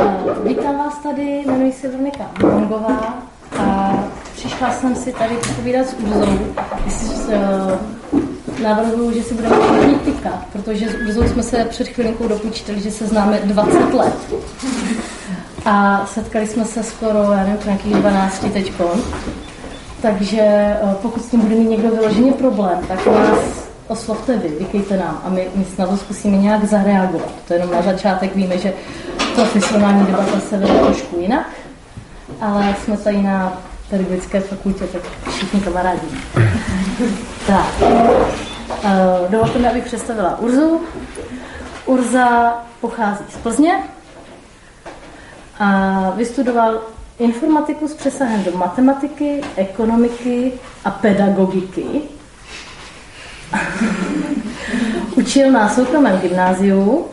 [0.00, 3.18] Uh, vítám vás tady, jmenuji se Veronika Mongová
[3.58, 3.94] a
[4.32, 6.38] přišla jsem si tady povídat s Urzou.
[6.84, 8.20] Jestli uh,
[8.62, 12.90] navrhuju, že si budeme všichni tykat, protože s Urzou jsme se před chvilinkou dopočítali, že
[12.90, 14.34] se známe 20 let.
[15.64, 18.90] A setkali jsme se skoro, já nevím, nějakých 12 teďko.
[20.02, 23.38] Takže eh, pokud s tím bude mít někdo vyloženě problém, tak nás
[23.88, 27.32] oslovte vy, vykejte nám a my, my snad to zkusíme nějak zareagovat.
[27.48, 28.72] To jenom na začátek víme, že
[29.36, 31.46] profesionální debata se vede trošku jinak,
[32.40, 36.06] ale jsme tady na pedagogické fakultě, tak všichni kamarádi.
[37.46, 37.66] tak.
[37.80, 40.80] Uh, dovolte mi, abych představila Urzu.
[41.86, 43.78] Urza pochází z Plzně
[45.58, 46.80] a vystudoval
[47.18, 50.52] informatiku s přesahem do matematiky, ekonomiky
[50.84, 52.02] a pedagogiky.
[55.16, 57.06] Učil na soukromém gymnáziu,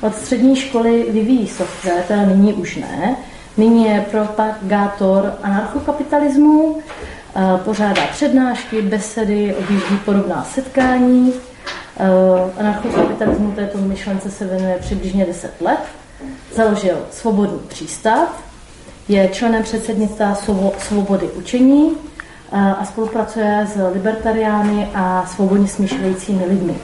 [0.00, 3.16] od střední školy vyvíjí software, teda nyní už ne.
[3.56, 6.78] Nyní je propagátor anarchokapitalismu,
[7.36, 11.32] eh, pořádá přednášky, besedy, objíždí podobná setkání.
[11.96, 15.80] Eh, anarchokapitalismu této myšlence se věnuje přibližně 10 let.
[16.54, 18.42] Založil Svobodný přístav,
[19.08, 20.38] je členem předsednictva
[20.78, 21.92] Svobody učení
[22.52, 26.74] eh, a spolupracuje s libertariány a svobodně smýšlejícími lidmi.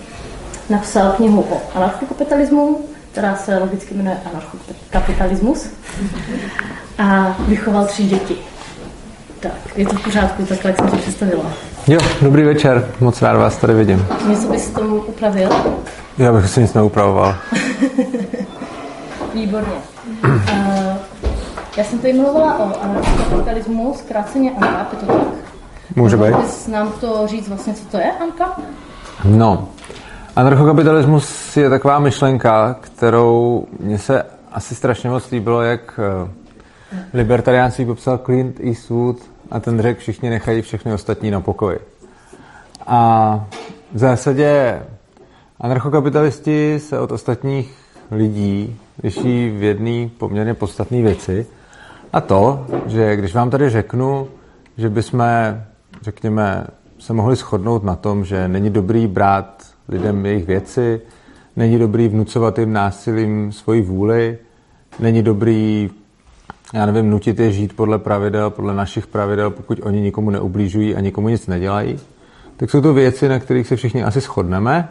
[0.71, 2.85] Napsal knihu o anarchokapitalismu,
[3.17, 5.69] která se logicky jmenuje Anarchokapitalismus
[6.99, 8.37] a vychoval tři děti.
[9.41, 11.53] Tak, je to v pořádku, tak jak jsem to představila.
[11.87, 14.07] Jo, dobrý večer, moc rád vás tady vidím.
[14.29, 15.49] Něco bys tomu upravil?
[16.19, 17.37] Já bych si nic neupravoval.
[19.35, 19.75] Výborně.
[20.25, 20.41] Uh,
[21.77, 25.27] já jsem tady mluvila o anarchokapitalismu, zkráceně ANKAP, je to tak?
[25.97, 26.37] Může být.
[26.37, 28.61] Bys nám to říct vlastně, co to je ANKAP?
[29.25, 29.69] No,
[30.37, 36.31] anarchokapitalismus je taková myšlenka, kterou mně se asi strašně moc líbilo, jak eh,
[37.15, 39.17] libertariánství popsal Clint Eastwood
[39.51, 41.79] a ten řekl, všichni nechají všechny ostatní na pokoji.
[42.87, 43.45] A
[43.93, 44.83] v zásadě
[45.61, 47.75] anarchokapitalisti se od ostatních
[48.11, 51.47] lidí liší v jedné poměrně podstatné věci,
[52.13, 54.29] a to, že když vám tady řeknu,
[54.79, 55.25] že bychom,
[56.03, 56.67] řekněme,
[56.99, 61.01] se mohli shodnout na tom, že není dobrý brát lidem jejich věci,
[61.57, 64.39] není dobrý vnucovat jim násilím svoji vůli,
[64.99, 65.91] není dobrý,
[66.75, 71.01] já nevím, nutit je žít podle pravidel, podle našich pravidel, pokud oni nikomu neublížují a
[71.01, 72.01] nikomu nic nedělají,
[72.57, 74.89] tak jsou to věci, na kterých se všichni asi shodneme.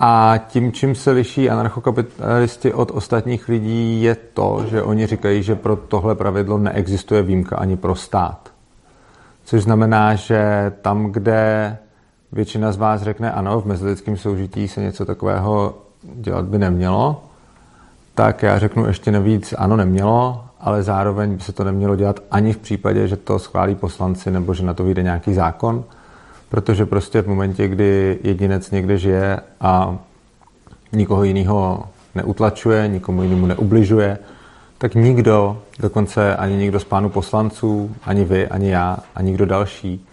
[0.00, 5.54] A tím, čím se liší anarchokapitalisti od ostatních lidí, je to, že oni říkají, že
[5.54, 8.52] pro tohle pravidlo neexistuje výjimka ani pro stát.
[9.44, 11.76] Což znamená, že tam, kde
[12.32, 17.24] většina z vás řekne ano, v mezilidském soužití se něco takového dělat by nemělo,
[18.14, 22.52] tak já řeknu ještě navíc, ano, nemělo, ale zároveň by se to nemělo dělat ani
[22.52, 25.84] v případě, že to schválí poslanci nebo že na to vyjde nějaký zákon,
[26.48, 29.98] protože prostě v momentě, kdy jedinec někde žije a
[30.92, 31.84] nikoho jiného
[32.14, 34.18] neutlačuje, nikomu jinému neubližuje,
[34.78, 40.06] tak nikdo, dokonce ani nikdo z pánu poslanců, ani vy, ani já, ani nikdo další,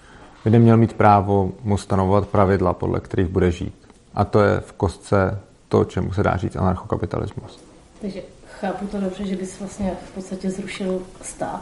[0.46, 3.74] by neměl mít právo mu stanovovat pravidla, podle kterých bude žít.
[4.16, 7.60] A to je v kostce to, čemu se dá říct anarchokapitalismus.
[8.02, 8.22] Takže
[8.60, 11.62] chápu to dobře, že bys vlastně v podstatě zrušil stát.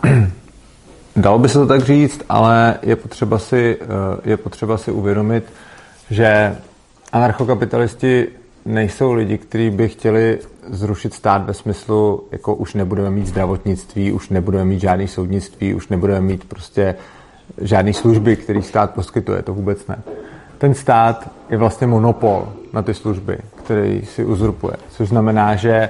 [1.16, 3.86] Dalo by se to tak říct, ale je potřeba si, eh,
[4.30, 5.44] je potřeba si uvědomit,
[6.10, 6.58] že
[7.12, 8.28] anarchokapitalisti
[8.66, 10.40] nejsou lidi, kteří by chtěli
[10.70, 15.88] zrušit stát ve smyslu, jako už nebudeme mít zdravotnictví, už nebudeme mít žádný soudnictví, už
[15.88, 16.96] nebudeme mít prostě
[17.62, 20.00] žádné služby, který stát poskytuje, to vůbec ne.
[20.58, 25.90] Ten stát je vlastně monopol na ty služby, který si uzurpuje, což znamená, že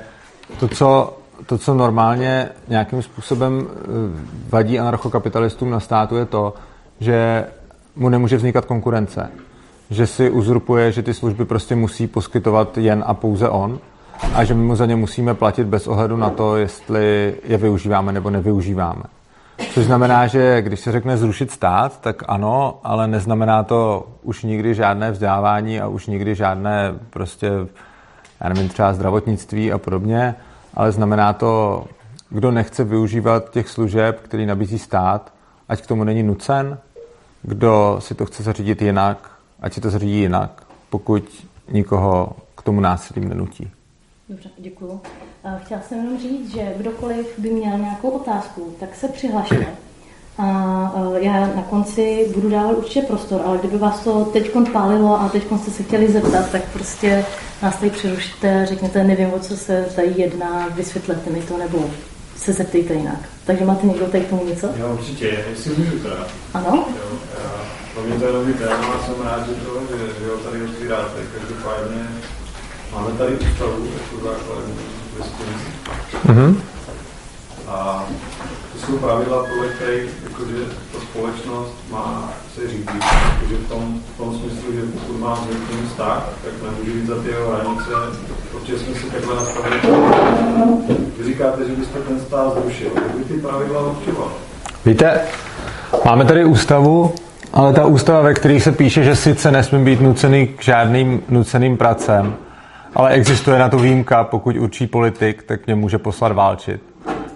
[0.60, 3.84] to, co to, co normálně nějakým způsobem eh,
[4.50, 6.54] vadí anarchokapitalistům na státu, je to,
[7.00, 7.46] že
[7.96, 9.32] mu nemůže vznikat konkurence.
[9.90, 13.80] Že si uzurpuje, že ty služby prostě musí poskytovat jen a pouze on
[14.34, 18.12] a že my mu za ně musíme platit bez ohledu na to, jestli je využíváme
[18.12, 19.04] nebo nevyužíváme.
[19.72, 24.74] Což znamená, že když se řekne zrušit stát, tak ano, ale neznamená to už nikdy
[24.76, 27.52] žádné vzdělávání a už nikdy žádné prostě,
[28.42, 30.36] já nevím, třeba zdravotnictví a podobně,
[30.74, 31.84] ale znamená to,
[32.30, 35.34] kdo nechce využívat těch služeb, který nabízí stát,
[35.70, 36.78] ať k tomu není nucen,
[37.42, 39.32] kdo si to chce zařídit jinak,
[39.62, 43.72] ať si to zařídí jinak, pokud nikoho k tomu násilím nenutí.
[44.30, 45.02] Dobře, děkuju.
[45.64, 49.68] Chtěla jsem jenom říct, že kdokoliv by měl nějakou otázku, tak se přihlašte.
[50.38, 55.22] A uh, já na konci budu dávat určitě prostor, ale kdyby vás to teď pálilo
[55.22, 57.26] a teď jste se chtěli zeptat, tak prostě
[57.62, 61.90] nás tady přerušte, řekněte, nevím, o co se tady jedná, vysvětlete mi to, nebo
[62.36, 63.20] se zeptejte jinak.
[63.46, 64.68] Takže máte někdo tady k tomu něco?
[64.76, 66.28] Jo, určitě, jestli můžu teda.
[66.54, 66.88] Ano?
[66.96, 67.50] Jo, já,
[67.94, 70.64] pro mě to je nový téma a jsem rád, že, to, že, že ho tady
[70.64, 71.22] otvíráte.
[71.40, 72.08] Každopádně
[72.94, 74.93] máme tady ústavu jako základní.
[76.26, 76.56] Mm-hmm.
[77.68, 78.04] A
[78.74, 80.58] to jsou pravidla, podle kterých jakože
[80.92, 82.90] ta společnost má se řídit.
[83.34, 87.16] Jakože v tom, v tom smyslu, že pokud má s vztah, tak nemůže jít za
[87.16, 87.92] ty jeho hranice,
[88.52, 89.80] protože jsme si takhle nastavili.
[91.18, 92.90] Vy říkáte, že byste ten stát zrušil.
[92.96, 94.32] Jak by ty pravidla určoval?
[94.86, 95.22] Víte,
[96.06, 97.14] máme tady ústavu,
[97.54, 101.78] ale ta ústava, ve které se píše, že sice nesmí být nucený k žádným nuceným
[101.78, 102.36] pracem,
[102.96, 106.82] ale existuje na to výjimka, pokud určí politik, tak mě může poslat válčit.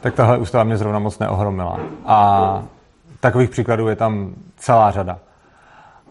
[0.02, 1.80] Tak tahle ústava mě zrovna moc neohromila.
[2.06, 2.64] A
[3.20, 5.20] takových příkladů je tam celá řada.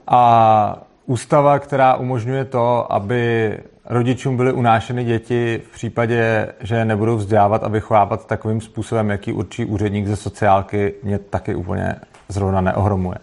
[0.06, 0.76] A
[1.06, 7.68] ústava, která umožňuje to, aby rodičům byly unášeny děti v případě, že nebudou vzdělávat a
[7.68, 11.94] vychovávat takovým způsobem, jaký určí úředník ze sociálky, mě taky úplně
[12.28, 13.18] zrovna neohromuje.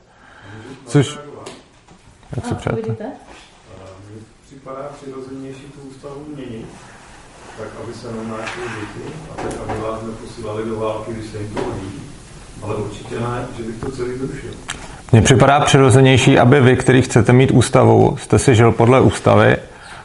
[0.85, 1.19] Což...
[2.35, 3.05] Jak se přejete?
[4.63, 6.65] Připadá přirozenější tu ústavu měnit,
[7.57, 11.49] tak aby se neunášely děti a tak, aby vás neposílali do války, když se jim
[11.53, 11.91] to hodí.
[12.63, 14.51] Ale určitě ne, že bych to celý zrušil.
[15.11, 19.57] Mně připadá přirozenější, aby vy, který chcete mít ústavu, jste si žil podle ústavy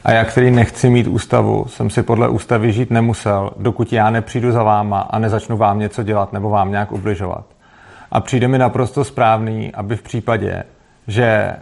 [0.05, 4.53] a já, který nechci mít ústavu, jsem si podle ústavy žít nemusel, dokud já nepřijdu
[4.53, 7.45] za váma a nezačnu vám něco dělat nebo vám nějak ubližovat.
[8.11, 10.63] A přijde mi naprosto správný, aby v případě,
[11.07, 11.57] že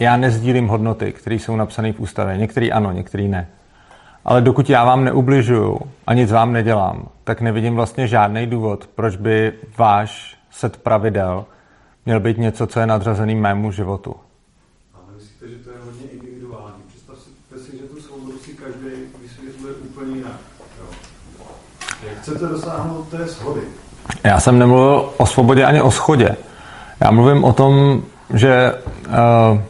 [0.00, 3.48] já nezdílím hodnoty, které jsou napsané v ústavě, některý ano, některý ne.
[4.24, 9.16] Ale dokud já vám neubližuju a nic vám nedělám, tak nevidím vlastně žádný důvod, proč
[9.16, 11.44] by váš set pravidel
[12.06, 14.16] měl být něco, co je nadřazený mému životu.
[14.94, 16.82] Ale myslíte, že to je hodně individuální?
[16.88, 18.88] Představte si, že tu svobodu si každý
[19.22, 20.40] vysvětluje úplně jinak.
[20.78, 20.86] Jo.
[22.08, 23.60] Jak chcete dosáhnout té shody?
[24.24, 26.36] Já jsem nemluvil o svobodě ani o schodě.
[27.00, 28.02] Já mluvím o tom,
[28.34, 28.72] že
[29.08, 29.60] uh,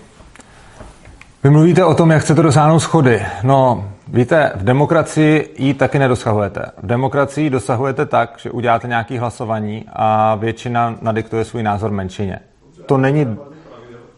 [1.46, 3.22] vy mluvíte o tom, jak chcete dosáhnout schody.
[3.42, 6.66] No, víte, v demokracii ji taky nedosahujete.
[6.82, 12.38] V demokracii dosahujete tak, že uděláte nějaké hlasování a většina nadiktuje svůj názor menšině.
[12.86, 13.38] To není,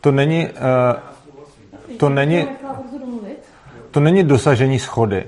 [0.00, 2.48] to není, uh, to není,
[3.90, 5.26] to není dosažení schody.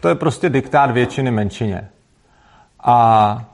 [0.00, 1.88] To je prostě diktát většiny menšině.
[2.84, 3.44] A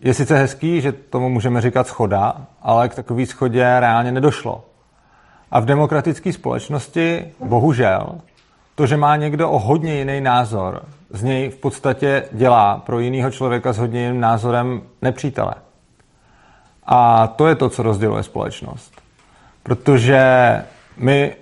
[0.00, 4.67] je sice hezký, že tomu můžeme říkat schoda, ale k takové schodě reálně nedošlo.
[5.50, 8.20] A v demokratické společnosti, bohužel,
[8.74, 13.30] to, že má někdo o hodně jiný názor, z něj v podstatě dělá pro jiného
[13.30, 15.54] člověka s hodně jiným názorem nepřítele.
[16.86, 18.92] A to je to, co rozděluje společnost.
[19.62, 20.22] Protože
[20.96, 21.36] my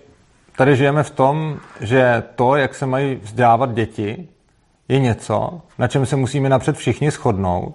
[0.57, 4.29] tady žijeme v tom, že to, jak se mají vzdělávat děti,
[4.89, 7.75] je něco, na čem se musíme napřed všichni shodnout,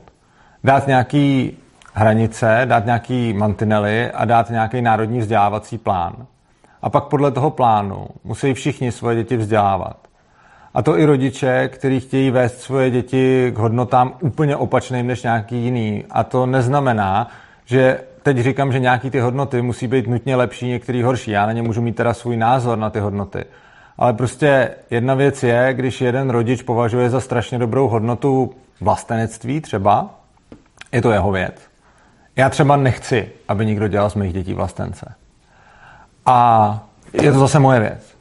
[0.63, 1.57] dát nějaký
[1.93, 6.13] hranice, dát nějaký mantinely a dát nějaký národní vzdělávací plán.
[6.81, 9.97] A pak podle toho plánu musí všichni svoje děti vzdělávat.
[10.73, 15.55] A to i rodiče, kteří chtějí vést svoje děti k hodnotám úplně opačným než nějaký
[15.55, 16.05] jiný.
[16.09, 17.27] A to neznamená,
[17.65, 21.31] že teď říkám, že nějaký ty hodnoty musí být nutně lepší, některý horší.
[21.31, 23.45] Já na ně můžu mít teda svůj názor na ty hodnoty.
[23.97, 30.09] Ale prostě jedna věc je, když jeden rodič považuje za strašně dobrou hodnotu vlastenectví třeba,
[30.91, 31.70] je to jeho věc.
[32.41, 35.15] Já třeba nechci, aby někdo dělal z mých dětí vlastence.
[36.25, 36.79] A
[37.13, 38.17] je to zase moje věc.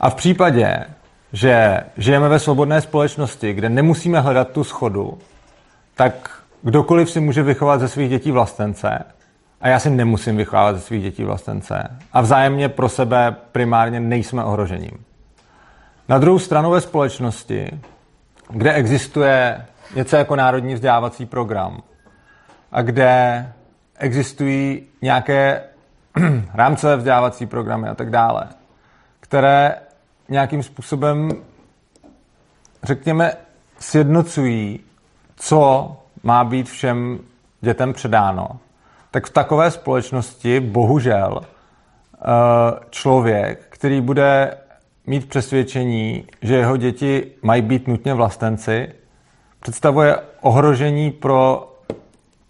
[0.00, 0.84] A v případě,
[1.32, 5.18] že žijeme ve svobodné společnosti, kde nemusíme hledat tu schodu,
[5.94, 6.30] tak
[6.62, 9.04] kdokoliv si může vychovat ze svých dětí vlastence
[9.60, 11.88] a já si nemusím vychovávat ze svých dětí vlastence.
[12.12, 15.04] A vzájemně pro sebe primárně nejsme ohrožením.
[16.08, 17.80] Na druhou stranu ve společnosti,
[18.50, 21.82] kde existuje něco jako národní vzdělávací program,
[22.76, 23.52] a kde
[23.98, 25.62] existují nějaké
[26.54, 28.48] rámcové vzdělávací programy a tak dále,
[29.20, 29.74] které
[30.28, 31.30] nějakým způsobem,
[32.82, 33.32] řekněme,
[33.78, 34.80] sjednocují,
[35.36, 35.92] co
[36.22, 37.18] má být všem
[37.60, 38.48] dětem předáno,
[39.10, 42.18] tak v takové společnosti bohužel eh,
[42.90, 44.56] člověk, který bude
[45.06, 48.92] mít přesvědčení, že jeho děti mají být nutně vlastenci,
[49.60, 51.72] představuje ohrožení pro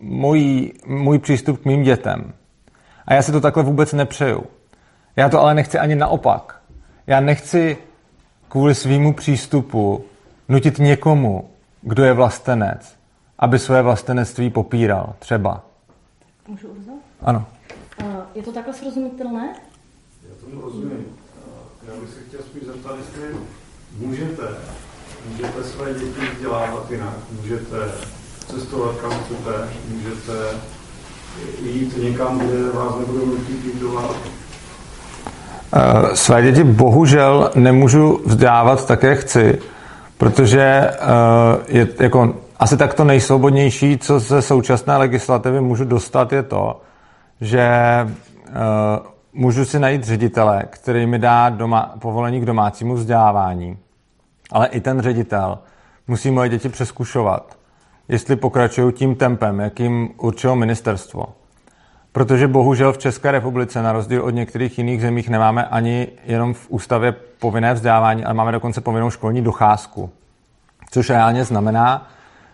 [0.01, 2.33] můj, můj přístup k mým dětem.
[3.07, 4.45] A já si to takhle vůbec nepřeju.
[5.17, 6.61] Já to ale nechci ani naopak.
[7.07, 7.77] Já nechci
[8.49, 10.05] kvůli svýmu přístupu
[10.49, 11.51] nutit někomu,
[11.83, 12.97] kdo je vlastenec,
[13.39, 15.65] aby své vlastenectví popíral, třeba.
[16.49, 16.93] Můžu Urzo?
[17.23, 17.47] Ano.
[18.35, 19.55] Je to takhle srozumitelné?
[20.29, 21.07] Já tomu rozumím.
[21.87, 23.23] Já bych se chtěl spíš zeptat, jestli
[23.99, 24.43] můžete,
[25.31, 27.77] můžete své děti vzdělávat jinak, můžete
[28.55, 30.33] cestovat kam chcete, můžete
[31.63, 34.31] jít někam, kde vás nebudou nutit jít do války.
[35.73, 39.59] Eh, své děti bohužel nemůžu vzdělávat tak, jak chci,
[40.19, 40.99] protože eh,
[41.69, 46.81] je jako asi tak to nejsvobodnější, co ze současné legislativy můžu dostat, je to,
[47.41, 48.53] že eh,
[49.33, 53.79] můžu si najít ředitele, který mi dá doma, povolení k domácímu vzdělávání.
[54.53, 55.59] Ale i ten ředitel
[56.09, 57.56] musí moje děti přeskušovat,
[58.09, 61.27] jestli pokračují tím tempem, jakým určilo ministerstvo.
[62.13, 66.67] Protože bohužel v České republice, na rozdíl od některých jiných zemích, nemáme ani jenom v
[66.69, 70.11] ústavě povinné vzdělávání, ale máme dokonce povinnou školní docházku.
[70.91, 72.09] Což reálně znamená,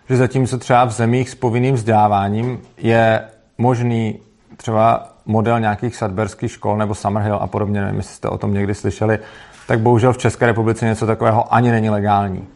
[0.09, 3.21] že zatímco třeba v zemích s povinným vzděláváním je
[3.57, 4.19] možný
[4.57, 8.75] třeba model nějakých sadberských škol nebo Summerhill a podobně, nevím, jestli jste o tom někdy
[8.75, 9.19] slyšeli,
[9.67, 12.47] tak bohužel v České republice něco takového ani není legální.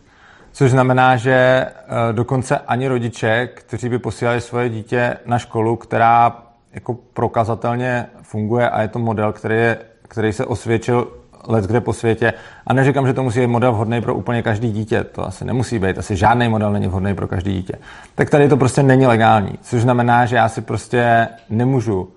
[0.58, 6.38] Což znamená, že eh, dokonce ani rodiče, kteří by posílali svoje dítě na školu, která
[6.74, 11.08] jako prokazatelně funguje a je to model, který, je, který se osvědčil
[11.48, 12.34] let kde po světě.
[12.68, 15.04] A neříkám, že to musí být model vhodný pro úplně každý dítě.
[15.04, 15.98] To asi nemusí být.
[15.98, 17.74] Asi žádný model není vhodný pro každý dítě.
[18.16, 19.60] Tak tady to prostě není legální.
[19.62, 22.10] Což znamená, že já si prostě nemůžu uh,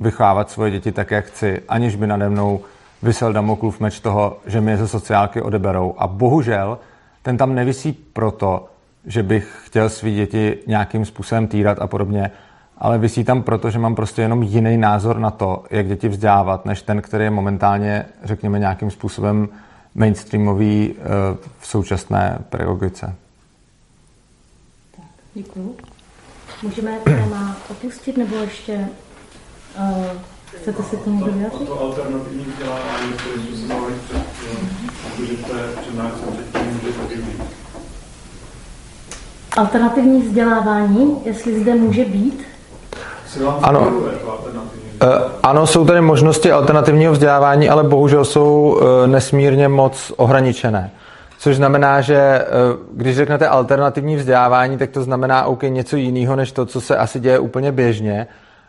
[0.00, 2.60] vychovávat svoje děti tak, jak chci, aniž by nade mnou
[3.02, 5.94] vysel Damoklův meč toho, že je ze sociálky odeberou.
[5.98, 6.78] A bohužel
[7.22, 8.68] ten tam nevisí proto,
[9.06, 12.30] že bych chtěl svý děti nějakým způsobem týrat a podobně,
[12.78, 16.66] ale vysí tam proto, že mám prostě jenom jiný názor na to, jak děti vzdělávat,
[16.66, 19.48] než ten, který je momentálně, řekněme, nějakým způsobem
[19.94, 21.02] mainstreamový eh,
[21.58, 23.14] v současné pedagogice.
[24.96, 25.76] Tak, děkuju.
[26.62, 28.88] Můžeme téma opustit, nebo ještě
[29.78, 30.06] uh,
[30.56, 31.68] chcete si to někdo vyjádřit?
[31.68, 34.70] To alternativní vzdělávání, které jsme se mluvili předtím,
[35.18, 37.42] můžete přednášet předtím, můžete využít.
[39.56, 42.42] Alternativní vzdělávání, jestli zde může být,
[43.62, 43.80] ano.
[43.80, 45.08] Uh,
[45.42, 50.90] ano, jsou tady možnosti alternativního vzdělávání, ale bohužel jsou uh, nesmírně moc ohraničené.
[51.38, 52.44] Což znamená, že
[52.92, 57.20] když řeknete alternativní vzdělávání, tak to znamená OK něco jiného, než to, co se asi
[57.20, 58.26] děje úplně běžně,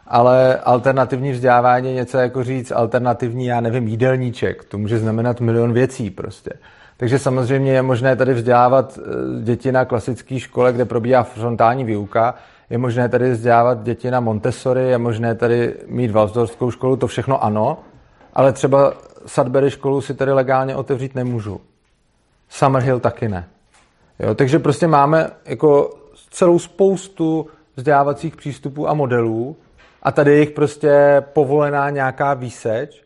[0.08, 4.64] ale alternativní vzdělávání je něco jako říct alternativní, já nevím, jídelníček.
[4.64, 6.52] To může znamenat milion věcí prostě.
[6.98, 9.00] Takže samozřejmě je možné tady vzdělávat
[9.44, 12.36] děti na klasické škole, kde probíhá frontální výuka,
[12.70, 17.44] je možné tady vzdělávat děti na Montessori, je možné tady mít Valsdorskou školu, to všechno
[17.44, 17.78] ano,
[18.34, 18.94] ale třeba
[19.26, 21.62] Sudbury školu si tady legálně otevřít nemůžu.
[22.50, 23.48] Summerhill taky ne.
[24.20, 25.90] Jo, takže prostě máme jako
[26.30, 29.56] celou spoustu vzdělávacích přístupů a modelů
[30.04, 33.04] a tady je jich prostě povolená nějaká výseč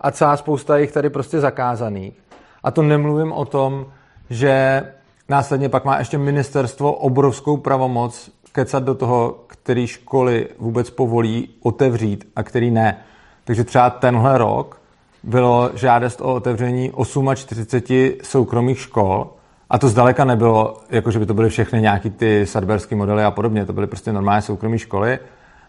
[0.00, 2.14] a celá spousta jich tady prostě zakázaných.
[2.62, 3.86] A to nemluvím o tom,
[4.30, 4.82] že
[5.28, 12.28] následně pak má ještě ministerstvo obrovskou pravomoc kecat do toho, který školy vůbec povolí otevřít
[12.36, 12.98] a který ne.
[13.44, 14.80] Takže třeba tenhle rok
[15.22, 16.92] bylo žádost o otevření
[17.34, 19.30] 48 soukromých škol
[19.70, 23.30] a to zdaleka nebylo, jako že by to byly všechny nějaký ty sadberské modely a
[23.30, 25.18] podobně, to byly prostě normálně soukromé školy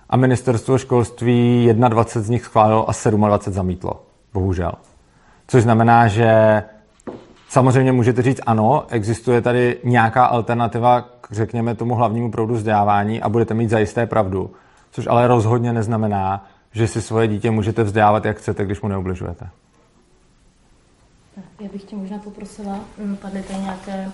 [0.09, 2.93] a ministerstvo školství 21 z nich schválilo a
[3.27, 4.01] 27 zamítlo.
[4.33, 4.71] Bohužel.
[5.47, 6.63] Což znamená, že
[7.49, 13.53] samozřejmě můžete říct ano, existuje tady nějaká alternativa řekněme, tomu hlavnímu proudu vzdělávání a budete
[13.53, 14.51] mít zajisté pravdu.
[14.91, 19.49] Což ale rozhodně neznamená, že si svoje dítě můžete vzdělávat, jak chcete, když mu neubližujete.
[21.61, 24.11] Já bych tě možná poprosila, mm, padly tady nějaké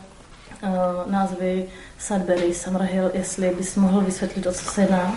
[0.63, 1.65] uh, názvy
[1.99, 5.13] Sudbury, Summerhill, jestli bys mohl vysvětlit, o co se jedná.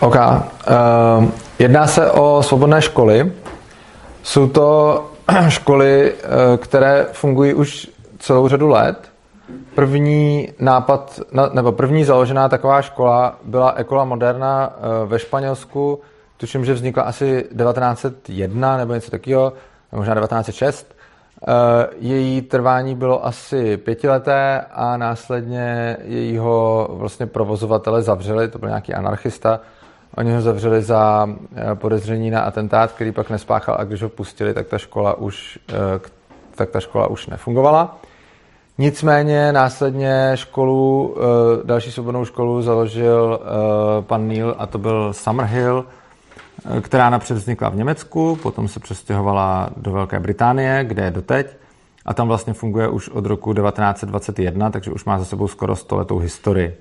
[0.00, 0.16] OK.
[0.16, 1.24] Uh,
[1.58, 3.32] jedná se o svobodné školy.
[4.22, 5.04] Jsou to
[5.48, 9.10] školy, uh, které fungují už celou řadu let
[9.74, 11.20] První nápad,
[11.52, 16.00] nebo první založená taková škola byla Ecola Moderna eh, ve Španělsku.
[16.36, 19.52] Tuším, že vznikla asi 1901 nebo něco takového,
[19.92, 20.94] možná 1906.
[21.48, 28.94] Eh, její trvání bylo asi pětileté a následně jejího vlastně provozovatele zavřeli, to byl nějaký
[28.94, 29.60] anarchista,
[30.16, 34.54] Oni ho zavřeli za eh, podezření na atentát, který pak nespáchal a když ho pustili,
[34.54, 35.58] tak ta škola už,
[36.54, 38.00] tak ta škola už nefungovala.
[38.80, 45.84] Nicméně následně školu, eh, další svobodnou školu založil eh, pan Neil a to byl Summerhill,
[46.76, 51.56] eh, která napřed vznikla v Německu, potom se přestěhovala do Velké Británie, kde je doteď
[52.06, 56.18] a tam vlastně funguje už od roku 1921, takže už má za sebou skoro stoletou
[56.18, 56.76] historii.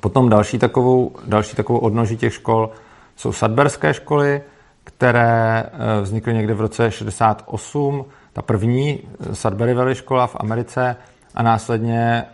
[0.00, 2.70] Potom další takovou, další takovou odnoží těch škol
[3.16, 4.42] jsou sadberské školy,
[4.84, 8.04] které eh, vznikly někde v roce 68.
[8.32, 10.96] Ta první, eh, Sudbury Valley škola v Americe,
[11.34, 12.24] a následně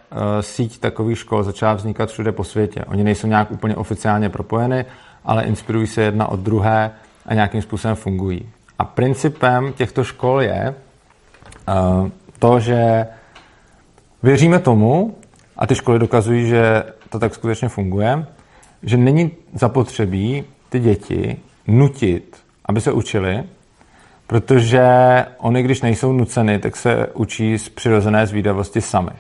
[0.40, 2.84] síť takových škol začala vznikat všude po světě.
[2.84, 4.84] Oni nejsou nějak úplně oficiálně propojeny,
[5.24, 6.90] ale inspirují se jedna od druhé
[7.26, 8.50] a nějakým způsobem fungují.
[8.78, 10.74] A principem těchto škol je
[12.38, 13.06] to, že
[14.22, 15.16] věříme tomu,
[15.56, 18.26] a ty školy dokazují, že to tak skutečně funguje,
[18.82, 21.36] že není zapotřebí ty děti
[21.66, 23.44] nutit, aby se učili,
[24.26, 24.82] protože
[25.38, 29.10] oni, když nejsou nuceny, tak se učí z přirozené zvídavosti sami.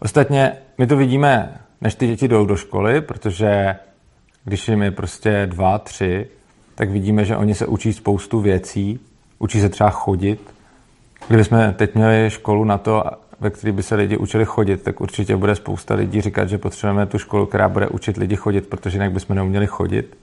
[0.00, 3.76] Ostatně my to vidíme, než ty děti jdou do školy, protože
[4.44, 6.26] když jim je prostě dva, tři,
[6.74, 9.00] tak vidíme, že oni se učí spoustu věcí,
[9.38, 10.54] učí se třeba chodit.
[11.28, 13.04] Kdybychom teď měli školu na to,
[13.42, 17.06] ve které by se lidi učili chodit, tak určitě bude spousta lidí říkat, že potřebujeme
[17.06, 20.18] tu školu, která bude učit lidi chodit, protože jinak bychom neuměli chodit.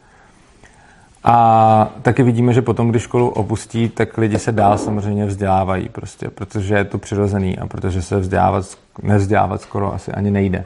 [1.23, 6.29] A taky vidíme, že potom, když školu opustí, tak lidi se dál samozřejmě vzdělávají, prostě,
[6.29, 8.65] protože je to přirozený a protože se vzdělávat,
[9.03, 10.65] nevzdělávat skoro asi ani nejde.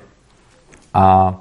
[0.94, 1.36] A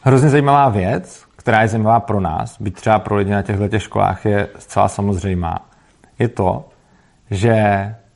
[0.00, 4.24] hrozně zajímavá věc, která je zajímavá pro nás, byť třeba pro lidi na těchto školách
[4.24, 5.66] je zcela samozřejmá,
[6.18, 6.68] je to,
[7.30, 7.54] že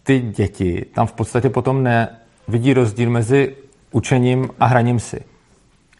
[0.02, 3.56] ty děti tam v podstatě potom nevidí rozdíl mezi
[3.90, 5.24] učením a hraním si.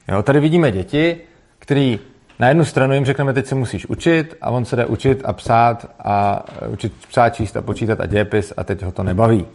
[0.09, 1.17] Jo, tady vidíme děti,
[1.59, 2.01] který
[2.39, 5.33] na jednu stranu jim řekneme, teď se musíš učit a on se jde učit a
[5.33, 9.47] psát a učit psát, číst a počítat a dějepis a teď ho to nebaví.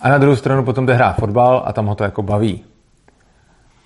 [0.00, 2.64] A na druhou stranu potom jde hrát fotbal a tam ho to jako baví.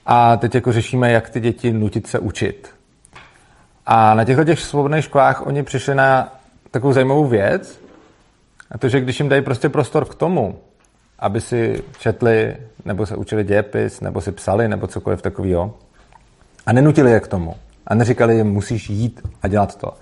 [0.06, 2.74] A teď jako řešíme, jak ty děti nutit se učit.
[3.86, 6.32] A na těchto těch svobodných školách oni přišli na
[6.70, 7.80] takovou zajímavou věc,
[8.70, 10.58] a to, že když jim dají prostě prostor k tomu,
[11.18, 15.74] aby si četli, nebo se učili dějepis, nebo si psali, nebo cokoliv takového,
[16.66, 17.54] a nenutili je k tomu,
[17.86, 19.92] a neříkali jim, musíš jít a dělat to,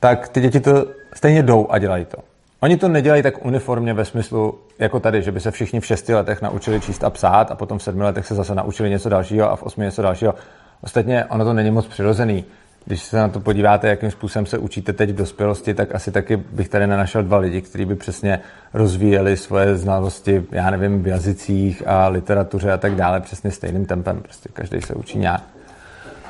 [0.00, 2.18] tak ty děti to stejně jdou a dělají to.
[2.60, 6.14] Oni to nedělají tak uniformně ve smyslu, jako tady, že by se všichni v šesti
[6.14, 9.52] letech naučili číst a psát a potom v sedmi letech se zase naučili něco dalšího
[9.52, 10.34] a v osmi něco dalšího.
[10.80, 12.44] Ostatně ono to není moc přirozený.
[12.84, 16.36] Když se na to podíváte, jakým způsobem se učíte teď v dospělosti, tak asi taky
[16.36, 18.40] bych tady nenašel dva lidi, kteří by přesně
[18.74, 24.20] rozvíjeli svoje znalosti, já nevím, v jazycích a literatuře a tak dále přesně stejným tempem.
[24.22, 25.42] Prostě každý se učí nějak.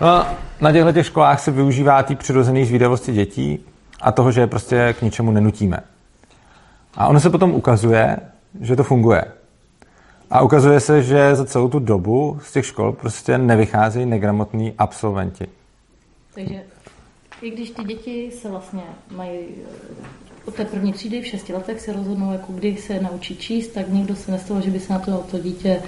[0.01, 0.27] No
[0.61, 3.65] na těchto těch školách se využívá té přirozené zvídavosti dětí
[4.01, 5.79] a toho, že je prostě k ničemu nenutíme.
[6.97, 8.17] A ono se potom ukazuje,
[8.61, 9.25] že to funguje.
[10.31, 15.47] A ukazuje se, že za celou tu dobu z těch škol prostě nevycházejí negramotní absolventi.
[16.35, 16.63] Takže
[17.43, 21.81] i když ty děti se vlastně mají eh, od té první třídy v šesti letech
[21.81, 24.99] se rozhodnou, jako kdy se naučí číst, tak nikdo se nestalo, že by se na
[24.99, 25.83] to, to dítě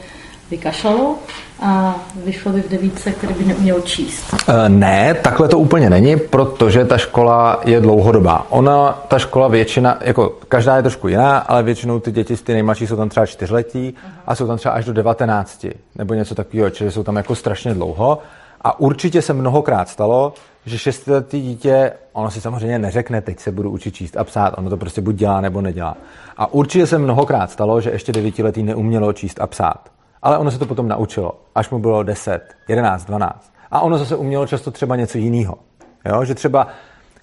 [0.50, 1.16] vykašlalo
[1.60, 4.34] a vyšlo by v devítce, který by neuměl číst.
[4.48, 8.46] E, ne, takhle to úplně není, protože ta škola je dlouhodobá.
[8.50, 12.86] Ona, ta škola většina, jako každá je trošku jiná, ale většinou ty děti, ty nejmladší
[12.86, 14.10] jsou tam třeba čtyřletí uh-huh.
[14.26, 17.74] a jsou tam třeba až do 19 nebo něco takového, čili jsou tam jako strašně
[17.74, 18.18] dlouho.
[18.62, 20.34] A určitě se mnohokrát stalo,
[20.66, 24.70] že šestiletý dítě, ono si samozřejmě neřekne, teď se budu učit číst a psát, ono
[24.70, 25.96] to prostě buď dělá nebo nedělá.
[26.36, 29.88] A určitě se mnohokrát stalo, že ještě devítiletý neumělo číst a psát.
[30.22, 33.52] Ale ono se to potom naučilo, až mu bylo 10, 11, 12.
[33.70, 35.58] A ono zase umělo často třeba něco jiného.
[36.04, 36.24] Jo?
[36.24, 36.66] Že třeba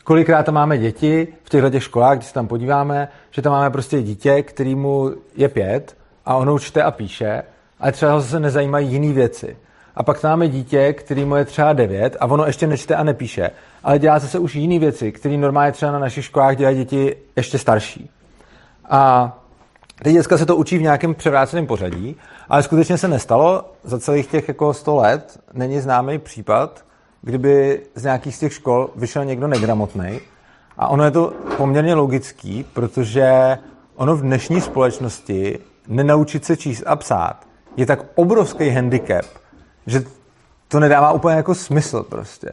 [0.04, 3.70] kolikrát tam máme děti v těchto těch školách, když se tam podíváme, že tam máme
[3.70, 7.44] prostě dítě, kterýmu je pět a ono čte a píše,
[7.80, 9.58] ale třeba ho zase nezajímají jiné věci.
[10.00, 13.52] A pak máme dítě, který mu je třeba 9 a ono ještě nečte a nepíše,
[13.84, 17.58] ale dělá zase už jiné věci, které normálně třeba na našich školách dělají děti ještě
[17.58, 18.10] starší.
[18.90, 19.34] A
[20.04, 22.16] ty děcka se to učí v nějakém převráceném pořadí,
[22.50, 23.72] ale skutečně se nestalo.
[23.84, 26.86] Za celých těch jako 100 let není známý případ,
[27.22, 30.20] kdyby z nějakých z těch škol vyšel někdo negramotný.
[30.78, 33.58] A ono je to poměrně logický, protože
[33.96, 39.26] ono v dnešní společnosti nenaučit se číst a psát je tak obrovský handicap,
[39.90, 40.04] že
[40.68, 42.50] to nedává úplně jako smysl prostě.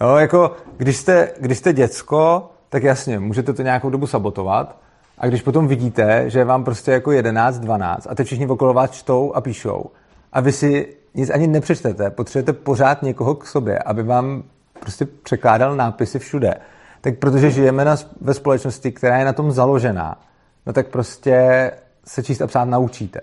[0.00, 4.76] Jo, jako když jste, když jste děcko, tak jasně, můžete to nějakou dobu sabotovat,
[5.18, 8.90] a když potom vidíte, že vám prostě jako 11, 12 a teď všichni okolo vás
[8.90, 9.84] čtou a píšou
[10.32, 14.42] a vy si nic ani nepřečtete, potřebujete pořád někoho k sobě, aby vám
[14.80, 16.54] prostě překládal nápisy všude,
[17.00, 20.20] tak protože žijeme na, ve společnosti, která je na tom založená,
[20.66, 21.70] no tak prostě
[22.04, 23.20] se číst a psát naučíte.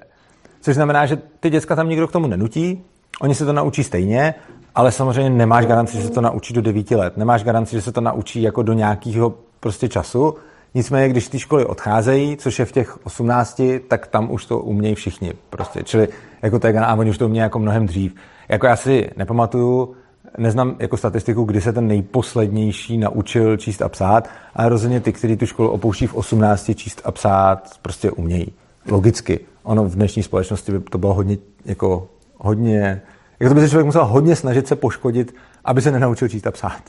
[0.61, 2.85] Což znamená, že ty děcka tam nikdo k tomu nenutí,
[3.21, 4.33] oni se to naučí stejně,
[4.75, 7.17] ale samozřejmě nemáš garanci, že se to naučí do 9 let.
[7.17, 10.35] Nemáš garanci, že se to naučí jako do nějakého prostě času.
[10.73, 14.95] Nicméně, když ty školy odcházejí, což je v těch 18, tak tam už to umějí
[14.95, 15.33] všichni.
[15.49, 15.83] Prostě.
[15.83, 16.07] Čili
[16.41, 18.15] jako tak, a oni už to umějí jako mnohem dřív.
[18.49, 19.95] Jako já si nepamatuju,
[20.37, 25.37] neznám jako statistiku, kdy se ten nejposlednější naučil číst a psát, ale rozhodně ty, kteří
[25.37, 28.47] tu školu opouští v 18 číst a psát, prostě umějí.
[28.91, 29.39] Logicky.
[29.63, 32.07] Ono v dnešní společnosti by to bylo hodně, jako
[32.43, 33.01] hodně,
[33.39, 36.51] jako to by se člověk musel hodně snažit se poškodit, aby se nenaučil číst a
[36.51, 36.81] psát.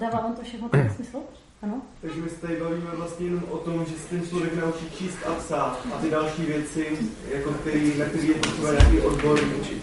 [0.00, 1.18] Dává vám to všechno smysl?
[1.62, 1.74] Ano?
[2.00, 5.18] Takže my se tady bavíme vlastně jenom o tom, že se ten člověk naučí číst
[5.26, 6.86] a psát a ty další věci,
[7.34, 9.82] jako který, na který je potřeba nějaký odbor učit.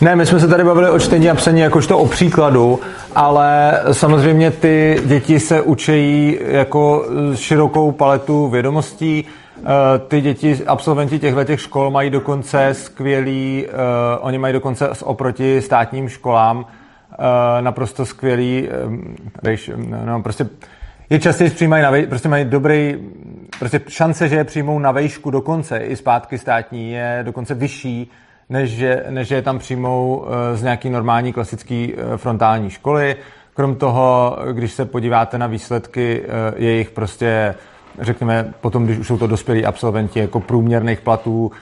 [0.00, 2.80] Ne, my jsme se tady bavili o čtení a psaní jakožto o příkladu,
[3.14, 9.26] ale samozřejmě ty děti se učejí jako širokou paletu vědomostí.
[9.64, 13.74] Eh, ty děti, absolventi těchto těch škol mají dokonce skvělý, uh,
[14.20, 16.64] oni mají dokonce oproti státním školám uh,
[17.60, 19.16] naprosto skvělý, um,
[20.04, 20.46] no, prostě
[21.10, 22.98] je častěji přijímají na vej, prostě mají dobrý,
[23.58, 28.10] prostě šance, že je přijmou na vejšku dokonce i zpátky státní je dokonce vyšší,
[28.48, 33.16] než že, než že je tam přijmou eh, z nějaký normální klasický eh, frontální školy.
[33.54, 37.54] Krom toho, když se podíváte na výsledky eh, jejich prostě,
[38.00, 41.52] řekněme, potom, když už jsou to dospělí absolventi, jako průměrných platů,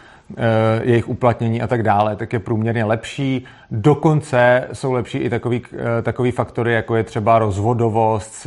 [0.83, 3.45] jejich uplatnění a tak dále, tak je průměrně lepší.
[3.71, 5.63] Dokonce jsou lepší i takový,
[6.03, 8.47] takový faktory, jako je třeba rozvodovost,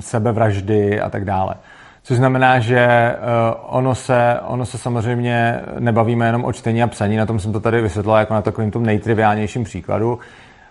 [0.00, 1.54] sebevraždy a tak dále.
[2.02, 3.16] Což znamená, že
[3.66, 7.60] ono se, ono se samozřejmě nebavíme jenom o čtení a psaní, na tom jsem to
[7.60, 10.18] tady vysvětlil jako na takovým tom nejtriviálnějším příkladu,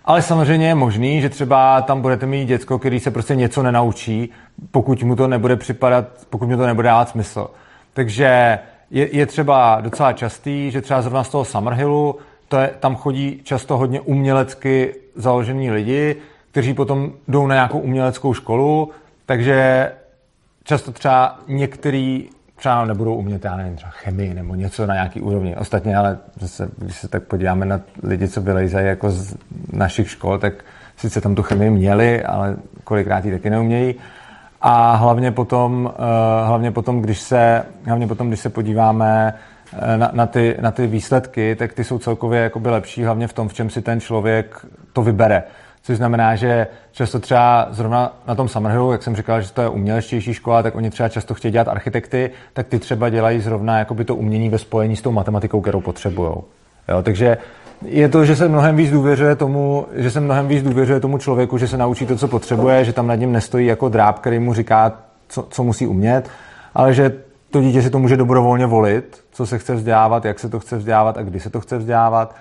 [0.05, 4.29] ale samozřejmě je možný, že třeba tam budete mít děcko, který se prostě něco nenaučí,
[4.71, 7.47] pokud mu to nebude připadat, pokud mu to nebude dávat smysl.
[7.93, 8.59] Takže
[8.91, 12.15] je, je třeba docela častý, že třeba zrovna z toho Summerhillu,
[12.47, 16.15] to je, tam chodí často hodně umělecky založení lidi,
[16.51, 18.91] kteří potom jdou na nějakou uměleckou školu,
[19.25, 19.91] takže
[20.63, 25.55] často třeba některý třeba nebudou umět, já nevím, třeba chemii nebo něco na nějaký úrovni.
[25.55, 29.35] Ostatně, ale zase, když se tak podíváme na lidi, co vylejzají jako z
[29.73, 30.53] našich škol, tak
[30.97, 33.95] sice tam tu chemii měli, ale kolikrát ji taky neumějí.
[34.61, 39.33] A hlavně potom, uh, hlavně potom, když se, hlavně potom, když se podíváme
[39.73, 43.33] uh, na, na, ty, na ty výsledky, tak ty jsou celkově jakoby lepší, hlavně v
[43.33, 45.43] tom, v čem si ten člověk to vybere
[45.81, 49.69] což znamená, že často třeba zrovna na tom Summerhillu, jak jsem říkal, že to je
[49.69, 54.05] umělečtější škola, tak oni třeba často chtějí dělat architekty, tak ty třeba dělají zrovna jakoby
[54.05, 56.31] to umění ve spojení s tou matematikou, kterou potřebují.
[56.89, 57.37] Jo, takže
[57.85, 61.57] je to, že se mnohem víc důvěřuje tomu, že se mnohem víc důvěřuje tomu člověku,
[61.57, 64.53] že se naučí to, co potřebuje, že tam nad ním nestojí jako dráb, který mu
[64.53, 64.93] říká,
[65.27, 66.29] co, co musí umět,
[66.75, 67.13] ale že
[67.51, 70.77] to dítě si to může dobrovolně volit, co se chce vzdělávat, jak se to chce
[70.77, 72.35] vzdělávat a kdy se to chce vzdělávat.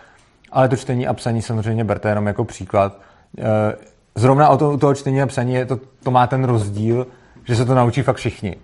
[0.52, 2.96] Ale to čtení a psaní samozřejmě berte jenom jako příklad.
[3.38, 3.76] Eh,
[4.14, 7.06] zrovna o to, toho čtení a psaní je to, to má ten rozdíl,
[7.44, 8.56] že se to naučí fakt všichni.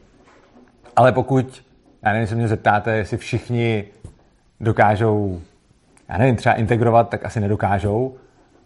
[0.97, 1.65] Ale pokud,
[2.03, 3.85] já nevím, se mě zeptáte, jestli všichni
[4.61, 5.41] dokážou,
[6.09, 8.17] já nevím, třeba integrovat, tak asi nedokážou,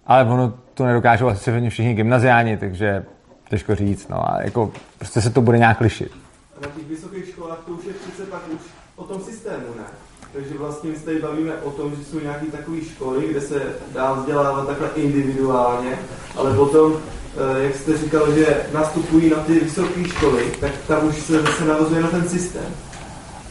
[0.07, 3.05] ale ono to nedokážou asi všichni gymnaziáni, takže
[3.49, 6.13] těžko říct, no a jako prostě se to bude nějak lišit.
[6.57, 8.61] A na těch vysokých školách to už je přece pak už
[8.97, 10.08] o tom systému, ne?
[10.33, 13.63] Takže vlastně my se tady bavíme o tom, že jsou nějaké takové školy, kde se
[13.95, 15.91] dá vzdělávat takhle individuálně,
[16.37, 16.93] ale potom,
[17.37, 21.65] eh, jak jste říkal, že nastupují na ty vysoké školy, tak tam už se zase
[21.65, 22.65] navazuje na ten systém.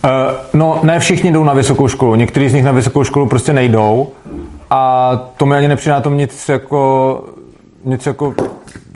[0.03, 0.11] Uh,
[0.53, 2.15] no, ne všichni jdou na vysokou školu.
[2.15, 4.11] Někteří z nich na vysokou školu prostě nejdou
[4.69, 7.23] a to mi ani nepřijde na tom nic jako,
[7.85, 8.35] nic jako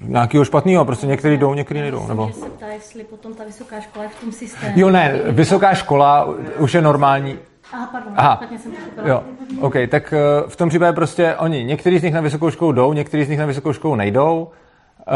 [0.02, 2.08] nějakého špatného, prostě někteří jdou, někteří nejdou.
[2.08, 2.32] Nebo?
[2.34, 4.74] se ptá, jestli potom ta vysoká škola je v tom systému.
[4.76, 7.38] Jo, ne, vysoká škola už je normální,
[7.73, 8.36] Aha, pardon, Aha.
[8.36, 9.07] špatně jsem pochopila.
[9.07, 9.23] Jo,
[9.60, 12.93] OK, tak uh, v tom případě prostě oni, někteří z nich na vysokou školu jdou,
[12.93, 14.41] někteří z nich na vysokou školu nejdou.
[14.41, 15.13] Uh,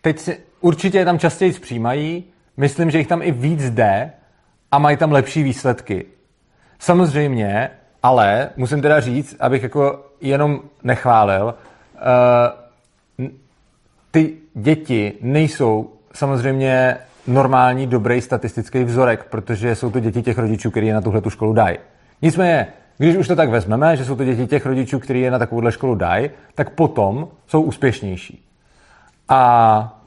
[0.00, 2.24] teď si, určitě je tam častěji přijímají,
[2.56, 4.12] myslím, že jich tam i víc jde
[4.70, 6.06] a mají tam lepší výsledky.
[6.78, 7.70] Samozřejmě,
[8.02, 11.54] ale musím teda říct, abych jako jenom nechválil,
[13.14, 13.26] uh,
[14.10, 20.86] ty děti nejsou samozřejmě normální, dobrý statistický vzorek, protože jsou to děti těch rodičů, kteří
[20.86, 21.78] je na tuhle tu školu dají.
[22.22, 22.66] Nicméně,
[22.98, 25.72] když už to tak vezmeme, že jsou to děti těch rodičů, kteří je na takovouhle
[25.72, 28.44] školu dají, tak potom jsou úspěšnější.
[29.28, 30.02] A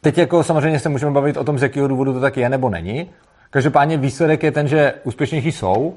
[0.00, 2.70] teď jako samozřejmě se můžeme bavit o tom, z jakého důvodu to tak je nebo
[2.70, 3.10] není.
[3.50, 5.94] Každopádně výsledek je ten, že úspěšnější jsou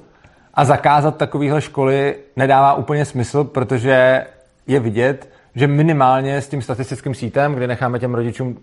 [0.53, 4.25] a zakázat takovéhle školy nedává úplně smysl, protože
[4.67, 8.57] je vidět, že minimálně s tím statistickým sítem, kde necháme těm rodičům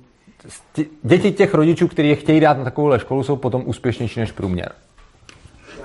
[1.03, 4.73] děti těch rodičů, kteří je chtějí dát na takovou školu, jsou potom úspěšnější než průměr.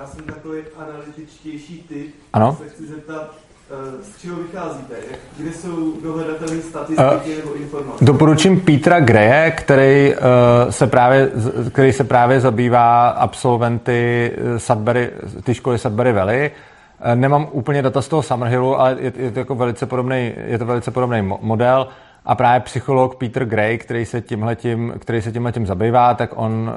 [0.00, 2.14] Já jsem takový analytičtější typ.
[2.32, 2.56] Ano?
[2.62, 3.34] Se chci zeptat,
[3.70, 4.94] eh, z čeho vycházíte?
[5.38, 8.04] Kde jsou dohledatelné statistiky uh, nebo informace?
[8.04, 11.30] Doporučím Petra Greje, který, uh, se právě,
[11.72, 15.10] který se právě zabývá absolventy Sudbury,
[15.44, 16.50] ty školy Sudbury Valley.
[17.14, 20.66] Nemám úplně data z toho Summerhillu, ale je, je to jako velice podobný, je to
[20.66, 21.88] velice podobný model.
[22.24, 26.72] A právě psycholog Peter Gray, který se tímhletím, který se tímhletím zabývá, tak on,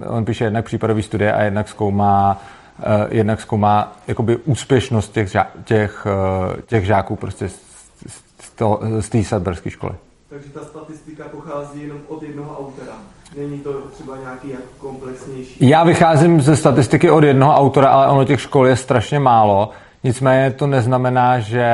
[0.00, 2.42] uh, on píše jednak případové studie a jednak zkoumá,
[2.78, 7.60] uh, jednak zkoumá jakoby úspěšnost těch, těch, uh, těch žáků prostě z,
[9.00, 9.94] z té Sudburyské školy.
[10.28, 12.92] Takže ta statistika pochází jenom od jednoho autora.
[13.38, 15.68] Není to třeba nějaký jako komplexnější?
[15.68, 19.70] Já vycházím ze statistiky od jednoho autora, ale ono těch škol je strašně málo.
[20.04, 21.66] Nicméně to neznamená, že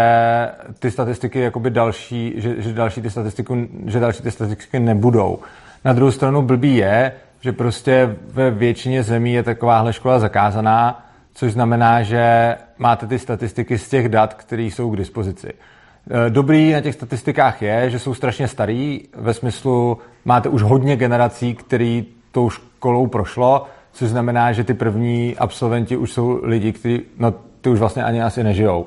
[0.79, 5.39] ty statistiky jakoby další, že, že, další ty statistiky, že další ty statistiky nebudou.
[5.85, 11.53] Na druhou stranu blbý je, že prostě ve většině zemí je takováhle škola zakázaná, což
[11.53, 15.49] znamená, že máte ty statistiky z těch dat, které jsou k dispozici.
[15.49, 20.97] E, dobrý na těch statistikách je, že jsou strašně starý, ve smyslu máte už hodně
[20.97, 27.01] generací, který tou školou prošlo, což znamená, že ty první absolventi už jsou lidi, kteří,
[27.19, 28.87] no ty už vlastně ani asi nežijou.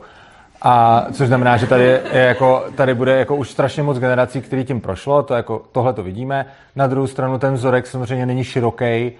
[0.62, 4.63] A což znamená, že tady, je jako, tady bude jako už strašně moc generací, který
[4.63, 6.45] tím prošlo, to jako, tohle to vidíme.
[6.75, 9.12] Na druhou stranu ten vzorek samozřejmě není široký, eh,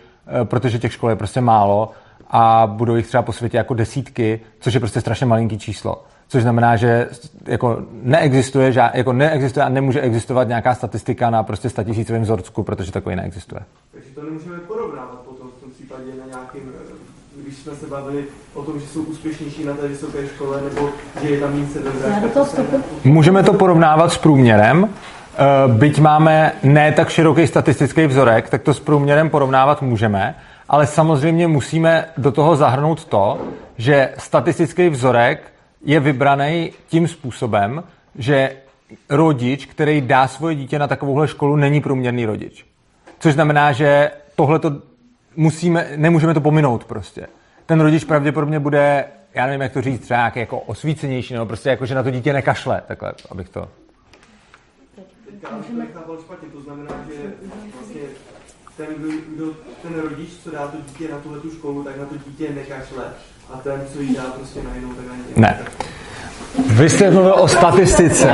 [0.44, 1.92] protože těch škol je prostě málo
[2.30, 6.04] a budou jich třeba po světě jako desítky, což je prostě strašně malinký číslo.
[6.28, 7.10] Což znamená, že
[7.46, 13.16] jako neexistuje, jako neexistuje a nemůže existovat nějaká statistika na prostě statisícovém vzorku, protože takový
[13.16, 13.62] neexistuje.
[13.92, 16.72] Takže to nemůžeme porovnávat potom v tom případě na nějakým
[17.36, 20.90] když jsme se bavili o tom, že jsou úspěšnější na té vysoké škole, nebo
[21.22, 22.22] že je tam více dobré.
[23.04, 24.90] Můžeme to porovnávat s průměrem.
[25.34, 30.36] Eh, byť máme ne tak široký statistický vzorek, tak to s průměrem porovnávat můžeme,
[30.70, 33.42] ale samozřejmě musíme do toho zahrnout to,
[33.78, 35.54] že statistický vzorek
[35.86, 37.84] je vybraný tím způsobem,
[38.16, 38.52] že
[39.10, 42.66] rodič, který dá svoje dítě na takovouhle školu, není průměrný rodič.
[43.20, 44.72] Což znamená, že tohle to
[45.36, 47.28] musíme, nemůžeme to pominout prostě.
[47.72, 51.70] Ten rodič pravděpodobně bude, já nevím, jak to říct, třeba nějaký jako osvícenější, nebo prostě
[51.70, 53.70] jako, že na to dítě nekašle, takhle, abych to...
[55.58, 55.88] Můžeme...
[56.22, 57.32] špatně, to znamená, že
[57.74, 58.02] vlastně
[58.78, 58.88] ten,
[59.36, 59.46] kdo,
[59.82, 63.04] ten rodič, co dá to dítě na tuhle tu školu, tak na to dítě nekašle.
[63.54, 65.66] A ten, co jí dá prostě na jinou, tak ani ne.
[66.60, 68.32] Vy jste mluvil o statistice.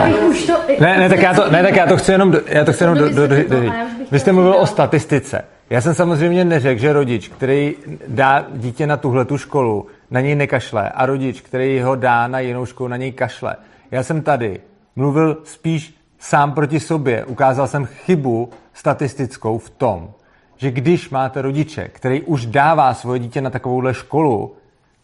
[0.80, 2.98] Ne, ne, tak já to, ne, tak já to chci jenom, já to chci jenom
[2.98, 3.72] do, do, do, do, do.
[4.12, 5.42] Vy jste mluvil o statistice.
[5.70, 7.76] Já jsem samozřejmě neřekl, že rodič, který
[8.08, 12.40] dá dítě na tuhle tu školu, na něj nekašle a rodič, který ho dá na
[12.40, 13.56] jinou školu, na něj kašle.
[13.92, 14.60] Já jsem tady
[14.96, 17.26] mluvil spíš sám proti sobě.
[17.26, 20.10] Ukázal jsem chybu statistickou v tom,
[20.58, 24.56] že když máte rodiče, který už dává svoje dítě na takovouhle školu,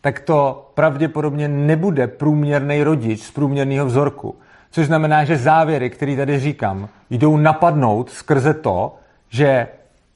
[0.04, 4.36] tak to pravděpodobně nebude průměrný rodič z průměrného vzorku.
[4.72, 8.96] Což znamená, že závěry, které tady říkám, jdou napadnout skrze to,
[9.30, 9.68] že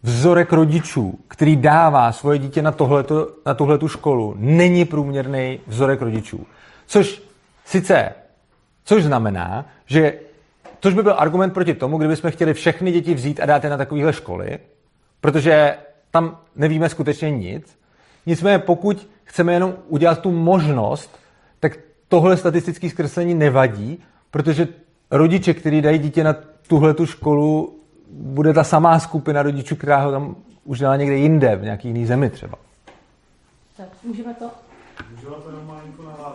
[0.04, 6.46] vzorek rodičů, který dává svoje dítě na, tohleto, na tuhletu školu, není průměrný vzorek rodičů.
[6.88, 7.24] Což
[7.66, 8.14] sice,
[8.86, 10.14] což znamená, že
[10.80, 13.78] což by byl argument proti tomu, kdybychom chtěli všechny děti vzít a dát je na
[13.78, 14.60] takovéhle školy,
[15.22, 15.78] protože
[16.12, 17.77] tam nevíme skutečně nic.
[18.28, 21.20] Nicméně pokud chceme jenom udělat tu možnost,
[21.60, 24.68] tak tohle statistické zkreslení nevadí, protože
[25.12, 26.36] rodiče, kteří dají dítě na
[26.68, 27.80] tuhle tu školu,
[28.12, 32.06] bude ta samá skupina rodičů, která ho tam už dala někde jinde, v nějaký jiný
[32.06, 32.58] zemi třeba.
[33.78, 34.50] Tak, můžeme to?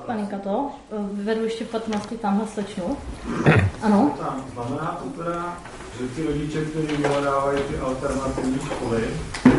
[0.07, 0.71] Paninka to,
[1.13, 2.97] vyvedu ještě 15 tamhle slečnu.
[3.83, 4.15] Ano.
[4.19, 5.59] Tam znamená to teda,
[6.01, 9.03] že ty rodiče, kteří vyhledávají ty alternativní školy,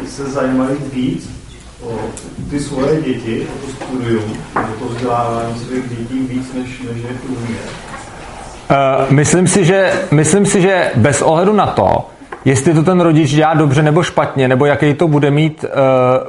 [0.08, 1.43] se zajímají víc
[1.86, 2.00] o
[2.50, 7.18] ty svoje děti, o to studium, o to vzdělávání svých dětí víc, než, než je
[7.26, 7.60] průměr.
[8.72, 12.10] Uh, myslím, si, že, myslím si, že bez ohledu na to,
[12.46, 15.70] jestli to ten rodič dělá dobře nebo špatně, nebo jaký to bude mít uh,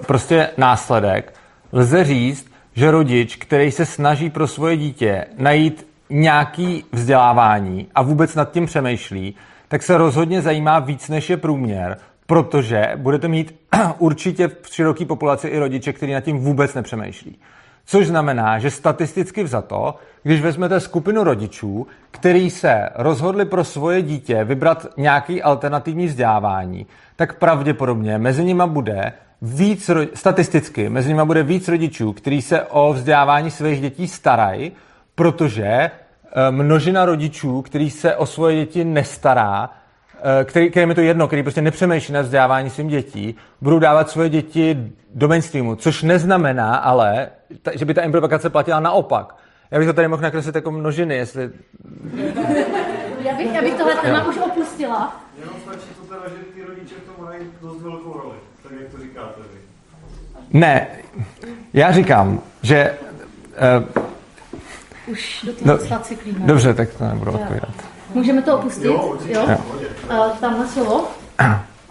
[0.04, 1.32] prostě následek,
[1.72, 8.34] lze říct, že rodič, který se snaží pro svoje dítě najít nějaký vzdělávání a vůbec
[8.34, 9.34] nad tím přemýšlí,
[9.68, 13.54] tak se rozhodně zajímá víc než je průměr, protože budete mít
[13.98, 17.38] určitě v široké populaci i rodiče, kteří nad tím vůbec nepřemýšlí.
[17.87, 24.44] Což znamená, že statisticky vzato, když vezmete skupinu rodičů, který se rozhodli pro svoje dítě
[24.44, 31.68] vybrat nějaký alternativní vzdělávání, tak pravděpodobně mezi nimi bude víc, statisticky, mezi nimi bude víc
[31.68, 34.72] rodičů, kteří se o vzdělávání svých dětí starají,
[35.14, 35.90] protože eh,
[36.50, 39.70] množina rodičů, který se o svoje děti nestará,
[40.44, 44.28] který, kterým je to jedno, který prostě nepřemýšlí na vzdělávání svým dětí, budou dávat svoje
[44.28, 47.28] děti do mainstreamu, což neznamená ale,
[47.74, 49.37] že by ta implikace platila naopak.
[49.70, 51.50] Já bych to tady mohl nakreslit jako množiny, jestli...
[53.20, 55.20] Já bych, já bych tohle téma už opustila.
[55.40, 58.90] Jenom stačí to teda, že ty rodiče v tom mají dost velkou roli, tak jak
[58.90, 59.58] to říkáte vy.
[60.50, 60.87] Ne,
[61.72, 62.94] já říkám, že
[63.78, 64.02] Uh,
[65.06, 66.38] Už do toho no, cyklíme.
[66.38, 67.93] Dobře, tak to nebudu odpovídat.
[68.14, 68.85] Můžeme to opustit?
[68.85, 69.46] Jo, jo?
[69.48, 69.59] jo.
[70.11, 71.09] Uh, tamhle slovo.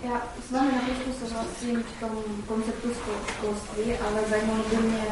[0.04, 2.10] Já s vámi naprosto souhlasím v tom
[2.48, 2.90] konceptu
[3.34, 5.04] školství, ale zajímalo by mě,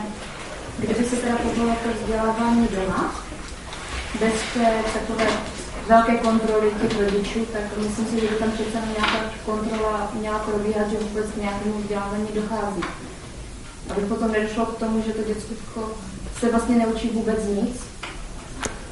[0.78, 3.15] kdyby se teda povolilo to vzdělávání doma,
[4.19, 5.28] bez té takové
[5.88, 10.89] velké kontroly těch rodičů, tak myslím si, že by tam přece nějaká kontrola měla probíhat,
[10.89, 12.82] že vůbec k nějakému vzdělávání dochází.
[13.89, 15.91] Aby potom nedošlo k tomu, že to děcko
[16.39, 17.82] se vlastně neučí vůbec nic,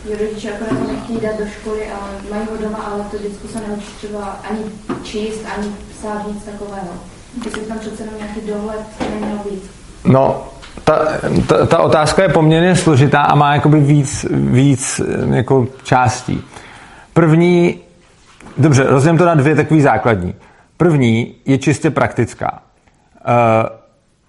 [0.08, 3.48] že rodiče akorát to nechtějí dát do školy, ale mají ho doma, ale to děcko
[3.48, 4.60] se neučí třeba ani
[5.04, 6.90] číst, ani psát, nic takového.
[7.46, 8.80] Jestli tam přece jenom nějaký dohled
[9.14, 9.72] neměl být.
[10.06, 10.48] No,
[10.84, 11.08] ta,
[11.48, 15.02] ta, ta otázka je poměrně složitá a má jakoby víc, víc
[15.34, 16.44] jako částí.
[17.14, 17.80] První,
[18.58, 20.36] dobře, rozdělím to na dvě takové základní.
[20.78, 22.62] První je čistě praktická.
[23.28, 23.70] Uh,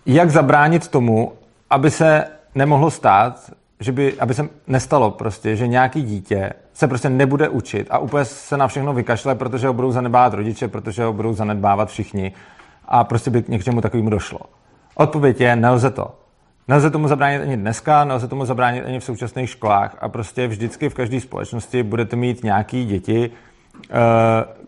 [0.06, 1.32] jak zabránit tomu,
[1.70, 7.10] aby se nemohlo stát, že by, aby se nestalo prostě, že nějaký dítě se prostě
[7.10, 11.12] nebude učit a úplně se na všechno vykašle, protože ho budou zanedbávat rodiče, protože ho
[11.12, 12.32] budou zanedbávat všichni
[12.84, 14.40] a prostě by k něčemu takovému došlo.
[14.94, 16.14] Odpověď je, nelze to.
[16.68, 20.88] Nelze tomu zabránit ani dneska, nelze tomu zabránit ani v současných školách a prostě vždycky
[20.88, 23.94] v každé společnosti budete mít nějaký děti, eh,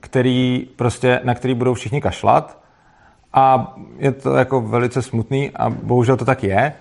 [0.00, 2.58] který prostě, na který budou všichni kašlat
[3.32, 6.72] a je to jako velice smutný a bohužel to tak je.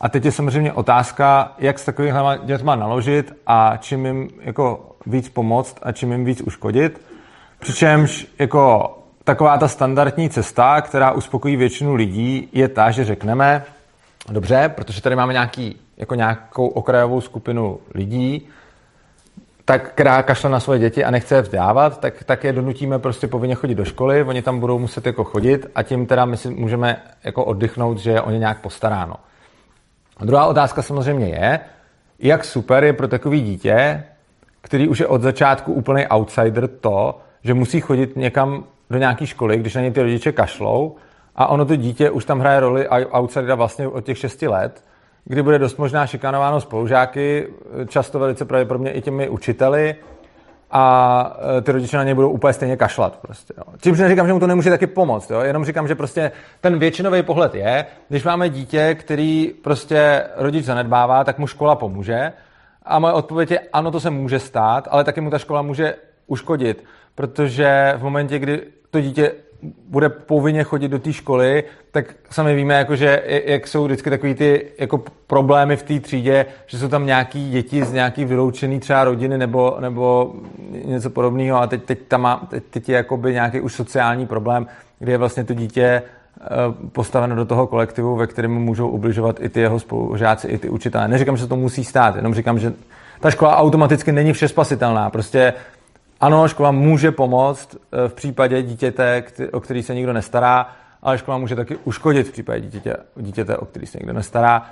[0.00, 5.28] A teď je samozřejmě otázka, jak s takovýmhle dětma naložit a čím jim jako víc
[5.28, 7.00] pomoct a čím jim víc uškodit.
[7.58, 13.64] Přičemž jako taková ta standardní cesta, která uspokojí většinu lidí, je ta, že řekneme,
[14.28, 18.48] dobře, protože tady máme nějaký, jako nějakou okrajovou skupinu lidí,
[19.64, 23.26] tak, která kašle na svoje děti a nechce je vzdělávat, tak, tak je donutíme prostě
[23.26, 26.50] povinně chodit do školy, oni tam budou muset jako chodit a tím teda my si
[26.50, 29.14] můžeme jako oddychnout, že je o ně nějak postaráno.
[30.20, 31.60] A druhá otázka samozřejmě je,
[32.18, 34.04] jak super je pro takový dítě,
[34.60, 39.58] který už je od začátku úplný outsider to, že musí chodit někam do nějaké školy,
[39.58, 40.96] když na ně ty rodiče kašlou
[41.36, 44.84] a ono to dítě už tam hraje roli outsidera vlastně od těch 6 let,
[45.24, 47.48] kdy bude dost možná šikanováno spolužáky,
[47.88, 49.96] často velice pravděpodobně i těmi učiteli,
[50.70, 53.16] a e, ty rodiče na něj budou úplně stejně kašlat.
[53.16, 53.64] Prostě, jo.
[53.80, 55.40] Čímž neříkám, že mu to nemůže taky pomoct, jo.
[55.40, 61.24] jenom říkám, že prostě ten většinový pohled je, když máme dítě, který prostě rodič zanedbává,
[61.24, 62.32] tak mu škola pomůže.
[62.82, 65.94] A moje odpověď je, ano, to se může stát, ale taky mu ta škola může
[66.26, 69.32] uškodit, protože v momentě, kdy to dítě
[69.88, 74.34] bude povinně chodit do té školy, tak sami víme, jako, že jak jsou vždycky takový
[74.34, 79.04] ty jako problémy v té třídě, že jsou tam nějaký děti z nějaký vyloučený třeba
[79.04, 80.34] rodiny nebo, nebo
[80.84, 84.66] něco podobného a teď, teď tam má, teď, teď je jakoby nějaký už sociální problém,
[84.98, 86.46] kde je vlastně to dítě eh,
[86.92, 91.08] postaveno do toho kolektivu, ve kterém můžou ubližovat i ty jeho spolužáci, i ty učitelé.
[91.08, 92.72] Neříkám, že to musí stát, jenom říkám, že
[93.20, 95.10] ta škola automaticky není všespasitelná.
[95.10, 95.52] Prostě
[96.20, 100.66] ano, škola může pomoct eh, v případě dítěte, o který se nikdo nestará,
[101.02, 104.62] ale škola může taky uškodit v případě dítěte, dítěte o který se nikdo nestará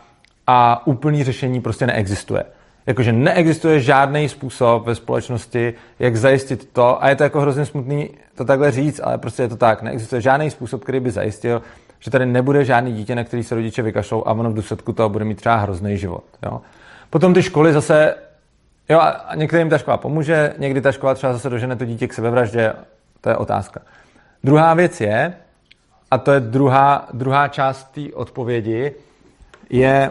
[0.46, 2.44] a úplný řešení prostě neexistuje.
[2.86, 8.10] Jakože neexistuje žádný způsob ve společnosti, jak zajistit to, a je to jako hrozně smutný
[8.34, 11.62] to takhle říct, ale prostě je to tak, neexistuje žádný způsob, který by zajistil,
[11.98, 15.08] že tady nebude žádný dítě, na který se rodiče vykašlou a ono v důsledku toho
[15.08, 16.24] bude mít třeba hrozný život.
[16.42, 16.60] Jo?
[17.10, 18.14] Potom ty školy zase
[18.88, 22.14] Jo, a některým ta škola pomůže, někdy ta škola třeba zase dožene to dítě k
[22.14, 22.72] sebevraždě,
[23.20, 23.80] to je otázka.
[24.44, 25.34] Druhá věc je,
[26.10, 28.94] a to je druhá, druhá část té odpovědi,
[29.70, 30.10] je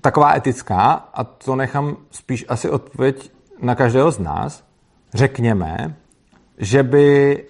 [0.00, 3.30] taková etická, a to nechám spíš asi odpověď
[3.62, 4.64] na každého z nás.
[5.14, 5.94] Řekněme,
[6.58, 7.44] že by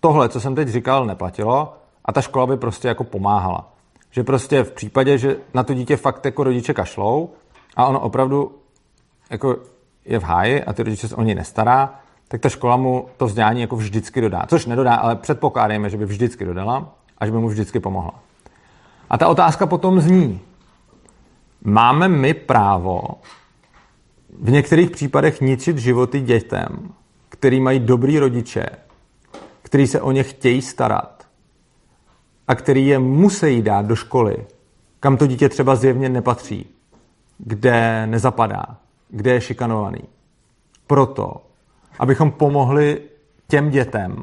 [0.00, 3.72] tohle, co jsem teď říkal, neplatilo a ta škola by prostě jako pomáhala.
[4.10, 7.30] Že prostě v případě, že na to dítě fakt jako rodiče kašlou
[7.76, 8.60] a ono opravdu
[9.30, 9.56] jako
[10.04, 11.94] je v háji a ty rodiče se o něj nestará,
[12.28, 14.42] tak ta škola mu to vzdělání jako vždycky dodá.
[14.48, 18.14] Což nedodá, ale předpokládejme, že by vždycky dodala a že by mu vždycky pomohla.
[19.10, 20.40] A ta otázka potom zní,
[21.64, 23.02] máme my právo
[24.40, 26.92] v některých případech ničit životy dětem,
[27.28, 28.66] který mají dobrý rodiče,
[29.62, 31.26] který se o ně chtějí starat
[32.48, 34.36] a který je musí dát do školy,
[35.00, 36.66] kam to dítě třeba zjevně nepatří,
[37.38, 38.64] kde nezapadá,
[39.10, 40.00] kde je šikanovaný.
[40.86, 41.46] Proto,
[41.98, 43.02] abychom pomohli
[43.48, 44.22] těm dětem,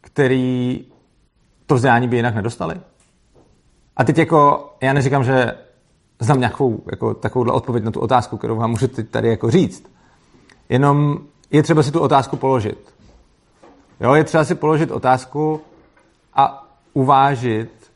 [0.00, 0.84] který
[1.66, 2.80] to vzdělání by jinak nedostali.
[3.96, 5.54] A teď jako, já neříkám, že
[6.20, 9.90] znám nějakou jako, takovouhle odpověď na tu otázku, kterou vám můžu tady jako říct.
[10.68, 11.18] Jenom
[11.50, 12.94] je třeba si tu otázku položit.
[14.00, 15.60] Jo, je třeba si položit otázku
[16.34, 17.92] a uvážit,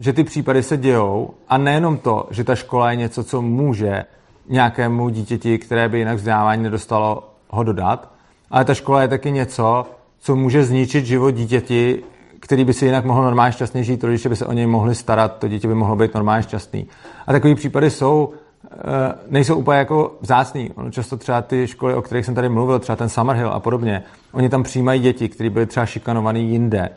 [0.00, 4.04] že ty případy se dějou a nejenom to, že ta škola je něco, co může
[4.48, 8.10] nějakému dítěti, které by jinak vzdělávání nedostalo, ho dodat,
[8.50, 9.86] ale ta škola je taky něco,
[10.18, 12.02] co může zničit život dítěti,
[12.40, 15.38] který by si jinak mohl normálně šťastně žít, rodiče by se o něj mohli starat,
[15.38, 16.86] to dítě by mohlo být normálně šťastný.
[17.26, 18.32] A takový případy jsou,
[18.64, 20.70] eh, nejsou úplně jako vzácný.
[20.74, 24.02] Ono často třeba ty školy, o kterých jsem tady mluvil, třeba ten Summerhill a podobně,
[24.32, 26.90] oni tam přijímají děti, které byly třeba šikanovaný jinde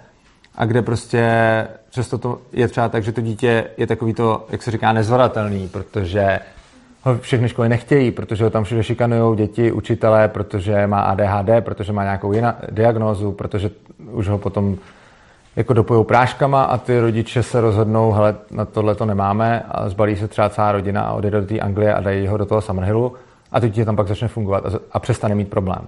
[0.56, 1.28] a kde prostě
[1.90, 5.68] často to je třeba tak, že to dítě je takový to, jak se říká, nezvladatelný,
[5.68, 6.40] protože
[7.04, 11.94] ho všechny školy nechtějí, protože ho tam všude šikanují děti, učitelé, protože má ADHD, protože
[11.94, 13.70] má nějakou jinou diagnózu, protože
[14.12, 14.78] už ho potom
[15.56, 20.16] jako dopojou práškama a ty rodiče se rozhodnou, hele, na tohle to nemáme a zbalí
[20.16, 23.14] se třeba celá rodina a odjede do té Anglie a dají ho do toho Summerhillu
[23.52, 25.88] a to dítě tam pak začne fungovat a, a přestane mít problém.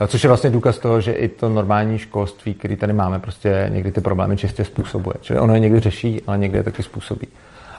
[0.00, 3.66] Jo, což je vlastně důkaz toho, že i to normální školství, který tady máme, prostě
[3.72, 5.14] někdy ty problémy čistě způsobuje.
[5.20, 7.26] Čili ono je někdy řeší, ale někdy je taky způsobí.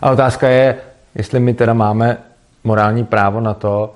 [0.02, 0.78] A otázka je,
[1.16, 2.18] jestli my teda máme
[2.64, 3.94] morální právo na to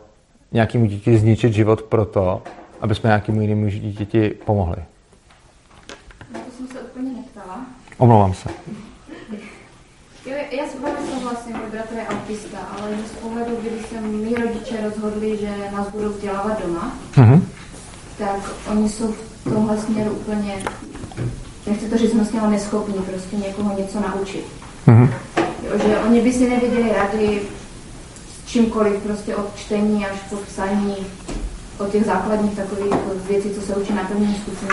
[0.52, 2.42] nějakému dítěti zničit život proto,
[2.82, 4.78] aby jsme nějakému jinému dítěti pomohli.
[6.34, 7.60] Na to jsem se úplně neptala.
[7.98, 8.50] Omlouvám se.
[10.26, 14.36] Jo, já s vámi souhlasím, můj bratr je autista, ale z pohledu, kdy se mý
[14.36, 17.48] rodiče rozhodli, že nás budou vzdělávat doma, Mhm.
[18.18, 20.54] tak oni jsou v tomhle směru úplně,
[21.68, 24.46] nechci to říct ale neschopní prostě někoho něco naučit.
[24.88, 25.10] Mhm.
[25.72, 27.42] Jo, že oni by si nevěděli rady
[28.60, 30.96] čímkoliv, prostě od čtení až po psaní,
[31.80, 32.94] od těch základních takových
[33.30, 34.68] věcí, co se učí na první stupni.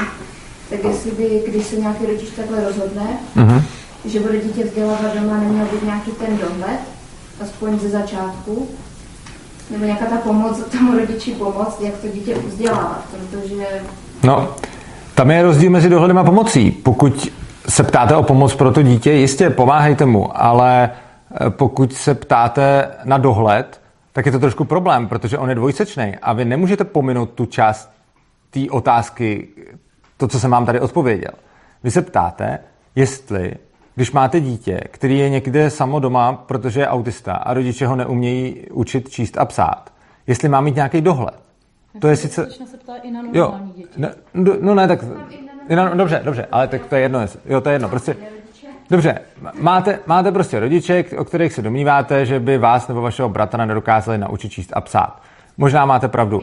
[0.71, 3.07] Tak jestli by, když se nějaký rodič takhle rozhodne,
[3.37, 3.63] Mhm.
[4.05, 6.81] že bude dítě vzdělávat doma, neměl být nějaký ten dohled,
[7.43, 8.69] aspoň ze začátku,
[9.71, 13.65] nebo nějaká ta pomoc, tomu rodiči pomoct, jak to dítě vzdělávat, protože
[14.23, 14.49] No,
[15.15, 16.71] tam je rozdíl mezi dohledem a pomocí.
[16.71, 17.33] Pokud
[17.69, 20.91] se ptáte o pomoc pro to dítě, jistě pomáhejte mu, ale
[21.51, 23.81] pokud se ptáte na dohled,
[24.13, 27.91] tak je to trošku problém, protože on je dvojsečný a vy nemůžete pominout tu část
[28.51, 29.49] té otázky,
[30.17, 31.31] to, co jsem vám tady odpověděl.
[31.85, 32.59] Vy se ptáte,
[32.95, 33.55] jestli,
[33.95, 38.67] když máte dítě, který je někde samo doma, protože je autista a rodiče ho neumějí
[38.71, 39.93] učit číst a psát,
[40.27, 41.43] jestli má mít nějaký dohled.
[41.99, 42.49] To je sice...
[42.51, 43.89] Se ptát i na Jo, normální děti.
[43.97, 45.05] ne, no, no ne, tak...
[45.77, 47.21] No, dobře, dobře, ale tak to je jedno.
[47.47, 48.17] Jo, to je jedno, prostě...
[48.93, 49.19] Dobře,
[49.61, 54.19] máte, máte prostě rodiče, o kterých se domníváte, že by vás nebo vašeho bratra nedokázali
[54.19, 55.23] naučit číst a psát.
[55.57, 56.43] Možná máte pravdu.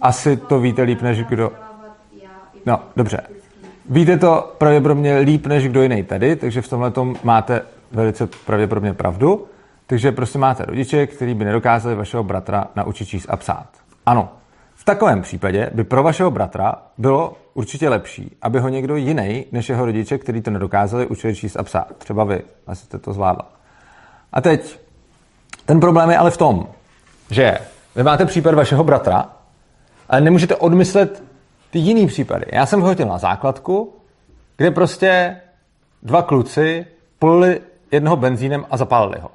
[0.00, 1.52] Asi to víte líp než kdo...
[2.66, 3.20] No, dobře.
[3.88, 7.62] Víte to pravděpodobně líp než kdo jiný tady, takže v tomhle tom máte
[7.92, 9.46] velice pravděpodobně pravdu.
[9.86, 13.66] Takže prostě máte rodiče, kteří by nedokázali vašeho bratra naučit číst a psát.
[14.06, 14.28] Ano,
[14.74, 19.68] v takovém případě by pro vašeho bratra bylo určitě lepší, aby ho někdo jiný než
[19.68, 21.96] jeho rodiče, kteří to nedokázali, učili číst a psát.
[21.98, 23.52] Třeba vy, asi jste to zvládla.
[24.32, 24.80] A teď,
[25.66, 26.66] ten problém je ale v tom,
[27.30, 27.58] že
[27.96, 29.28] vy máte případ vašeho bratra,
[30.08, 31.22] ale nemůžete odmyslet
[31.70, 32.46] ty jiný případy.
[32.52, 33.94] Já jsem hodil na základku,
[34.56, 35.36] kde prostě
[36.02, 36.86] dva kluci
[37.18, 39.30] polili jednoho benzínem a zapálili ho.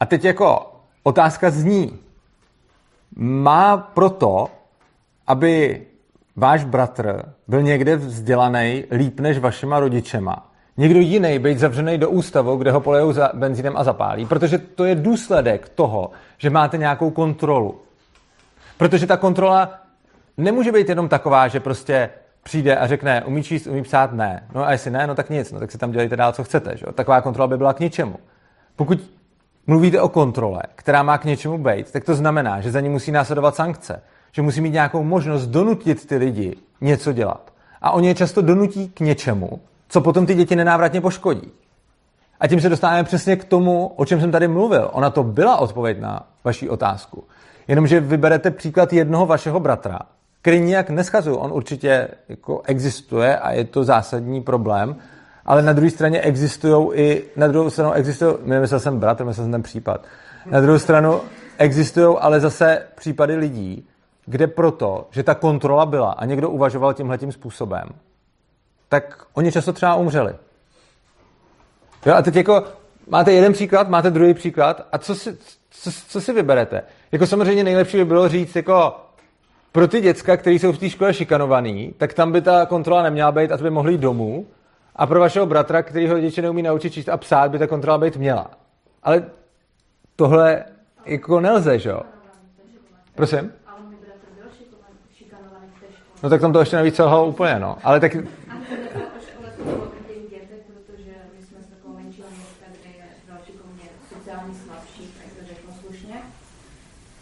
[0.00, 0.72] A teď jako
[1.02, 1.98] otázka zní,
[3.16, 4.48] má proto,
[5.26, 5.82] aby
[6.36, 12.56] váš bratr byl někde vzdělaný líp než vašima rodičema, někdo jiný být zavřený do ústavu,
[12.56, 17.10] kde ho polejou za benzínem a zapálí, protože to je důsledek toho, že máte nějakou
[17.10, 17.80] kontrolu.
[18.76, 19.74] Protože ta kontrola
[20.36, 22.10] nemůže být jenom taková, že prostě
[22.42, 24.48] přijde a řekne, umí číst, umí psát, ne.
[24.54, 26.76] No a jestli ne, no tak nic, no tak si tam dělejte dál, co chcete.
[26.76, 26.86] Že?
[26.94, 28.16] Taková kontrola by byla k ničemu.
[28.76, 29.10] Pokud
[29.66, 33.12] mluvíte o kontrole, která má k něčemu být, tak to znamená, že za ní musí
[33.12, 34.02] následovat sankce.
[34.32, 37.52] Že musí mít nějakou možnost donutit ty lidi něco dělat.
[37.82, 41.50] A oni je často donutí k něčemu, co potom ty děti nenávratně poškodí.
[42.40, 44.90] A tím se dostáváme přesně k tomu, o čem jsem tady mluvil.
[44.92, 47.24] Ona to byla odpověď na vaši otázku.
[47.68, 49.98] Jenomže vyberete příklad jednoho vašeho bratra,
[50.42, 51.36] který nijak neschazuju.
[51.36, 54.96] On určitě jako existuje a je to zásadní problém,
[55.44, 59.52] ale na druhé straně existují i, na druhou stranu existují, nemyslel jsem bratr, myslel jsem
[59.52, 60.04] ten případ,
[60.46, 61.20] na druhou stranu
[61.58, 63.88] existují ale zase případy lidí,
[64.26, 67.84] kde proto, že ta kontrola byla a někdo uvažoval tímhletím způsobem,
[68.88, 70.34] tak oni často třeba umřeli.
[72.06, 72.64] Jo, a teď jako
[73.08, 75.38] máte jeden příklad, máte druhý příklad a co si,
[75.70, 76.82] co, co si vyberete?
[77.12, 78.96] Jako samozřejmě nejlepší by bylo říct, jako
[79.72, 83.32] pro ty děcka, kteří jsou v té škole šikanovaný, tak tam by ta kontrola neměla
[83.32, 84.46] být a to by mohli jít domů.
[84.96, 87.98] A pro vašeho bratra, který ho rodiče neumí naučit číst a psát, by ta kontrola
[87.98, 88.50] být měla.
[89.02, 89.24] Ale
[90.16, 90.64] tohle
[91.04, 92.00] jako nelze, že jo?
[93.14, 93.52] Prosím?
[96.22, 97.76] No tak tam to ještě navíc selhalo úplně, no.
[97.84, 98.16] Ale tak...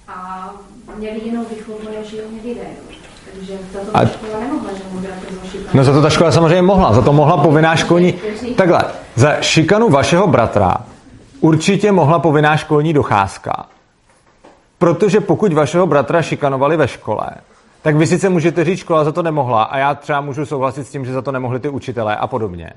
[0.09, 0.51] A
[0.97, 2.67] měli jinou výchovu, než jiní lidé.
[3.33, 5.01] Takže za to ta škola nemohla, že mu
[5.75, 8.15] No za to ta škola samozřejmě mohla, za to mohla povinná školní...
[8.57, 8.85] Takhle,
[9.15, 10.77] za šikanu vašeho bratra
[11.41, 13.67] určitě mohla povinná školní docházka.
[14.79, 17.31] Protože pokud vašeho bratra šikanovali ve škole,
[17.83, 20.91] tak vy sice můžete říct, škola za to nemohla a já třeba můžu souhlasit s
[20.91, 22.73] tím, že za to nemohli ty učitelé a podobně.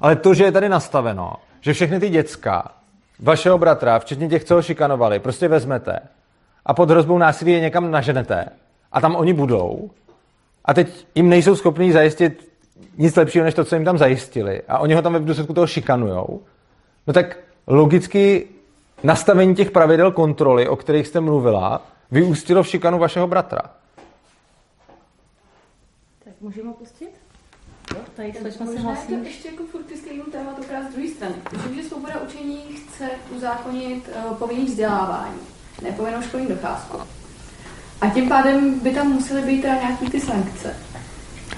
[0.00, 2.70] Ale to, že je tady nastaveno, že všechny ty děcka
[3.20, 5.98] vašeho bratra, včetně těch, co ho šikanovali, prostě vezmete
[6.66, 8.46] a pod hrozbou násilí je někam naženete
[8.92, 9.90] a tam oni budou
[10.64, 12.48] a teď jim nejsou schopní zajistit
[12.98, 15.66] nic lepšího, než to, co jim tam zajistili a oni ho tam v důsledku toho
[15.66, 16.42] šikanujou,
[17.06, 18.46] no tak logicky
[19.02, 23.60] nastavení těch pravidel kontroly, o kterých jste mluvila, vyústilo v šikanu vašeho bratra.
[26.44, 27.10] Můžeme ho pustit?
[27.94, 29.06] Jo, tady slečna se Možná je hlasí.
[29.06, 31.34] to ještě jako furt ke stejnému tématu, z druhé strany.
[31.52, 33.04] Myslím, že svoboda učení chce
[33.36, 35.38] uzákonit uh, povinný vzdělávání,
[35.82, 36.98] ne povinnou školní docházku.
[38.00, 40.76] A tím pádem by tam musely být teda nějaký ty sankce,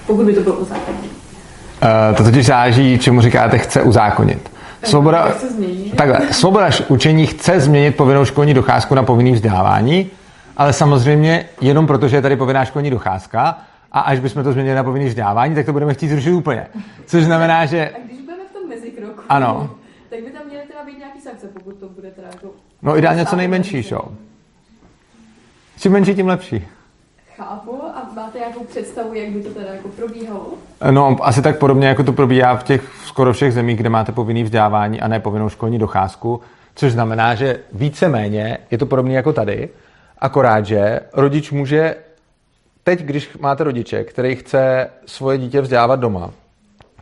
[0.07, 1.07] pokud by to bylo uzákoněné.
[1.07, 4.51] Uh, to totiž záží, čemu říkáte, chce uzákonit.
[4.83, 5.47] Svoboda, se
[5.95, 10.11] takhle, svoboda učení chce změnit povinnou školní docházku na povinný vzdělávání,
[10.57, 13.57] ale samozřejmě jenom proto, že je tady povinná školní docházka
[13.91, 16.67] a až bychom to změnili na povinný vzdělávání, tak to budeme chtít zrušit úplně.
[17.05, 19.69] Což znamená, že A když budeme v tom mezikroku, Ano.
[20.09, 22.47] tak by tam měly teda být nějaký sankce, pokud to bude teda jako...
[22.81, 24.01] no ideálně co nejmenší, šo.
[25.79, 26.67] Čím menší, tím lepší.
[27.35, 30.53] Chápu a máte nějakou představu, jak by to teda jako probíhalo?
[30.91, 34.43] No, asi tak podobně, jako to probíhá v těch skoro všech zemích, kde máte povinný
[34.43, 36.41] vzdělávání a ne povinnou školní docházku,
[36.75, 39.69] což znamená, že víceméně je to podobné jako tady,
[40.19, 41.95] akorát, že rodič může,
[42.87, 46.31] teď, když máte rodiče, který chce svoje dítě vzdělávat doma,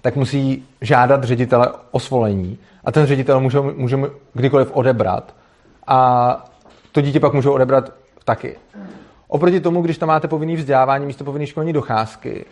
[0.01, 3.97] tak musí žádat ředitele o svolení a ten ředitel může, může
[4.33, 5.35] kdykoliv odebrat
[5.87, 6.49] a
[6.91, 8.55] to dítě pak může odebrat taky.
[9.27, 12.45] Oproti tomu, když tam máte povinný vzdělávání místo povinné školní docházky,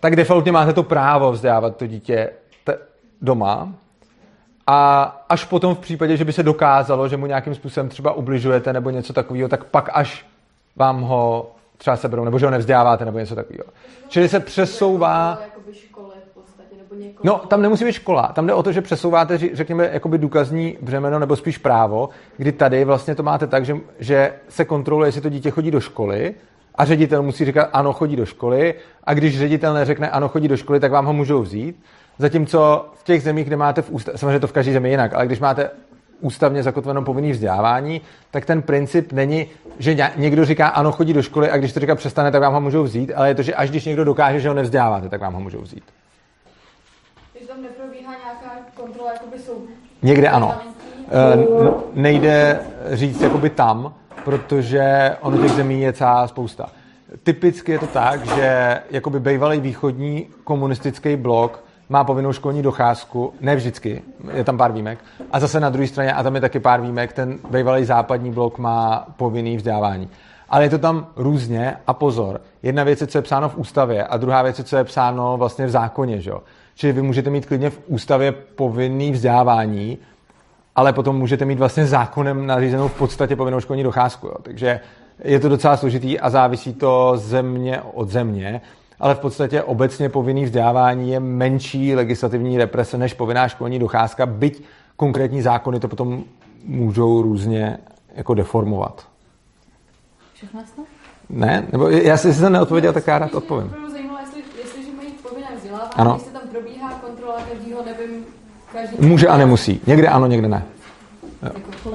[0.00, 2.30] tak defaultně máte to právo vzdělávat to dítě
[2.64, 2.78] te-
[3.22, 3.72] doma.
[4.66, 8.72] A až potom v případě, že by se dokázalo, že mu nějakým způsobem třeba ubližujete
[8.72, 10.26] nebo něco takového, tak pak až
[10.76, 13.64] vám ho třeba seberou, nebo že ho nevzděláváte, nebo něco takového.
[14.08, 15.38] Čili se přesouvá...
[16.98, 17.22] Někoho.
[17.24, 18.32] No, tam nemusí být škola.
[18.34, 22.84] Tam jde o to, že přesouváte, řekněme, jakoby důkazní břemeno nebo spíš právo, kdy tady
[22.84, 26.34] vlastně to máte tak, že, že se kontroluje, jestli to dítě chodí do školy
[26.74, 28.74] a ředitel musí říkat, ano, chodí do školy
[29.04, 31.82] a když ředitel neřekne, ano, chodí do školy, tak vám ho můžou vzít.
[32.18, 35.26] Zatímco v těch zemích, kde máte v ústav, samozřejmě to v každé zemi jinak, ale
[35.26, 35.70] když máte
[36.20, 38.00] ústavně zakotvenou povinný vzdělávání,
[38.30, 39.46] tak ten princip není,
[39.78, 42.52] že ně- někdo říká, ano, chodí do školy a když to říká přestane, tak vám
[42.54, 45.20] ho můžou vzít, ale je to, že až když někdo dokáže, že ho nevzděláváte, tak
[45.20, 45.84] vám ho můžou vzít.
[47.36, 49.62] Když tam neprobíhá nějaká kontrola, jakoby jsou...
[50.02, 50.54] Někde ano.
[51.10, 52.60] Eh, n- nejde
[52.90, 53.94] říct jakoby tam,
[54.24, 56.68] protože ono těch zemí je celá spousta.
[57.22, 63.56] Typicky je to tak, že jakoby bývalý východní komunistický blok má povinnou školní docházku, ne
[63.56, 64.98] vždycky, je tam pár výjimek,
[65.32, 68.58] a zase na druhé straně, a tam je taky pár výjimek, ten bývalý západní blok
[68.58, 70.08] má povinný vzdělávání.
[70.50, 74.04] Ale je to tam různě a pozor, jedna věc je, co je psáno v ústavě
[74.04, 76.20] a druhá věc je, co je psáno vlastně v zákoně.
[76.20, 76.32] Že?
[76.74, 79.98] Čili vy můžete mít klidně v ústavě povinný vzdělávání,
[80.76, 84.26] ale potom můžete mít vlastně zákonem nařízenou v podstatě povinnou školní docházku.
[84.26, 84.34] Jo.
[84.42, 84.80] Takže
[85.24, 88.60] je to docela složitý a závisí to země od země,
[89.00, 94.62] ale v podstatě obecně povinný vzdělávání je menší legislativní represe než povinná školní docházka, byť
[94.96, 96.24] konkrétní zákony to potom
[96.64, 97.78] můžou různě
[98.14, 99.06] jako deformovat.
[100.34, 100.84] Všechno jasno?
[101.30, 101.66] Ne?
[101.72, 103.66] Nebo já si jestli jsem neodpověděl, tak já rád mě odpovím.
[103.66, 106.14] opravdu zajímalo, jestli, jestliže mají povinné vzdělávání, Ano.
[106.14, 108.24] jestli tam probíhá kontrola každého, nevím,
[108.72, 108.96] každý...
[109.06, 109.80] Může a nemusí.
[109.86, 110.64] Někde ano, někde ne.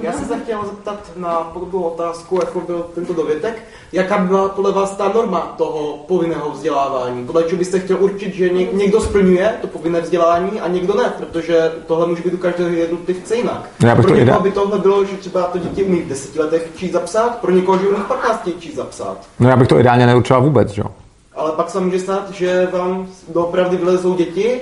[0.01, 3.63] Já jsem se chtěl zeptat na podobnou otázku, jako byl tento dovětek.
[3.91, 7.25] Jaká by byla podle vás ta norma toho povinného vzdělávání?
[7.25, 11.13] Podle čeho byste chtěl určit, že něk- někdo splňuje to povinné vzdělávání a někdo ne,
[11.17, 13.69] protože tohle může být u každého jednotlivce jinak.
[13.85, 16.07] Já bych pro to někoho ide- by tohle bylo, že třeba to dítě umí v
[16.07, 19.17] deseti letech číst zapsat, pro někoho, že umí v 15 číst zapsat.
[19.39, 20.81] No já bych to ideálně neurčoval vůbec, že?
[20.81, 20.87] jo?
[21.35, 24.61] Ale pak se může stát, že vám doopravdy vylezou děti,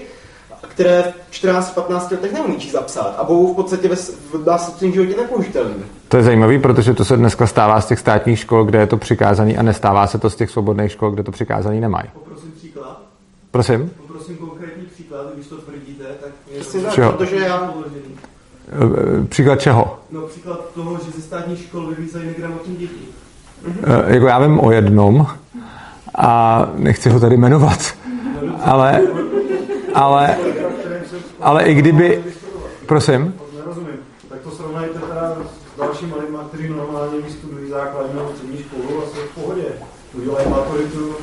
[0.68, 5.16] které v 14-15 letech neumí číst zapsat a budou v podstatě ve, v následném životě
[5.22, 5.74] nepoužitelný.
[6.07, 8.97] To je zajímavý, protože to se dneska stává z těch státních škol, kde je to
[8.97, 12.07] přikázaný a nestává se to z těch svobodných škol, kde to přikázaný nemají.
[12.14, 13.01] Poprosím příklad.
[13.51, 13.91] Prosím?
[14.07, 17.12] Poprosím konkrétní příklad, když to tvrdíte, tak Přesně to tak, Čeho?
[17.12, 17.74] protože já...
[19.22, 19.99] E, Příklad čeho?
[20.12, 23.01] No příklad toho, že ze státní škol vylízají negramotní děti.
[24.07, 25.28] E, Jako já vím o jednom
[26.16, 27.80] a nechci ho tady jmenovat,
[28.64, 29.01] ale,
[29.94, 30.38] ale,
[31.42, 32.24] ale i kdyby...
[32.86, 33.34] Prosím?
[33.58, 33.96] Nerozumím.
[34.30, 35.36] Tak to srovnajte teda
[35.76, 39.64] s dalšíma lidma, kteří normálně vystudují základní nebo střední školu a jsou v pohodě.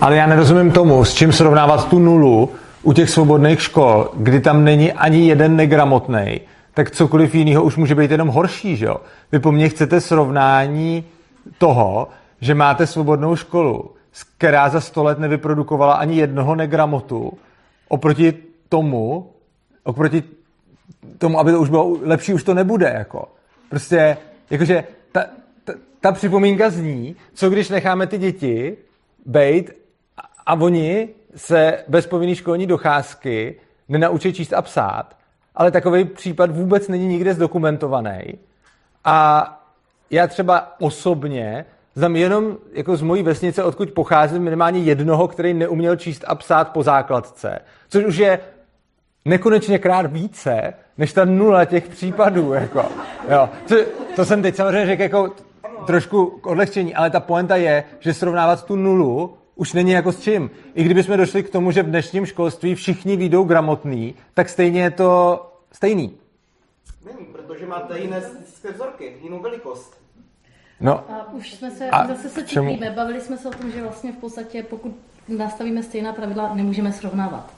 [0.01, 2.51] Ale já nerozumím tomu, s čím srovnávat tu nulu
[2.83, 6.41] u těch svobodných škol, kdy tam není ani jeden negramotný,
[6.75, 8.97] tak cokoliv jiného už může být jenom horší, že jo?
[9.33, 11.05] Vy po mně chcete srovnání
[11.59, 12.09] toho,
[12.41, 13.91] že máte svobodnou školu,
[14.39, 17.33] která za sto let nevyprodukovala ani jednoho negramotu,
[17.89, 18.35] oproti
[18.69, 19.33] tomu,
[19.85, 20.23] oproti
[21.19, 23.29] tomu, aby to už bylo lepší, už to nebude, jako.
[23.69, 24.16] Prostě,
[24.51, 25.25] jakože ta,
[25.64, 28.77] ta, ta připomínka zní, co když necháme ty děti
[29.27, 29.77] bejt
[30.16, 35.16] a, a oni se bez povinné školní docházky nenaučí číst a psát,
[35.55, 38.21] ale takový případ vůbec není nikde zdokumentovaný.
[39.05, 39.55] A
[40.11, 41.64] já třeba osobně
[41.95, 46.73] znám jenom jako z mojí vesnice, odkud pocházím, minimálně jednoho, který neuměl číst a psát
[46.73, 47.59] po základce.
[47.89, 48.41] Což už je
[49.29, 52.53] nekonečně krát více, než ta nula těch případů.
[52.53, 52.85] Jako.
[53.29, 53.49] Jo.
[53.68, 53.76] To,
[54.16, 55.33] to jsem teď samozřejmě řekl jako
[55.87, 60.20] trošku k odlehčení, ale ta poenta je, že srovnávat tu nulu už není jako s
[60.20, 60.51] čím.
[60.74, 64.91] I kdybychom došli k tomu, že v dnešním školství všichni výjdou gramotný, tak stejně je
[64.91, 66.14] to stejný.
[67.05, 68.22] Není, protože máte jiné
[68.74, 69.99] vzorky, jinou velikost.
[70.81, 72.70] No, A už jsme se, A zase se čemu?
[72.70, 74.97] citlíme, bavili jsme se o tom, že vlastně v podstatě, pokud
[75.29, 77.57] nastavíme stejná pravidla, nemůžeme srovnávat.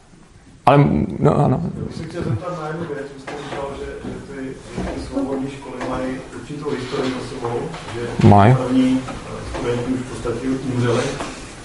[0.71, 0.85] Ale
[1.19, 1.61] no, ano.
[1.79, 3.07] Já bych se chtěl zeptat na jednu věc.
[3.15, 4.55] Vy jste říkal, že, že ty,
[4.95, 7.59] ty svobodní školy mají určitou historii za sebou,
[7.95, 8.55] že Mají.
[8.55, 11.03] první eh, studenti už v podstatě umřeli,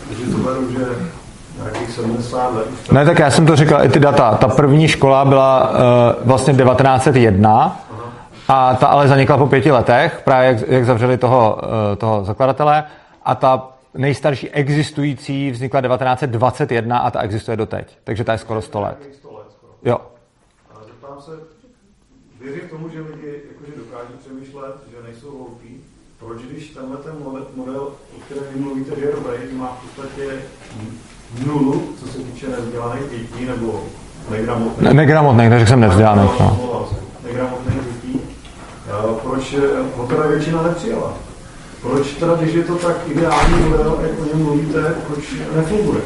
[0.07, 0.85] takže to beru, že
[1.61, 4.35] nějakých 70 let už Ne, tak já jsem to říkal, i ty data.
[4.35, 5.77] Ta první škola byla uh,
[6.25, 7.79] vlastně 1901
[8.47, 12.83] a ta ale zanikla po pěti letech, právě jak, jak zavřeli toho, uh, toho zakladatele
[13.25, 17.97] a ta nejstarší existující vznikla 1921 a ta existuje doteď.
[18.03, 18.97] Takže ta je skoro 100 let.
[18.99, 19.73] nějakých 100 let skoro.
[19.83, 19.97] Jo.
[20.75, 21.31] Ale zeptám se,
[22.41, 25.81] věřím tomu, že lidi jakože dokáží přemýšlet, že nejsou hloupí.
[26.19, 27.13] Proč, když tenhle ten
[27.55, 27.81] model,
[28.17, 30.41] o kterém vy mluvíte, že je dobrý, má v podstatě
[31.45, 33.83] nulu, co se týče nevzdělaných dětí, nebo
[34.29, 34.81] negramotných.
[34.87, 36.21] Ne- Negramotný, neřekl jsem nevzdělaný.
[36.39, 36.89] No.
[37.23, 38.21] Negramotných dětí.
[38.87, 39.59] Eh, Proč eh,
[39.97, 41.13] ho teda většina nepřijala?
[41.89, 46.01] Proč teda, když je to tak ideální model, jak o něm mluvíte, proč nefunguje?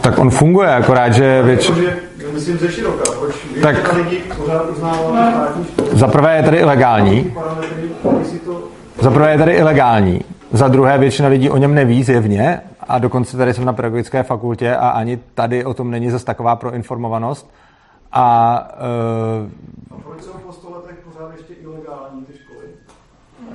[0.00, 1.72] Tak on funguje, akorát, že větši...
[1.72, 1.96] Protože,
[2.32, 5.88] myslím ze široka, proč Tak- lidí pořád uznává státní školu?
[5.92, 7.34] Za prvé je tady ilegální,
[9.00, 10.20] za prvé je tady ilegální,
[10.52, 14.76] za druhé většina lidí o něm neví zjevně a dokonce tady jsem na pedagogické fakultě
[14.76, 17.50] a ani tady o tom není zase taková proinformovanost.
[18.12, 18.58] A
[19.90, 22.66] uh, A proč jsou po 100 letech pořád ještě ilegální ty školy?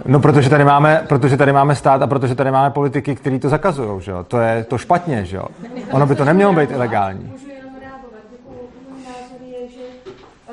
[0.06, 3.50] No, protože tady, máme, protože tady máme stát a protože tady máme politiky, kteří to
[3.50, 4.24] zakazují, že jo?
[4.24, 5.46] To je to špatně, že jo?
[5.92, 7.34] Ono by to nemělo být ilegální.
[7.46, 7.54] Že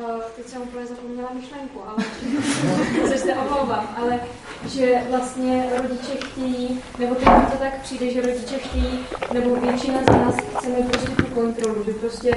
[0.00, 2.04] uh, teď jsem úplně zapomněla myšlenku, ale
[3.10, 4.20] což se omlouvám, ale
[4.68, 8.98] že vlastně rodiče chtějí, nebo teď to tak přijde, že rodiče chtějí,
[9.32, 12.30] nebo většina z nás chceme prostě tu kontrolu, že prostě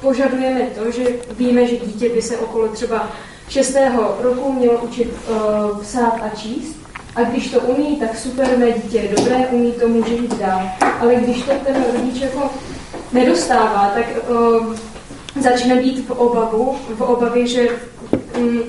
[0.00, 1.04] požadujeme to, že
[1.36, 3.08] víme, že dítě by se okolo třeba
[3.48, 3.76] 6.
[4.20, 6.76] roku mělo učit uh, psát a číst,
[7.16, 10.62] a když to umí, tak super, mé dítě je dobré, umí to, může jít dál.
[11.00, 12.50] Ale když to ten rodič jako
[13.12, 14.74] nedostává, tak uh,
[15.40, 17.68] začne být v obavu, v obavě, že
[18.38, 18.62] um,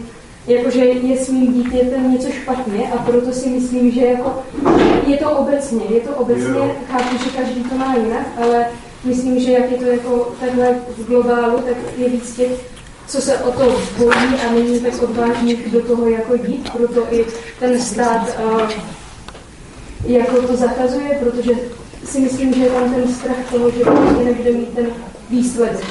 [0.47, 4.43] jakože je s mým dítětem něco špatně a proto si myslím, že jako
[5.07, 6.71] je to obecně, je to obecně, Jo.
[6.91, 8.67] chápu, že každý to má jinak, ale
[9.03, 12.76] myslím, že jak je to jako takhle v globálu, tak je víc těch,
[13.07, 17.25] co se o to bojí a není tak odvážných do toho jako jít, proto i
[17.59, 18.61] ten stát uh,
[20.05, 21.51] jako to zakazuje, protože
[22.03, 24.85] si myslím, že je tam ten strach toho, že prostě nebude mít ten
[25.29, 25.85] výsledek.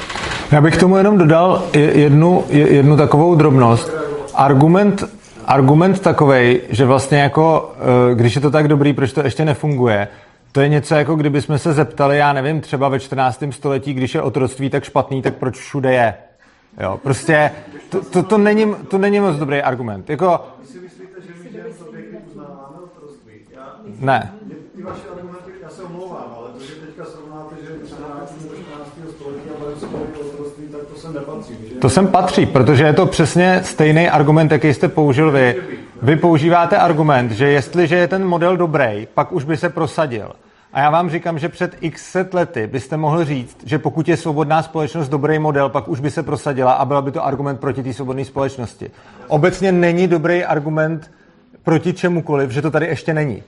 [0.51, 3.91] Já bych tomu jenom dodal je- jednu, je- jednu takovou drobnost.
[4.35, 5.03] Argument,
[5.45, 7.71] argument takovej, že vlastně jako,
[8.11, 10.07] eh, když je to tak dobrý, proč to ještě nefunguje,
[10.51, 13.51] to je něco jako kdyby jsme se zeptali, já nevím, třeba ve 14.
[13.51, 16.13] století, když je otroctví tak špatný, tak proč všude je.
[16.81, 17.51] Jo, prostě
[17.89, 20.09] to, to, to, není, to není moc dobrý argument.
[20.09, 20.47] Jako,
[23.99, 24.33] ne.
[24.75, 28.55] ty vaše argumenty, já se omlouvám, ale to, že teďka srovnáte, že se vrátíme do
[28.57, 28.91] 14.
[29.15, 31.57] století a budeme se bavit o otroctví, tak to sem nepatří.
[31.69, 31.75] Že?
[31.75, 35.55] To sem patří, protože je to přesně stejný argument, jaký jste použil vy.
[36.01, 40.31] Vy používáte argument, že jestliže je ten model dobrý, pak už by se prosadil.
[40.77, 44.17] A já vám říkám, že před x set lety byste mohl říct, že pokud je
[44.17, 47.83] svobodná společnost dobrý model, pak už by se prosadila a byl by to argument proti
[47.83, 48.91] té svobodné společnosti.
[49.27, 51.11] Obecně není dobrý argument
[51.63, 53.43] proti čemukoliv, že to tady ještě není.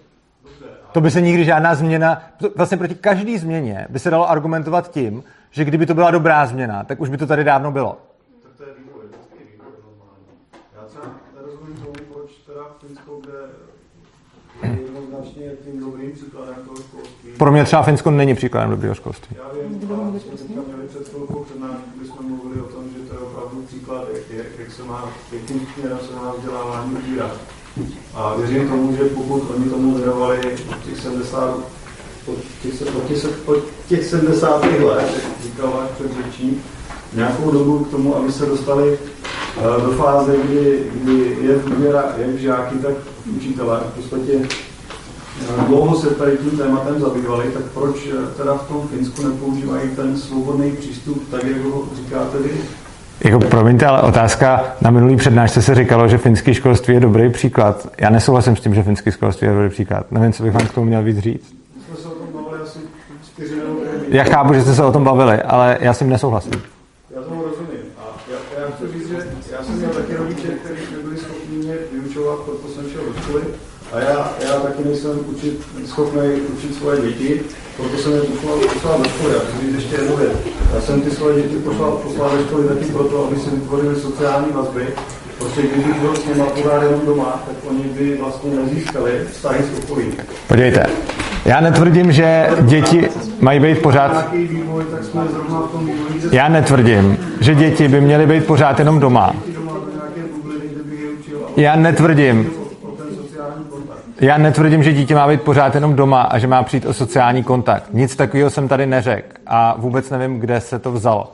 [0.92, 4.92] To by se nikdy žádná změna, to- vlastně proti každé změně by se dalo argumentovat
[4.92, 7.98] tím, že kdyby to byla dobrá změna, tak už by to tady dávno bylo.
[8.44, 9.70] Tak to je vývoj, vždycky je vývoj
[14.64, 16.89] je jednoznačně tím dobrým příkladem školství.
[17.40, 19.36] Pro mě třeba Finsko není příkladem dobrého školství.
[19.40, 19.80] Já vím,
[20.68, 24.24] měli před chvilkou přednášku, kdy jsme mluvili o tom, že to je opravdu příklad, jak,
[24.38, 27.32] jak, jak se má, jakým směrem se má vzdělávání ubírat.
[28.16, 30.38] A věřím tomu, že pokud oni tomu věnovali
[30.70, 31.58] od těch 70,
[32.26, 34.66] od těch, od těch, od těch 70.
[34.66, 36.58] let, jak říkal váš předřečník,
[37.14, 38.98] nějakou dobu k tomu, aby se dostali
[39.58, 42.94] eh, do fáze, kdy, kdy je důvěra jak v žáky, tak
[43.26, 43.80] v učitele.
[43.80, 44.48] V podstatě
[45.68, 50.18] dlouho se tady tím tématem zabývali, tak proč eh, teda v tom Finsku nepoužívají ten
[50.18, 52.52] svobodný přístup, tak jak ho říkáte vy?
[53.24, 57.88] Jako, promiňte, ale otázka na minulý přednášce se říkalo, že finský školství je dobrý příklad.
[57.98, 60.12] Já nesouhlasím s tím, že finský školství je dobrý příklad.
[60.12, 61.54] Nevím, co bych vám k tomu měl víc říct.
[61.88, 62.80] jsme se o tom bavili asi
[63.26, 66.10] čtyři nebo pět Já chápu, že jste se o tom bavili, ale já s tím
[66.10, 66.62] nesouhlasím.
[67.16, 67.86] Já tomu rozumím.
[67.98, 69.16] A já, já chci říct, že
[69.52, 73.44] já jsem měl taky rodiče, kteří nebyli schopni mě vyučovat, proto jsem šel do školy.
[73.94, 76.22] A já, já taky nejsem učit, schopný
[76.58, 77.42] učit svoje děti,
[77.78, 79.34] proto jsem je poslal, poslal do školy.
[79.34, 80.32] Já chci ještě jednu věc.
[80.76, 84.48] Já jsem ty svoje děti poslal, poslal do školy taky proto, aby si vytvořili sociální
[84.52, 84.88] vazby,
[85.40, 89.84] protože kdybych byl s nimi pořád jenom doma, tak oni by vlastně nezískali vztahy s
[89.84, 90.14] okolím.
[90.48, 90.86] Podívejte,
[91.46, 93.10] já netvrdím, že děti
[93.40, 94.12] mají být pořád...
[94.12, 98.26] Nějaký vývoj, tak jsme zrovna v tom vývoji, že Já netvrdím, že děti by měly
[98.26, 99.36] být pořád jenom doma.
[99.56, 99.74] doma
[101.56, 102.59] do
[104.20, 107.44] já netvrdím, že dítě má být pořád jenom doma a že má přijít o sociální
[107.44, 107.86] kontakt.
[107.94, 111.34] Nic takového jsem tady neřekl a vůbec nevím, kde se to vzalo.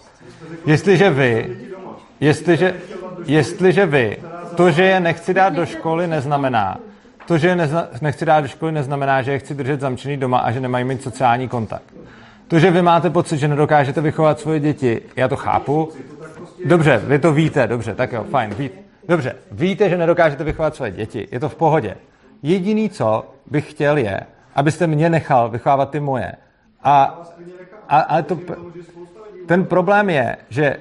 [0.65, 1.57] Jestliže vy,
[2.19, 2.73] jestliže,
[3.25, 4.17] jestliže vy,
[4.55, 6.77] to, že je nechci dát do školy, neznamená,
[7.27, 10.37] to, že je nezna, nechci dát do školy, neznamená, že je chci držet zamčený doma
[10.37, 11.93] a že nemají mít sociální kontakt.
[12.47, 15.89] To, že vy máte pocit, že nedokážete vychovat svoje děti, já to chápu.
[16.65, 18.53] Dobře, vy to víte, dobře, tak jo, fajn.
[18.57, 18.69] Ví,
[19.07, 21.95] dobře, víte, že nedokážete vychovat svoje děti, je to v pohodě.
[22.43, 24.19] Jediný, co bych chtěl, je,
[24.55, 26.31] abyste mě nechal vychovávat ty moje.
[26.83, 27.21] A,
[27.89, 28.39] a, ale to,
[29.47, 30.77] ten problém je, že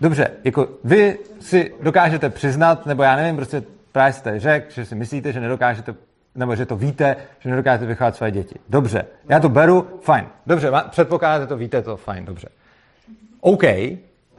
[0.00, 3.62] dobře, jako vy si dokážete přiznat, nebo já nevím, prostě
[3.92, 5.94] právě jste řekl, že si myslíte, že nedokážete,
[6.34, 8.58] nebo že to víte, že nedokážete vychovat své děti.
[8.68, 10.26] Dobře, já to beru, fajn.
[10.46, 12.48] Dobře, předpokládáte to, víte to, fajn, dobře.
[13.40, 13.62] OK,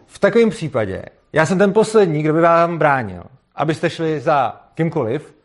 [0.06, 3.24] v takovém případě, já jsem ten poslední, kdo by vám bránil,
[3.56, 5.36] abyste šli za kýmkoliv,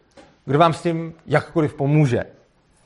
[0.48, 2.24] kdo vám s tím jakkoliv pomůže.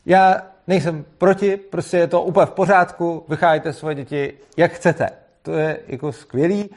[0.06, 0.36] Já
[0.66, 5.08] nejsem proti, prostě je to úplně v pořádku, vychájte svoje děti, jak chcete.
[5.42, 6.70] To je jako skvělý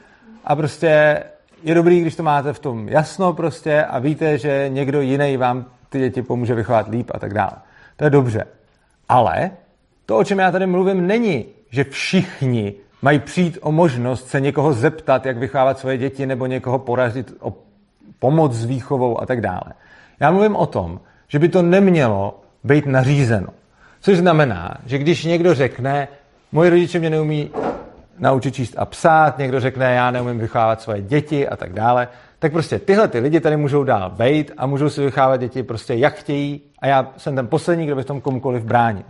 [0.43, 1.23] a prostě
[1.63, 5.65] je dobrý, když to máte v tom jasno prostě a víte, že někdo jiný vám
[5.89, 7.53] ty děti pomůže vychovat líp a tak dále.
[7.95, 8.45] To je dobře.
[9.09, 9.51] Ale
[10.05, 14.73] to, o čem já tady mluvím, není, že všichni mají přijít o možnost se někoho
[14.73, 17.53] zeptat, jak vychovávat svoje děti, nebo někoho porazit o
[18.19, 19.73] pomoc s výchovou a tak dále.
[20.19, 23.47] Já mluvím o tom, že by to nemělo být nařízeno.
[24.01, 26.07] Což znamená, že když někdo řekne,
[26.51, 27.51] moji rodiče mě neumí
[28.19, 32.07] naučit číst a psát, někdo řekne, já neumím vychovávat svoje děti a tak dále,
[32.39, 35.93] tak prostě tyhle ty lidi tady můžou dál bejt a můžou si vychovávat děti prostě
[35.93, 39.03] jak chtějí a já jsem ten poslední, kdo by v tom komukoliv bránil.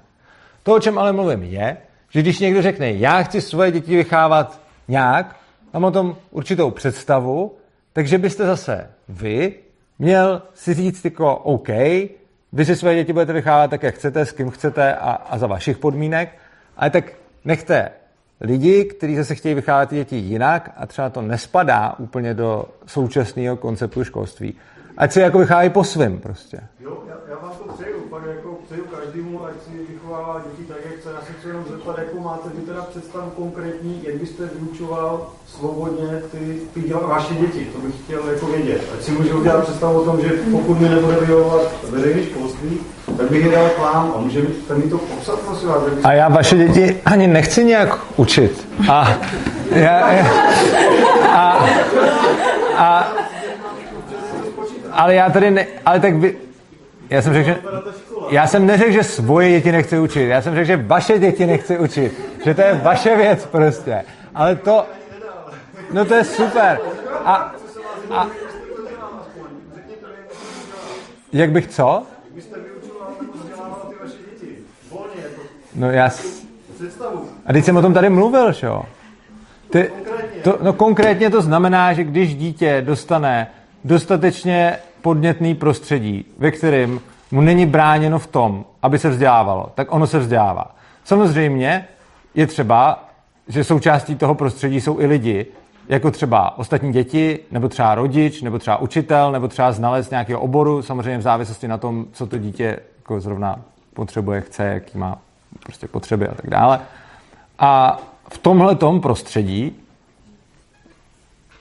[0.63, 1.77] To, o čem ale mluvím, je,
[2.09, 5.35] že když někdo řekne, já chci svoje děti vychávat nějak,
[5.73, 7.55] mám o tom určitou představu,
[7.93, 9.53] takže byste zase vy
[9.99, 11.69] měl si říct jako OK,
[12.53, 15.47] vy si své děti budete vychávat tak, jak chcete, s kým chcete a, a za
[15.47, 16.37] vašich podmínek,
[16.77, 17.13] ale tak
[17.45, 17.91] nechte
[18.41, 24.03] lidi, kteří zase chtějí vychávat děti jinak a třeba to nespadá úplně do současného konceptu
[24.03, 24.55] školství.
[24.97, 26.59] Ať si jako vychávají po svým prostě.
[26.79, 27.94] Jo, já, já vám to přeju,
[28.65, 31.09] přeju každému, ať si vychovává děti tak, jak chce.
[31.09, 36.21] Já se chci jenom zeptat, jakou máte vy teda představu konkrétní, jak byste vyučoval svobodně
[36.31, 38.81] ty, ty vaše děti, to bych chtěl jako vědět.
[38.93, 42.79] Ať si můžu udělat představu o tom, že pokud mi nebude vyhovovat veřejné školství,
[43.17, 45.83] tak bych je dal k vám a můžete mi to popsat, prosím vás.
[46.03, 48.67] A já vaše děti ani nechci nějak učit.
[48.89, 49.17] A,
[49.71, 50.27] já, já,
[51.29, 51.65] a,
[52.77, 53.13] a,
[54.91, 56.37] ale já tady ne, ale tak vy,
[57.09, 57.61] já jsem řekl, že,
[58.29, 61.79] já jsem neřekl, že svoje děti nechci učit, já jsem řekl, že vaše děti nechci
[61.79, 64.05] učit, že to je vaše věc prostě.
[64.35, 64.85] Ale to,
[65.91, 66.79] no to je super.
[67.25, 67.55] A,
[68.11, 68.27] a,
[71.33, 72.03] jak bych co?
[75.75, 76.09] No já.
[77.45, 78.83] A teď jsem o tom tady mluvil, že jo?
[79.69, 79.91] Ty,
[80.43, 83.51] to, no konkrétně to znamená, že když dítě dostane
[83.83, 86.99] dostatečně podnětný prostředí, ve kterém
[87.31, 90.75] mu není bráněno v tom, aby se vzdělávalo, tak ono se vzdělává.
[91.03, 91.87] Samozřejmě
[92.35, 93.09] je třeba,
[93.47, 95.45] že součástí toho prostředí jsou i lidi,
[95.89, 100.81] jako třeba ostatní děti, nebo třeba rodič, nebo třeba učitel, nebo třeba znalec nějakého oboru,
[100.81, 103.61] samozřejmě v závislosti na tom, co to dítě jako zrovna
[103.93, 105.17] potřebuje, chce, jaký má
[105.63, 106.79] prostě potřeby a tak dále.
[107.59, 107.99] A
[108.29, 109.75] v tomhle prostředí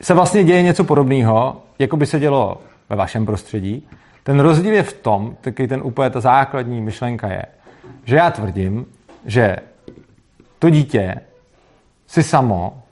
[0.02, 3.88] se vlastně děje něco podobného, jako by se dělo ve vašem prostředí.
[4.22, 7.42] Ten rozdíl je v tom, taky ten úplně ta základní myšlenka je,
[8.04, 8.86] že já tvrdím,
[9.26, 9.56] že
[10.58, 11.20] to dítě
[12.06, 12.82] si samo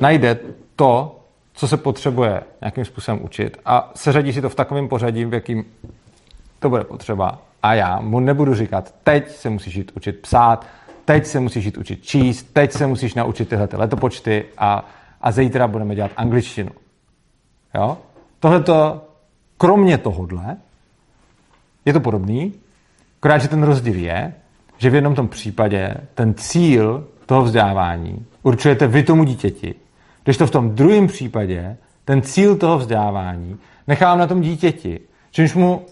[0.00, 0.38] najde
[0.76, 1.20] to,
[1.52, 5.64] co se potřebuje nějakým způsobem učit a seřadí si to v takovém pořadí, v jakým
[6.58, 7.38] to bude potřeba.
[7.62, 10.66] A já mu nebudu říkat, teď se musíš jít učit psát,
[11.04, 14.88] teď se musíš jít učit číst, teď se musíš naučit tyhle ty letopočty a,
[15.20, 16.70] a zítra budeme dělat angličtinu.
[17.74, 17.98] Jo?
[18.40, 19.04] Tohleto,
[19.62, 20.56] kromě tohodle,
[21.84, 22.52] je to podobný,
[23.20, 24.34] akorát, že ten rozdíl je,
[24.78, 29.74] že v jednom tom případě ten cíl toho vzdělávání určujete vy tomu dítěti,
[30.24, 35.00] když to v tom druhém případě ten cíl toho vzdělávání nechám na tom dítěti,
[35.30, 35.82] čímž mu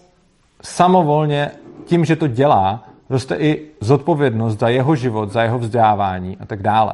[0.61, 1.51] samovolně
[1.85, 6.61] tím, že to dělá, roste i zodpovědnost za jeho život, za jeho vzdělávání a tak
[6.61, 6.93] dále.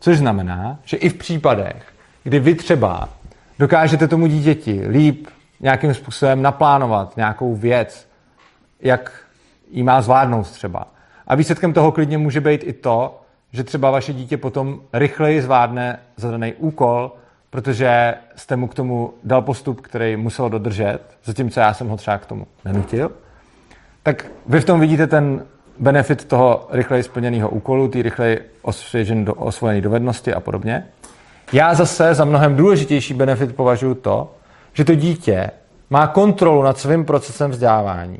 [0.00, 1.92] Což znamená, že i v případech,
[2.24, 3.08] kdy vy třeba
[3.58, 5.26] dokážete tomu dítěti líp
[5.60, 8.08] nějakým způsobem naplánovat nějakou věc,
[8.80, 9.12] jak
[9.70, 10.88] ji má zvládnout třeba.
[11.26, 13.20] A výsledkem toho klidně může být i to,
[13.52, 17.12] že třeba vaše dítě potom rychleji zvládne zadaný úkol,
[17.50, 22.18] protože jste mu k tomu dal postup, který musel dodržet, zatímco já jsem ho třeba
[22.18, 23.10] k tomu nenutil,
[24.02, 25.44] tak vy v tom vidíte ten
[25.78, 28.40] benefit toho rychleji splněného úkolu, ty rychleji
[29.36, 30.86] osvojené dovednosti a podobně.
[31.52, 34.34] Já zase za mnohem důležitější benefit považuji to,
[34.78, 35.50] že to dítě
[35.90, 38.18] má kontrolu nad svým procesem vzdělávání,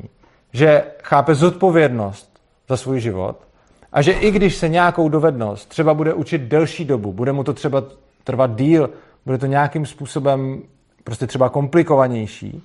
[0.53, 2.39] že chápe zodpovědnost
[2.69, 3.37] za svůj život
[3.91, 7.53] a že i když se nějakou dovednost třeba bude učit delší dobu, bude mu to
[7.53, 7.83] třeba
[8.23, 8.89] trvat díl,
[9.25, 10.61] bude to nějakým způsobem
[11.03, 12.63] prostě třeba komplikovanější,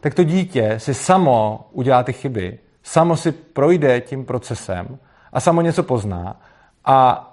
[0.00, 4.98] tak to dítě si samo udělá ty chyby, samo si projde tím procesem
[5.32, 6.40] a samo něco pozná.
[6.84, 7.24] A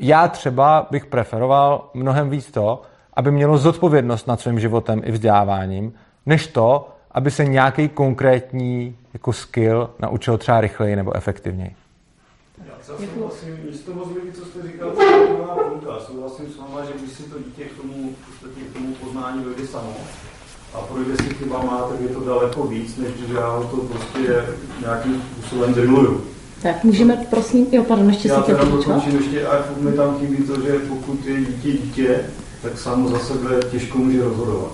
[0.00, 2.82] já třeba bych preferoval mnohem víc to,
[3.16, 5.92] aby mělo zodpovědnost nad svým životem i vzděláváním,
[6.26, 11.74] než to, aby se nějaký konkrétní jako skill naučil třeba rychleji nebo efektivněji.
[12.66, 16.00] Já zase vlastně místo moc lidí, co jste říkal, to je půlka.
[16.00, 18.10] Souhlasím s váma, že když si to dítě k tomu,
[18.70, 19.94] k tomu poznání dojde samo,
[20.74, 24.44] a projde si chybama, tak je to daleko víc, než když já to prostě
[24.80, 26.24] nějakým způsobem driluju.
[26.62, 30.36] Tak můžeme, prosím, jo, pardon, ještě já si tě dokončím ještě, a mi tam chybí
[30.36, 32.24] to, že pokud je dítě dítě,
[32.64, 34.72] tak samo za sebe těžko může rozhodovat.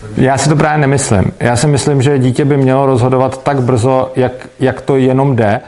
[0.00, 0.24] Takže...
[0.24, 1.32] Já si to právě nemyslím.
[1.40, 5.60] Já si myslím, že dítě by mělo rozhodovat tak brzo, jak, jak to jenom jde.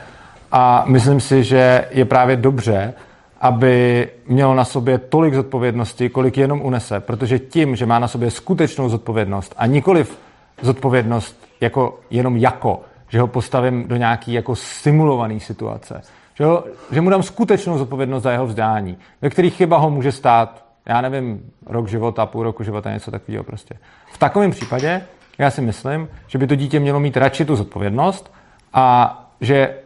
[0.53, 2.95] A myslím si, že je právě dobře,
[3.41, 8.31] aby mělo na sobě tolik zodpovědnosti, kolik jenom unese, protože tím, že má na sobě
[8.31, 10.19] skutečnou zodpovědnost a nikoliv
[10.63, 16.03] zodpovědnost jako jenom jako, že ho postavím do nějaký jako simulované situace,
[16.35, 20.13] že, ho, že mu dám skutečnou zodpovědnost za jeho vzdání, ve kterých chyba ho může
[20.13, 23.75] stát, já nevím, rok života, půl roku života, něco takového prostě.
[24.13, 25.03] V takovém případě
[25.39, 28.33] já si myslím, že by to dítě mělo mít radši tu zodpovědnost
[28.73, 29.77] a že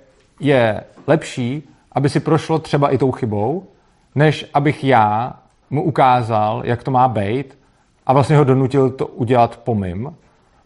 [0.40, 3.66] je lepší, aby si prošlo třeba i tou chybou,
[4.14, 5.32] než abych já
[5.70, 7.58] mu ukázal, jak to má být
[8.06, 10.16] a vlastně ho donutil to udělat po mým.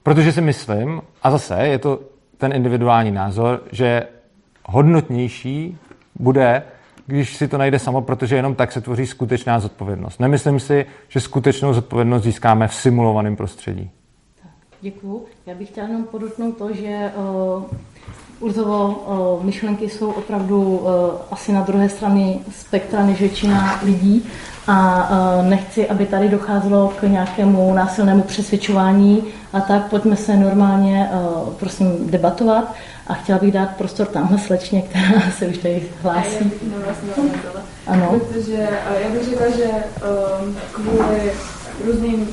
[0.03, 2.01] Protože si myslím, a zase je to
[2.39, 4.03] ten individuální názor, že
[4.65, 5.79] hodnotnější
[6.15, 6.63] bude,
[7.13, 10.21] když si to najde samo, protože jenom tak se tvoří skutečná zodpovědnost.
[10.21, 13.91] Nemyslím si, že skutečnou zodpovědnost získáme v simulovaném prostředí.
[14.81, 15.25] Děkuju.
[15.47, 17.65] Já bych chtěla jenom podotknout to, že uh,
[18.41, 20.87] Urzovo myšlenky jsou opravdu
[21.31, 24.27] asi na druhé straně spektra než většina lidí
[24.67, 25.09] a
[25.43, 31.11] nechci, aby tady docházelo k nějakému násilnému přesvědčování a tak pojďme se normálně
[31.59, 32.75] prosím debatovat
[33.07, 36.53] a chtěla bych dát prostor tamhle slečně, která se už tady hlásí.
[36.63, 37.11] No, vlastně
[37.87, 38.21] ano.
[38.29, 38.69] Protože
[39.03, 39.69] já bych řekla, že
[40.73, 41.33] kvůli
[41.85, 42.29] různým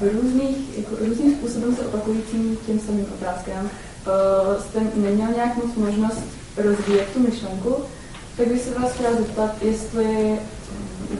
[0.00, 6.22] různých, jako, různým způsobem se opakujícím těm samým otázkám uh, jste neměl nějak moc možnost
[6.56, 7.74] rozvíjet tu myšlenku,
[8.36, 10.38] tak bych se vás chtěla zeptat, jestli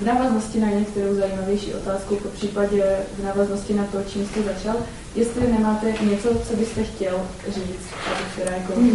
[0.01, 2.85] v návaznosti na některou zajímavější otázku, po případě
[3.19, 4.77] v návaznosti na to, čím jste začal,
[5.15, 7.15] jestli nemáte něco, co byste chtěl
[7.49, 7.89] říct,
[8.37, 8.73] teda jako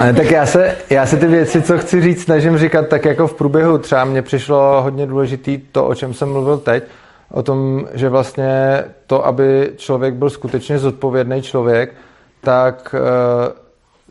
[0.00, 3.26] Ale tak já se, já se ty věci, co chci říct, snažím říkat tak jako
[3.26, 3.78] v průběhu.
[3.78, 6.84] Třeba mně přišlo hodně důležitý to, o čem jsem mluvil teď,
[7.30, 11.94] o tom, že vlastně to, aby člověk byl skutečně zodpovědný člověk,
[12.40, 13.52] tak eh,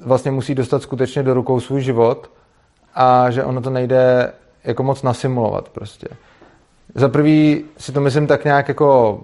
[0.06, 2.30] vlastně musí dostat skutečně do rukou svůj život
[2.96, 4.34] a že ono to nejde
[4.64, 6.08] jako moc nasimulovat prostě.
[6.96, 9.22] Za prvý si to myslím tak nějak jako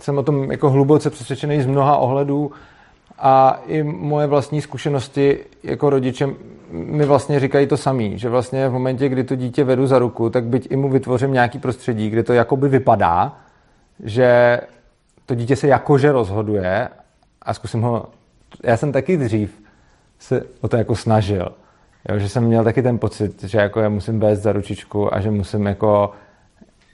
[0.00, 2.52] jsem o tom jako hluboce přesvědčený z mnoha ohledů,
[3.18, 6.28] a i moje vlastní zkušenosti jako rodiče
[6.70, 10.30] mi vlastně říkají to samý, že vlastně v momentě, kdy to dítě vedu za ruku,
[10.30, 13.36] tak byť i mu vytvořím nějaký prostředí, kde to jakoby vypadá,
[14.04, 14.60] že
[15.26, 16.88] to dítě se jakože rozhoduje
[17.42, 18.06] a zkusím ho,
[18.62, 19.62] já jsem taky dřív
[20.18, 21.48] se o to jako snažil,
[22.08, 25.20] jo, že jsem měl taky ten pocit, že jako já musím vést za ručičku a
[25.20, 26.10] že musím jako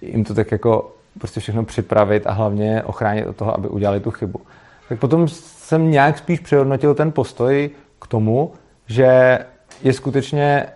[0.01, 4.11] jim to tak jako prostě všechno připravit a hlavně ochránit od toho, aby udělali tu
[4.11, 4.41] chybu.
[4.89, 8.53] Tak potom jsem nějak spíš přehodnotil ten postoj k tomu,
[8.87, 9.39] že
[9.83, 10.67] je skutečně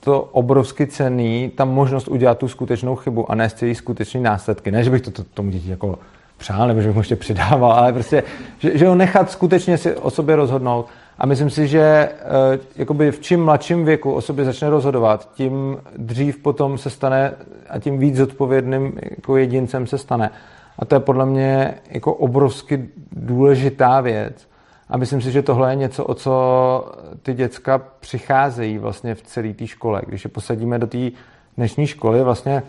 [0.00, 4.70] to obrovsky cený, ta možnost udělat tu skutečnou chybu a nést její skutečný následky.
[4.70, 5.98] Ne, že bych to, to tomu dítě jako
[6.36, 8.22] přál, nebo že bych mu ještě přidával, ale prostě,
[8.58, 10.86] že, že ho nechat skutečně si o sobě rozhodnout.
[11.18, 12.12] A myslím si, že e,
[12.76, 17.34] jakoby v čím mladším věku o sobě začne rozhodovat, tím dřív potom se stane
[17.70, 20.30] a tím víc zodpovědným jako jedincem se stane.
[20.78, 24.48] A to je podle mě jako obrovsky důležitá věc.
[24.88, 26.92] A myslím si, že tohle je něco, o co
[27.22, 30.02] ty děcka přicházejí vlastně v celé té škole.
[30.06, 31.10] Když je posadíme do té
[31.56, 32.62] dnešní školy, vlastně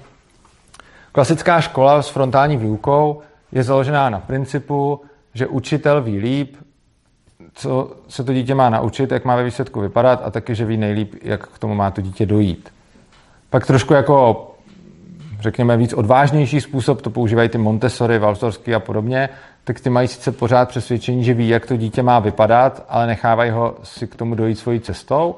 [1.12, 3.22] klasická škola s frontální výukou
[3.52, 5.02] je založená na principu,
[5.34, 6.56] že učitel ví líp,
[7.58, 10.78] co se to dítě má naučit, jak má ve výsledku vypadat a taky, že ví
[10.78, 12.70] nejlíp, jak k tomu má to dítě dojít.
[13.49, 14.47] Pak trošku jako
[15.39, 19.30] řekněme, víc odvážnější způsob, to používají ty Montessori, Valsorsky a podobně,
[19.64, 23.51] tak ty mají sice pořád přesvědčení, že ví, jak to dítě má vypadat, ale nechávají
[23.51, 25.36] ho si k tomu dojít svojí cestou.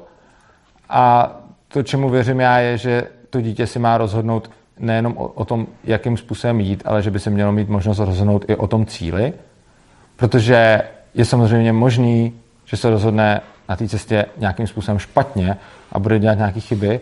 [0.88, 1.32] A
[1.68, 5.66] to, čemu věřím já, je, že to dítě si má rozhodnout nejenom o, o tom,
[5.84, 9.32] jakým způsobem jít, ale že by se mělo mít možnost rozhodnout i o tom cíli,
[10.16, 10.82] protože
[11.14, 12.32] je samozřejmě možný,
[12.64, 15.56] že se rozhodne na té cestě nějakým způsobem špatně
[15.92, 17.00] a bude dělat nějaké chyby,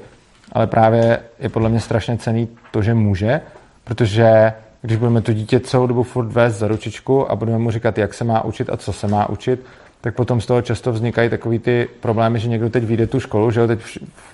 [0.52, 3.40] ale právě je podle mě strašně cený to, že může,
[3.84, 4.52] protože
[4.82, 8.14] když budeme to dítě celou dobu furt vést za ručičku a budeme mu říkat, jak
[8.14, 9.61] se má učit a co se má učit,
[10.00, 13.50] tak potom z toho často vznikají takový ty problémy, že někdo teď vyjde tu školu,
[13.50, 13.80] že jo, teď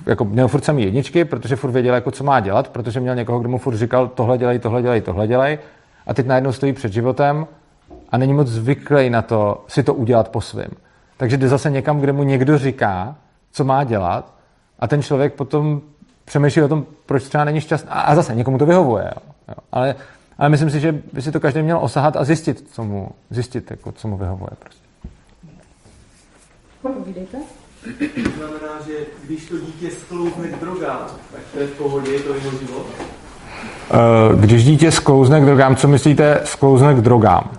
[0.07, 3.41] jako měl furt samý jedničky, protože furt věděl, jako co má dělat, protože měl někoho,
[3.41, 5.59] kdo mu furt říkal, tohle dělej, tohle dělej, tohle dělej,
[6.07, 7.47] a teď najednou stojí před životem
[8.15, 10.71] a není moc zvyklý na to si to udělat po svém.
[11.17, 13.17] Takže jde zase někam, kde mu někdo říká,
[13.53, 14.35] co má dělat,
[14.79, 15.81] a ten člověk potom
[16.25, 17.91] přemýšlí o tom, proč třeba není šťastný.
[17.91, 19.05] A zase někomu to vyhovuje.
[19.05, 19.33] Jo.
[19.49, 19.55] Jo.
[19.73, 19.95] Ale,
[20.39, 23.71] ale myslím si, že by si to každý měl osahat a zjistit, co mu, zjistit,
[23.71, 24.51] jako, co mu vyhovuje.
[24.59, 24.83] Prostě.
[26.83, 27.39] Povídejte.
[28.25, 28.93] To znamená, že
[29.25, 32.87] když to dítě sklouzne k drogám, tak to je v pohodě, je to jeho život?
[33.93, 37.51] Uh, když dítě sklouzne k drogám, co myslíte sklouzne k drogám?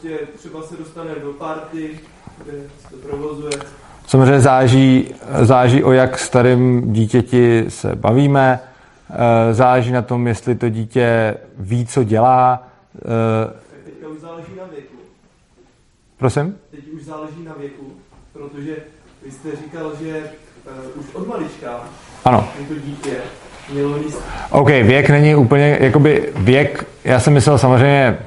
[0.00, 2.00] Prostě třeba se dostane do party,
[2.44, 3.52] kde se to provozuje,
[4.06, 8.60] Samozřejmě záží, záží o jak starým dítěti se bavíme,
[9.10, 12.68] eh, záleží na tom, jestli to dítě ví, co dělá.
[12.96, 14.94] Eh, Teďka už záleží na věku.
[16.16, 16.56] Prosím?
[16.70, 17.92] Teď už záleží na věku,
[18.32, 18.76] protože
[19.24, 20.22] vy jste říkal, že
[20.96, 21.80] uh, už od malička
[22.24, 22.48] ano.
[22.68, 23.16] to dítě
[23.72, 24.22] mělo míst.
[24.50, 28.18] OK, věk není úplně, jakoby věk, já jsem myslel samozřejmě,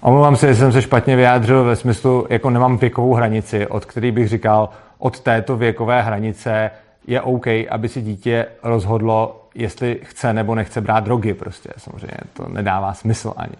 [0.00, 4.10] omlouvám se, že jsem se špatně vyjádřil ve smyslu, jako nemám věkovou hranici, od který
[4.10, 4.68] bych říkal,
[4.98, 6.70] od této věkové hranice
[7.06, 11.70] je OK, aby si dítě rozhodlo, jestli chce nebo nechce brát drogy prostě.
[11.76, 13.54] Samozřejmě to nedává smysl ani.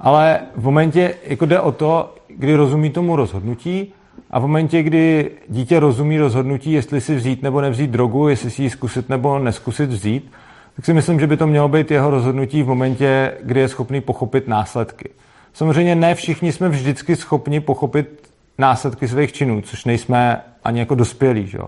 [0.00, 3.94] Ale v momentě, jako jde o to, kdy rozumí tomu rozhodnutí
[4.30, 8.62] a v momentě, kdy dítě rozumí rozhodnutí, jestli si vzít nebo nevzít drogu, jestli si
[8.62, 10.30] ji zkusit nebo neskusit vzít,
[10.76, 14.00] tak si myslím, že by to mělo být jeho rozhodnutí v momentě, kdy je schopný
[14.00, 15.10] pochopit následky.
[15.54, 21.46] Samozřejmě ne všichni jsme vždycky schopni pochopit následky svých činů, což nejsme ani jako dospělí.
[21.46, 21.58] Že?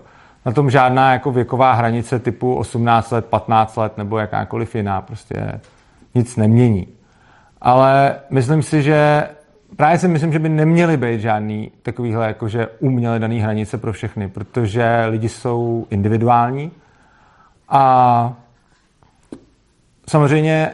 [0.45, 5.59] Na tom žádná jako věková hranice typu 18 let, 15 let nebo jakákoliv jiná prostě
[6.15, 6.87] nic nemění.
[7.61, 9.27] Ale myslím si, že
[9.75, 14.29] právě si myslím, že by neměly být žádný takovýhle jakože uměle daný hranice pro všechny,
[14.29, 16.71] protože lidi jsou individuální
[17.69, 18.33] a
[20.09, 20.71] samozřejmě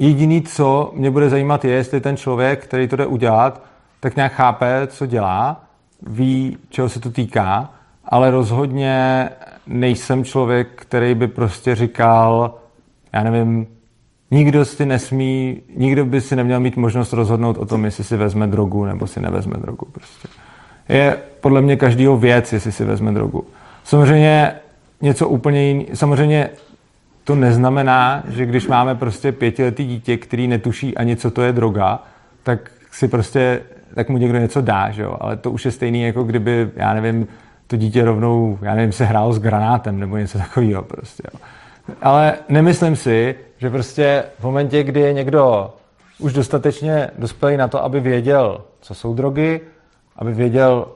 [0.00, 3.62] jediný, co mě bude zajímat, je, jestli ten člověk, který to jde udělat,
[4.00, 5.64] tak nějak chápe, co dělá,
[6.06, 7.70] ví, čeho se to týká,
[8.04, 9.28] ale rozhodně
[9.66, 12.54] nejsem člověk, který by prostě říkal,
[13.12, 13.66] já nevím,
[14.30, 18.46] nikdo si nesmí, nikdo by si neměl mít možnost rozhodnout o tom, jestli si vezme
[18.46, 19.86] drogu nebo si nevezme drogu.
[19.92, 20.28] Prostě.
[20.88, 23.44] Je podle mě každýho věc, jestli si vezme drogu.
[23.84, 24.52] Samozřejmě
[25.00, 26.50] něco úplně jiný, samozřejmě
[27.24, 32.02] to neznamená, že když máme prostě pětiletý dítě, který netuší ani, co to je droga,
[32.42, 33.60] tak si prostě
[33.94, 35.16] tak mu někdo něco dá, že jo?
[35.20, 37.28] ale to už je stejný, jako kdyby, já nevím,
[37.66, 41.22] to dítě rovnou, já nevím, se hrálo s granátem nebo něco takového prostě.
[41.34, 41.40] Jo.
[42.02, 45.74] Ale nemyslím si, že prostě v momentě, kdy je někdo
[46.18, 49.60] už dostatečně dospělý na to, aby věděl, co jsou drogy,
[50.16, 50.86] aby věděl,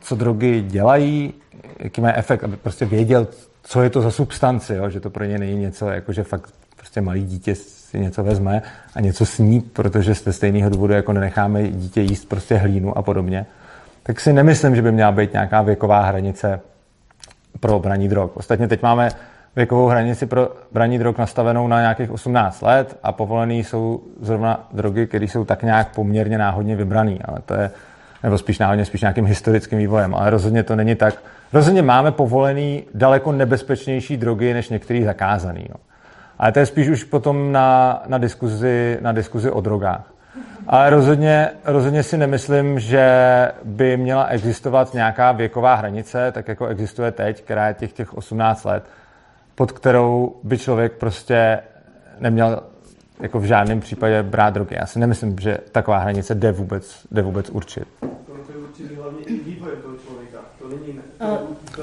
[0.00, 1.34] co drogy dělají,
[1.78, 3.26] jaký má efekt, aby prostě věděl,
[3.62, 4.90] co je to za substanci, jo?
[4.90, 8.62] že to pro ně není něco, jako že fakt prostě malý dítě si něco vezme
[8.94, 13.46] a něco sní, protože z stejného důvodu jako nenecháme dítě jíst prostě hlínu a podobně,
[14.02, 16.60] tak si nemyslím, že by měla být nějaká věková hranice
[17.60, 18.30] pro braní drog.
[18.34, 19.10] Ostatně teď máme
[19.56, 25.06] věkovou hranici pro braní drog nastavenou na nějakých 18 let a povolený jsou zrovna drogy,
[25.06, 27.70] které jsou tak nějak poměrně náhodně vybraný, ale to je,
[28.22, 31.14] nebo spíš náhodně, spíš nějakým historickým vývojem, ale rozhodně to není tak.
[31.52, 35.66] Rozhodně máme povolený daleko nebezpečnější drogy, než některý zakázaný.
[35.68, 35.74] Jo.
[36.38, 40.12] Ale to je spíš už potom na, na, diskuzi, na diskuzi o drogách.
[40.66, 43.06] Ale rozhodně, rozhodně si nemyslím, že
[43.64, 48.64] by měla existovat nějaká věková hranice, tak jako existuje teď, která je těch, těch 18
[48.64, 48.84] let,
[49.54, 51.58] pod kterou by člověk prostě
[52.20, 52.62] neměl
[53.20, 54.74] jako v žádném případě brát drogy.
[54.74, 57.84] Já si nemyslím, že taková hranice jde vůbec, jde vůbec určit.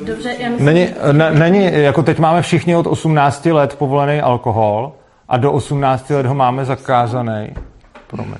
[0.01, 0.65] Dobře, já myslím...
[0.65, 4.93] Není, ne, není, jako teď máme všichni od 18 let povolený alkohol
[5.27, 7.53] a do 18 let ho máme zakázaný.
[8.07, 8.37] Promiň.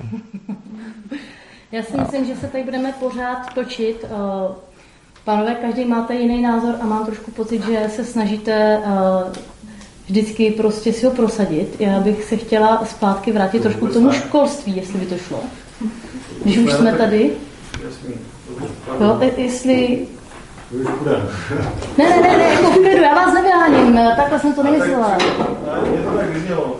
[1.72, 4.04] Já si myslím, že se tady budeme pořád točit.
[4.04, 4.54] Eh,
[5.24, 9.57] pánové, každý máte jiný názor a mám trošku pocit, že se snažíte eh,
[10.08, 11.76] vždycky prostě si ho prosadit.
[11.78, 15.40] Já bych se chtěla zpátky vrátit trošku k tomu školství, jestli by to šlo.
[16.44, 17.30] Když už jsme tady.
[19.00, 20.06] Jo, jestli
[21.98, 25.18] ne, ne, ne, ne, jako v klidu, já vás nevyháním, takhle jsem to nemyslela.
[25.94, 26.76] Je to tak vyznělo,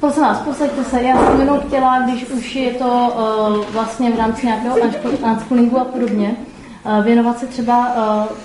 [0.00, 4.18] Prosím vás, posaďte se, já jsem jenom chtěla, když už je to uh, vlastně v
[4.18, 4.76] rámci nějakého
[5.32, 6.36] unschoolingu a podobně,
[6.84, 8.36] uh, věnovat se třeba uh,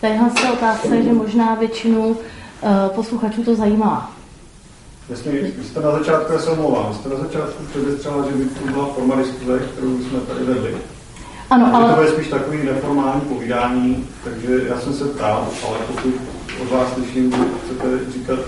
[0.00, 2.16] téhle se otázce, že možná většinu uh,
[2.94, 4.12] posluchačů to zajímá.
[5.08, 8.72] Jasně, vy jste na začátku, já se omlouvám, jste na začátku předestřela, že by to
[8.72, 10.76] byla forma diskuze, kterou jsme tady vedli.
[11.50, 11.94] Ano, ale...
[11.94, 16.14] To je spíš takový neformální povídání, takže já jsem se ptal, ale pokud
[16.62, 18.38] od vás slyším, že chcete říkat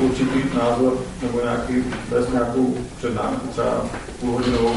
[0.00, 0.92] určitý názor
[1.22, 1.74] nebo nějaký,
[2.10, 3.84] bez nějakou přednášku, třeba
[4.20, 4.70] půlhodinovou,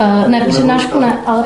[0.00, 1.44] Uh, ne, přednášku ne, ale...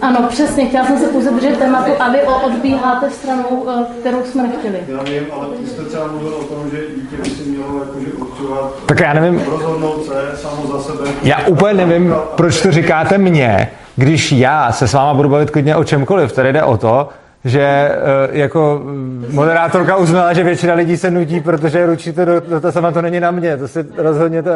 [0.00, 4.42] Ano, přesně, chtěla jsem se pouze držet tématu a vy odbíháte stranu, uh, kterou jsme
[4.42, 4.78] nechtěli.
[4.88, 8.06] Já vím, ale ty jste třeba mluvil o tom, že dítě by si mělo jakože
[8.06, 11.10] určovat, tak já nevím, rozhodnout se samo za sebe.
[11.22, 15.76] Já úplně nevím, proč to říkáte mně, když já se s váma budu bavit klidně
[15.76, 17.08] o čemkoliv, tady jde o to,
[17.44, 17.98] že eh,
[18.30, 18.82] jako
[19.30, 23.20] moderátorka uznala, že většina lidí se nudí, protože ručíte do, do to sama to není
[23.20, 24.50] na mě, to si rozhodně to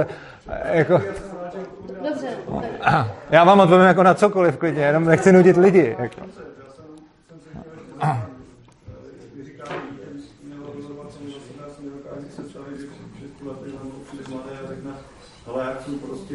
[0.72, 1.02] jako...
[2.08, 2.26] Dobře.
[3.30, 5.96] Já vám odpovím jako na cokoliv klidně, jenom nechci nudit lidi.
[5.98, 6.20] Jako.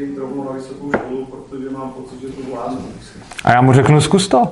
[0.01, 2.79] Jít rovnou na vysokou školu, protože mám pocit, že to zvládnu.
[3.43, 4.51] A já mu řeknu, zkus to.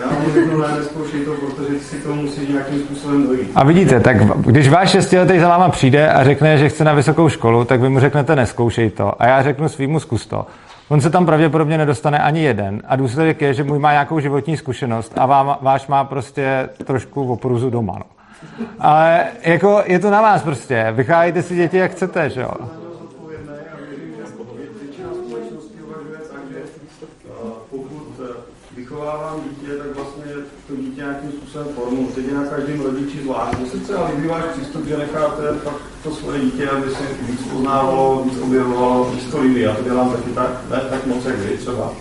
[0.00, 3.50] Já mu řeknu, ne, neskoušej to, protože si to musí nějakým způsobem dojít.
[3.54, 7.28] A vidíte, tak když váš šestiletý za váma přijde a řekne, že chce na vysokou
[7.28, 9.22] školu, tak vy mu řeknete, neskoušej to.
[9.22, 10.46] A já řeknu svýmu, zkus to.
[10.88, 12.82] On se tam pravděpodobně nedostane ani jeden.
[12.86, 17.26] A důsledek je, že můj má nějakou životní zkušenost a vám, váš má prostě trošku
[17.26, 17.94] v opruzu doma.
[17.98, 18.04] No.
[18.80, 20.86] Ale jako je to na vás prostě.
[20.92, 22.50] Vychájte si děti, jak chcete, že jo.
[29.08, 30.24] Vychovávám dítě, tak vlastně
[30.68, 32.08] to dítě nějakým způsobem formu.
[32.14, 33.58] Teď je na každém rodiči zvlášť.
[33.58, 37.40] Mně se třeba líbí váš přístup, že necháte fakt to svoje dítě, aby se víc
[37.52, 39.60] poznávalo, víc objevovalo, víc to líbí.
[39.60, 41.92] Já to dělám taky tak, ne tak moc, jak vy třeba.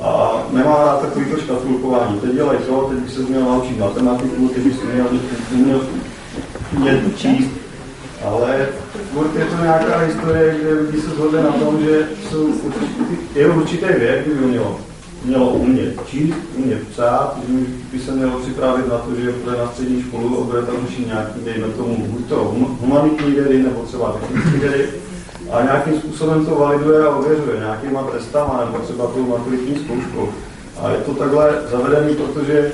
[0.00, 2.20] A nemám rád takový to škatulkování.
[2.20, 5.06] Teď dělej to, teď by se měl naučit matematiku, teď by se měl,
[5.50, 5.80] měl
[6.78, 7.50] měl číst.
[8.24, 8.68] Ale
[9.38, 13.86] je to nějaká historie, kde lidi se shodli na tom, že jsou určitý, je určitý
[13.86, 14.87] věk, kdy by mělo
[15.24, 17.54] mělo umět číst, umět psát, že
[17.92, 21.06] by se mělo připravit na to, že bude na střední školu a bude tam učit
[21.06, 24.88] nějaký, dejme tomu, buď to humanitní vědy nebo třeba technické vědy,
[25.50, 30.28] a nějakým způsobem to validuje a ověřuje nějakýma testama nebo třeba tou maturitní zkouškou.
[30.80, 32.72] A je to takhle zavedený, protože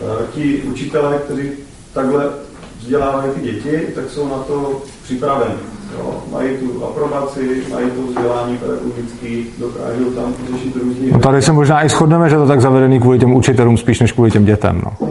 [0.00, 1.50] uh, ti učitelé, kteří
[1.92, 2.30] takhle
[2.78, 5.54] vzdělávají ty děti, tak jsou na to připraveni.
[5.98, 11.10] Jo, mají tu aprobaci, mají to vzdělání pedagogické, dokážou tam řešit různý...
[11.12, 14.12] No tady se možná i shodneme, že to tak zavedený kvůli těm učitelům spíš než
[14.12, 14.82] kvůli těm dětem.
[14.84, 15.08] No.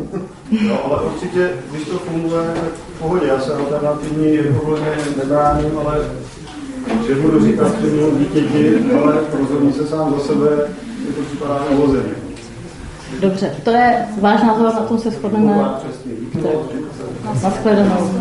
[0.68, 3.28] no ale určitě, když to funguje, tak v pohodě.
[3.28, 4.86] Já se alternativní jednovolně
[5.18, 6.00] nebráním, ale
[7.08, 10.50] že budu říkat střednímu dítěti, ale rozhodní se sám za sebe,
[11.08, 12.23] je to připadá uvozeně.
[13.20, 15.66] Dobře, to je váš názor, na tom se shodneme.
[17.44, 18.12] Naschledanou.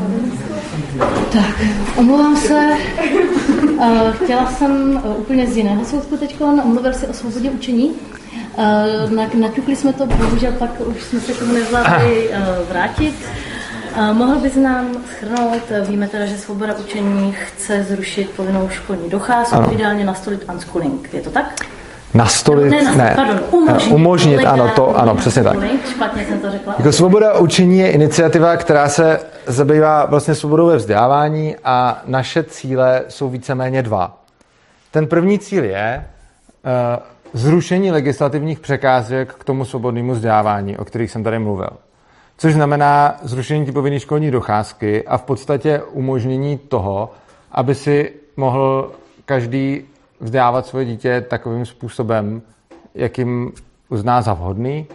[1.33, 1.61] Tak,
[1.97, 2.71] omlouvám se.
[3.73, 7.91] Uh, chtěla jsem uh, úplně z jiného soudku teď, mluvil si o svobodě učení.
[7.91, 12.31] Uh, naťukli jsme to, bohužel pak už jsme se k tomu nezvládli
[12.71, 13.15] vrátit.
[14.13, 14.87] Mohl bys nám
[15.17, 21.15] schrnout, víme teda, že Svoboda učení chce zrušit povinnou školní docházku, ideálně nastolit unschooling.
[21.15, 21.67] Je to tak?
[22.15, 25.57] Nastolit, ne, ne, pardon, umožnit, umožnit ano, to, ano, přesně tak.
[25.91, 26.75] Špatně jsem to řekla.
[26.79, 33.03] Jako svoboda učení je iniciativa, která se zabývá vlastně svobodou ve vzdělávání a naše cíle
[33.09, 34.19] jsou víceméně dva.
[34.91, 36.05] Ten první cíl je
[36.65, 37.03] uh,
[37.41, 41.71] zrušení legislativních překázek k tomu svobodnému vzdělávání, o kterých jsem tady mluvil.
[42.39, 47.11] Což znamená zrušení ty povinné školní docházky a v podstatě umožnění toho,
[47.53, 48.93] aby si mohl
[49.25, 49.85] každý
[50.23, 52.43] vzdělávat svoje dítě takovým způsobem,
[52.95, 53.53] jakým
[53.89, 54.87] uzná za vhodný.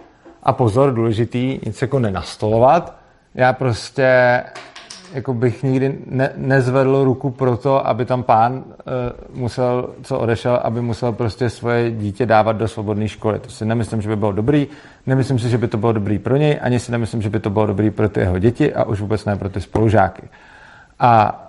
[0.43, 2.97] A pozor, důležitý, nic jako nenastolovat.
[3.35, 4.43] Já prostě
[5.13, 8.63] jako bych nikdy ne, nezvedl ruku pro to, aby tam pán uh,
[9.39, 13.39] musel, co odešel, aby musel prostě svoje dítě dávat do svobodné školy.
[13.39, 14.67] To si nemyslím, že by bylo dobrý,
[15.05, 17.49] nemyslím si, že by to bylo dobrý pro něj, ani si nemyslím, že by to
[17.49, 20.29] bylo dobrý pro ty jeho děti a už vůbec ne pro ty spolužáky.
[20.99, 21.43] A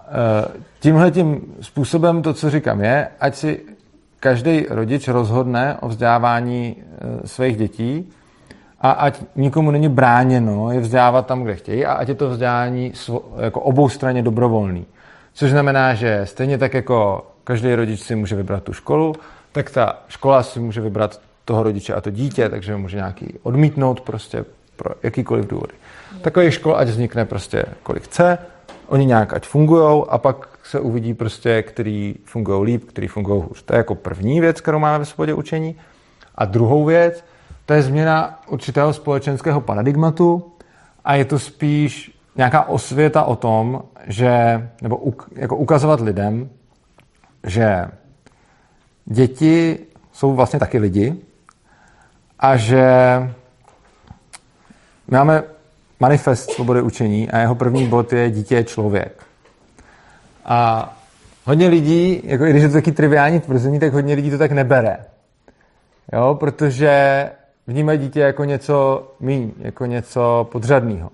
[0.47, 3.61] uh, tímhle tím způsobem to, co říkám, je, ať si
[4.21, 8.13] každý rodič rozhodne o vzdělávání uh, svých dětí,
[8.81, 12.93] a ať nikomu není bráněno je vzdělávat tam, kde chtějí a ať je to vzdělání
[13.41, 14.87] jako obou straně dobrovolný.
[15.35, 19.15] Což znamená, že stejně tak jako každý rodič si může vybrat tu školu,
[19.53, 24.01] tak ta škola si může vybrat toho rodiče a to dítě, takže může nějaký odmítnout
[24.01, 24.45] prostě
[24.77, 25.73] pro jakýkoliv důvody.
[26.21, 28.39] Takových škol ať vznikne prostě kolik chce,
[28.87, 33.63] oni nějak ať fungují a pak se uvidí prostě, který fungují líp, který fungují hůř.
[33.63, 35.77] To je jako první věc, kterou máme ve svobodě učení.
[36.35, 37.25] A druhou věc
[37.67, 40.53] to je změna určitého společenského paradigmatu
[41.05, 46.51] a je to spíš nějaká osvěta o tom, že, nebo uk, jako ukazovat lidem,
[47.47, 47.89] že
[49.05, 49.79] děti
[50.13, 51.17] jsou vlastně taky lidi
[52.39, 52.85] a že
[55.11, 55.43] máme
[56.01, 59.28] manifest svobody učení a jeho první bod je dítě je člověk.
[60.49, 60.93] A
[61.45, 64.53] hodně lidí, jako i když je to taky triviální tvrzení, tak hodně lidí to tak
[64.53, 64.97] nebere.
[66.13, 67.31] Jo, protože
[67.67, 71.11] vnímají dítě jako něco míň, jako něco podřadného.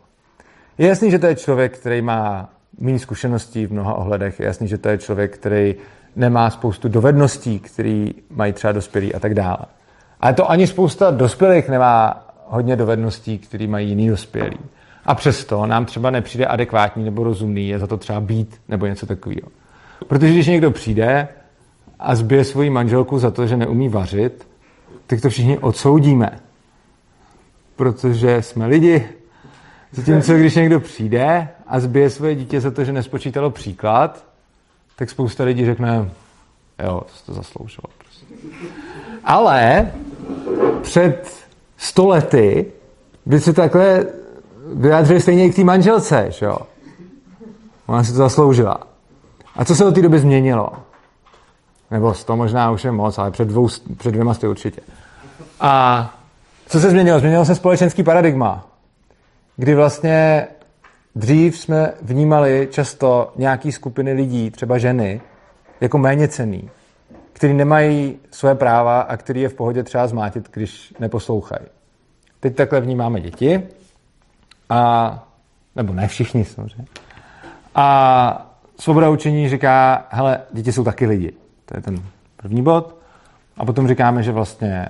[0.78, 2.48] Je jasný, že to je člověk, který má
[2.80, 4.40] méně zkušeností v mnoha ohledech.
[4.40, 5.74] Je jasný, že to je člověk, který
[6.16, 9.58] nemá spoustu dovedností, který mají třeba dospělí a tak dále.
[10.20, 14.58] Ale to ani spousta dospělých nemá hodně dovedností, které mají jiný dospělí.
[15.06, 19.06] A přesto nám třeba nepřijde adekvátní nebo rozumný je za to třeba být nebo něco
[19.06, 19.48] takového.
[20.06, 21.28] Protože když někdo přijde
[21.98, 24.48] a zbije svoji manželku za to, že neumí vařit,
[25.06, 26.40] tak to všichni odsoudíme
[27.76, 29.08] protože jsme lidi.
[29.92, 34.24] Zatímco když někdo přijde a zbije svoje dítě za to, že nespočítalo příklad,
[34.96, 36.10] tak spousta lidí řekne,
[36.84, 37.84] jo, to zasloužilo.
[37.98, 38.26] Prostě.
[39.24, 39.92] Ale
[40.82, 42.66] před sto lety
[43.26, 44.06] by se takhle
[44.74, 46.58] vyjádřili stejně i k té manželce, že jo?
[47.86, 48.80] Ona si to zasloužila.
[49.56, 50.72] A co se od té doby změnilo?
[51.90, 54.80] Nebo to možná už je moc, ale před, dvou, před dvěma sty určitě.
[55.60, 56.14] A
[56.66, 57.18] co se změnilo?
[57.18, 58.66] Změnilo se společenský paradigma,
[59.56, 60.46] kdy vlastně
[61.14, 65.20] dřív jsme vnímali často nějaký skupiny lidí, třeba ženy,
[65.80, 66.70] jako méně cený,
[67.32, 71.66] který nemají své práva a který je v pohodě třeba zmátit, když neposlouchají.
[72.40, 73.62] Teď takhle vnímáme děti,
[74.68, 75.24] a,
[75.76, 76.86] nebo ne všichni samozřejmě.
[77.74, 78.46] A
[78.78, 81.32] svoboda učení říká, hele, děti jsou taky lidi.
[81.64, 82.02] To je ten
[82.36, 82.96] první bod.
[83.56, 84.88] A potom říkáme, že vlastně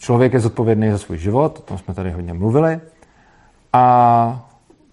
[0.00, 2.80] Člověk je zodpovědný za svůj život, o tom jsme tady hodně mluvili.
[3.72, 4.46] A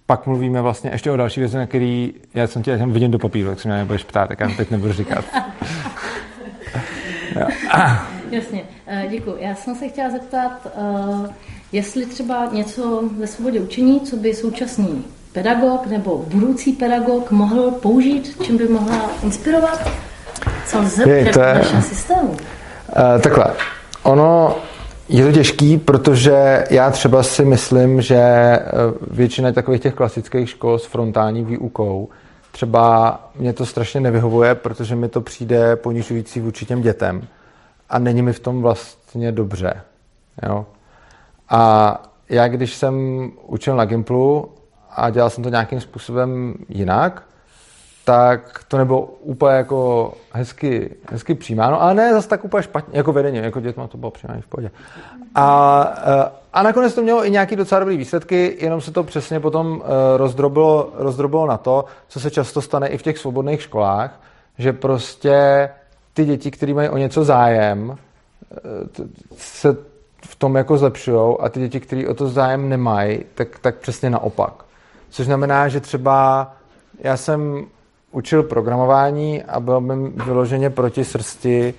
[0.05, 3.19] pak mluvíme vlastně ještě o další věci, na který já jsem tě já vidím do
[3.19, 5.25] papíru, tak se mě nebudeš ptát, tak já teď nebudu říkat.
[8.31, 9.35] Jasně, eh, děkuji.
[9.39, 11.29] Já jsem se chtěla zeptat, eh,
[11.71, 18.37] jestli třeba něco ve svobodě učení, co by současný pedagog nebo budoucí pedagog mohl použít,
[18.43, 19.89] čím by mohla inspirovat?
[20.65, 22.29] Co lze v našem systému?
[22.29, 23.45] Uh, takhle.
[24.03, 24.55] Ono
[25.09, 28.61] je to těžký, protože já třeba si myslím, že eh,
[29.11, 32.09] většina takových těch klasických škol s frontální výukou
[32.51, 37.27] třeba mě to strašně nevyhovuje, protože mi to přijde ponižující vůči těm dětem
[37.89, 39.81] a není mi v tom vlastně dobře.
[40.47, 40.65] Jo?
[41.49, 44.51] A já, když jsem učil na Gimplu
[44.89, 47.23] a dělal jsem to nějakým způsobem jinak,
[48.07, 53.13] tak to nebylo úplně jako hezky, hezky přijímáno, ale ne zase tak úplně špatně, jako
[53.13, 54.71] vedení, jako dětma to bylo přijímáno v pohodě.
[55.35, 59.39] A, eh, a nakonec to mělo i nějaký docela dobrý výsledky, jenom se to přesně
[59.39, 64.21] potom eh, rozdrobilo, rozdrobilo na to, co se často stane i v těch svobodných školách,
[64.57, 65.69] že prostě
[66.13, 67.97] ty děti, které mají o něco zájem,
[68.51, 68.57] eh,
[69.37, 69.77] se
[70.29, 74.09] v tom jako zlepšují a ty děti, které o to zájem nemají, tak, tak přesně
[74.09, 74.53] naopak.
[75.09, 76.47] Což znamená, že třeba
[76.99, 77.65] já jsem
[78.11, 81.73] učil programování a byl bym vyloženě proti srsti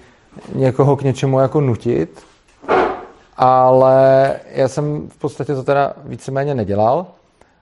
[0.54, 2.22] někoho k něčemu jako nutit,
[3.36, 7.06] ale já jsem v podstatě to teda víceméně nedělal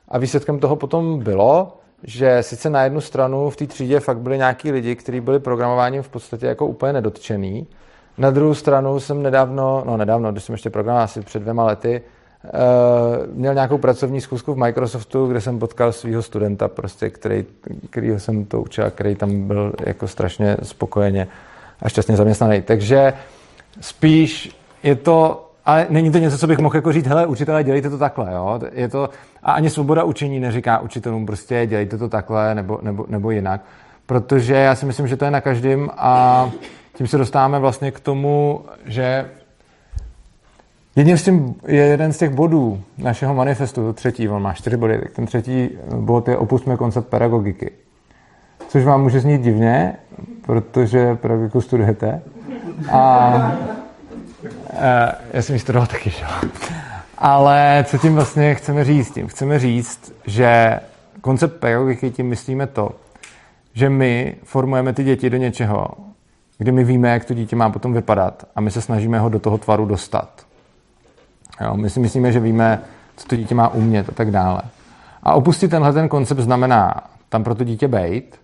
[0.09, 4.37] a výsledkem toho potom bylo, že sice na jednu stranu v té třídě fakt byli
[4.37, 7.67] nějaký lidi, kteří byli programováním v podstatě jako úplně nedotčený.
[8.19, 12.03] Na druhou stranu jsem nedávno, no nedávno, když jsem ještě programoval asi před dvěma lety,
[12.45, 17.45] Uh, měl nějakou pracovní zkusku v Microsoftu, kde jsem potkal svého studenta, prostě, který,
[17.91, 21.29] kterýho jsem to učil, který tam byl jako strašně spokojeně
[21.83, 22.63] a šťastně zaměstnaný.
[22.63, 23.13] Takže
[23.81, 27.91] spíš je to, ale není to něco, co bych mohl jako říct, hele, učitelé, dělejte
[27.91, 28.61] to takhle, jo?
[28.73, 29.11] Je to,
[29.43, 33.61] a ani svoboda učení neříká učitelům prostě dělejte to takhle nebo, nebo, nebo jinak.
[34.07, 36.51] Protože já si myslím, že to je na každém a
[36.97, 39.31] tím se dostáváme vlastně k tomu, že
[40.97, 44.77] Jedním z tím je jeden z těch bodů našeho manifestu, to třetí, on má čtyři
[44.77, 47.71] body, tak ten třetí bod je opustme koncept pedagogiky.
[48.69, 49.97] Což vám může znít divně,
[50.43, 52.23] protože pedagogiku studujete.
[52.91, 53.53] A, a
[55.33, 56.25] já jsem ji studoval taky, že?
[57.19, 59.15] Ale co tím vlastně chceme říct?
[59.15, 60.81] Tím chceme říct, že
[61.21, 62.91] koncept pedagogiky tím myslíme to,
[63.75, 65.89] že my formujeme ty děti do něčeho,
[66.59, 69.39] kdy my víme, jak to dítě má potom vypadat a my se snažíme ho do
[69.39, 70.47] toho tvaru dostat.
[71.61, 72.81] Jo, my si myslíme, že víme,
[73.17, 74.63] co to dítě má umět a tak dále.
[75.23, 76.95] A opustit tenhle ten koncept znamená
[77.29, 78.41] tam pro to dítě bejt,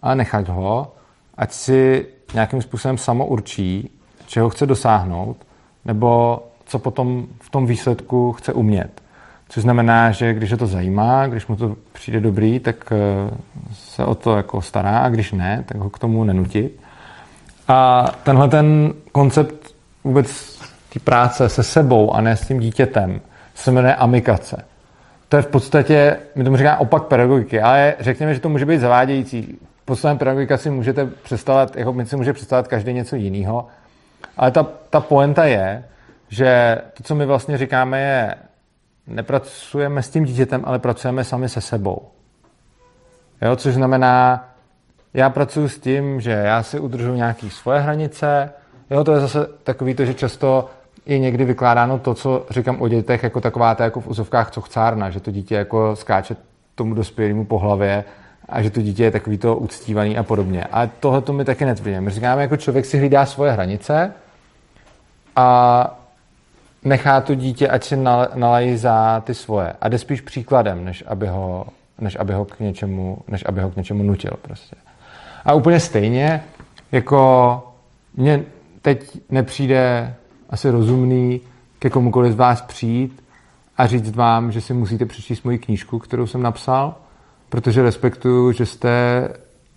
[0.00, 0.92] ale nechat ho,
[1.34, 3.90] ať si nějakým způsobem samo určí,
[4.26, 5.36] čeho chce dosáhnout,
[5.84, 9.02] nebo co potom v tom výsledku chce umět.
[9.48, 13.30] Což znamená, že když je to zajímá, když mu to přijde dobrý, tak eh,
[13.72, 16.80] se o to jako stará a když ne, tak ho k tomu nenutit.
[17.72, 19.74] A tenhle ten koncept
[20.04, 20.58] vůbec
[20.92, 23.20] té práce se sebou a ne s tím dítětem
[23.54, 24.64] se jmenuje amikace.
[25.28, 28.78] To je v podstatě, my tomu říkáme opak pedagogiky, ale řekněme, že to může být
[28.78, 29.58] zavádějící.
[29.84, 33.66] Podstatě pedagogika si můžete představit, jako my si může představit každý něco jiného,
[34.36, 35.84] ale ta, ta poenta je,
[36.28, 38.34] že to, co my vlastně říkáme, je,
[39.06, 42.08] nepracujeme s tím dítětem, ale pracujeme sami se sebou.
[43.42, 44.49] Jo, což znamená,
[45.14, 48.50] já pracuji s tím, že já si udržu nějaké svoje hranice,
[48.90, 50.70] jo, to je zase takový to, že často
[51.06, 55.10] je někdy vykládáno to, co říkám o dětech, jako taková ta jako v úzovkách chcárna,
[55.10, 56.36] že to dítě jako skáče
[56.74, 58.04] tomu dospělému po hlavě
[58.48, 60.64] a že to dítě je takový to uctívaný a podobně.
[60.64, 62.00] A tohle to my taky netvrdíme.
[62.00, 64.12] My říkáme, jako člověk si hlídá svoje hranice
[65.36, 66.00] a
[66.84, 67.96] nechá to dítě, ať si
[68.34, 69.72] nalají za ty svoje.
[69.80, 71.66] A jde spíš příkladem, než aby ho,
[71.98, 74.32] než aby ho, k, něčemu, než aby ho k něčemu nutil.
[74.42, 74.76] Prostě.
[75.44, 76.42] A úplně stejně,
[76.92, 77.62] jako
[78.16, 78.44] mně
[78.82, 80.14] teď nepřijde
[80.50, 81.40] asi rozumný
[81.78, 83.22] ke komukoliv z vás přijít
[83.76, 86.94] a říct vám, že si musíte přečíst moji knížku, kterou jsem napsal,
[87.48, 89.28] protože respektuju, že jste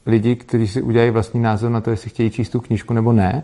[0.06, 3.44] lidi, kteří si udělají vlastní názor na to, jestli chtějí číst tu knížku nebo ne,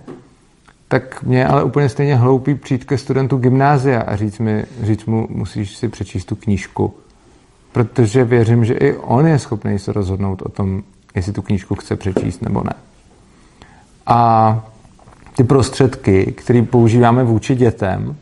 [0.88, 5.28] tak mě ale úplně stejně hloupý přijít ke studentu gymnázia a říct, mi, říct mu,
[5.30, 6.94] musíš si přečíst tu knížku.
[7.72, 10.84] Protože věřím, že i on je schopný se rozhodnout o tom,
[11.16, 12.74] jestli tu knížku chce přečíst nebo ne.
[14.06, 14.62] A
[15.36, 18.16] ty prostředky, které používáme vůči dětem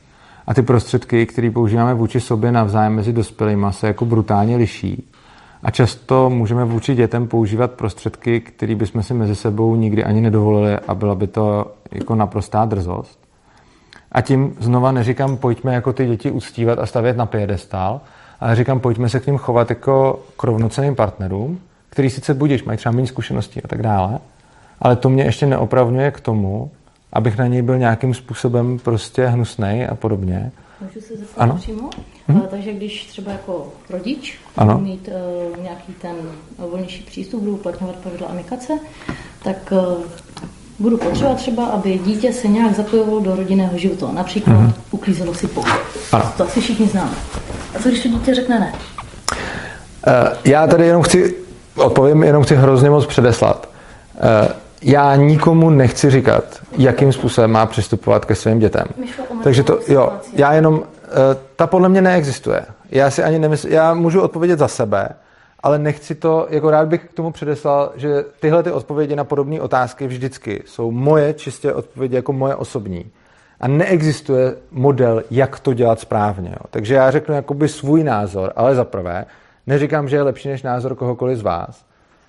[0.47, 5.09] a ty prostředky, které používáme vůči sobě navzájem mezi dospělými, se jako brutálně liší.
[5.63, 10.77] A často můžeme vůči dětem používat prostředky, které bychom si mezi sebou nikdy ani nedovolili
[10.87, 13.19] a byla by to jako naprostá drzost.
[14.11, 18.01] A tím znova neříkám, pojďme jako ty děti uctívat a stavět na piedestál,
[18.39, 21.59] ale říkám, pojďme se k ním chovat jako k rovnoceným partnerům,
[21.97, 24.19] který sice budíš, mají třeba méně zkušeností a tak dále,
[24.79, 26.71] ale to mě ještě neopravňuje k tomu,
[27.13, 30.51] abych na něj byl nějakým způsobem prostě hnusnej a podobně.
[30.81, 31.55] Můžu se zeptat ano?
[31.55, 31.89] přímo?
[32.27, 32.41] Hmm?
[32.41, 34.73] Takže když třeba jako rodič ano.
[34.73, 36.15] budu mít uh, nějaký ten
[36.57, 38.73] volnější přístup, budu uplatňovat pravidla amikace,
[39.43, 40.03] tak uh,
[40.79, 44.11] budu potřebovat třeba, aby dítě se nějak zapojovalo do rodinného života.
[44.11, 44.73] Například hmm.
[44.91, 45.71] uklízelo si pokoj.
[46.37, 47.15] To asi všichni známe.
[47.75, 48.73] A co když to dítě řekne ne?
[50.07, 51.46] Uh, já tady jenom chci,
[51.77, 53.69] odpovím, jenom chci hrozně moc předeslat.
[54.15, 54.51] Uh,
[54.81, 56.43] já nikomu nechci říkat,
[56.77, 58.87] jakým způsobem má přistupovat ke svým dětem.
[59.43, 61.09] Takže to, jo, já jenom, eh,
[61.55, 62.65] ta podle mě neexistuje.
[62.91, 65.09] Já si ani nemysl, já můžu odpovědět za sebe,
[65.63, 69.61] ale nechci to, jako rád bych k tomu předeslal, že tyhle ty odpovědi na podobné
[69.61, 73.05] otázky vždycky jsou moje čistě odpovědi jako moje osobní.
[73.59, 76.49] A neexistuje model, jak to dělat správně.
[76.49, 76.65] Jo.
[76.69, 79.25] Takže já řeknu jakoby svůj názor, ale za prvé,
[79.67, 81.85] neříkám, že je lepší než názor kohokoliv z vás,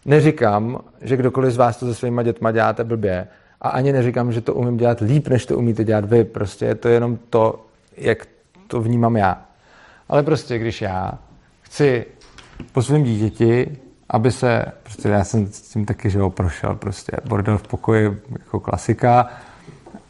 [0.08, 3.28] Neříkám, že kdokoliv z vás to se svýma dětma děláte blbě
[3.60, 6.24] a ani neříkám, že to umím dělat líp, než to umíte dělat vy.
[6.24, 7.66] Prostě je to jenom to,
[7.96, 8.26] jak
[8.66, 9.42] to vnímám já.
[10.08, 11.12] Ale prostě, když já
[11.62, 12.06] chci
[12.72, 13.78] po svém dítěti,
[14.10, 18.22] aby se, prostě já jsem s tím taky, že ho prošel, prostě bordel v pokoji
[18.38, 19.28] jako klasika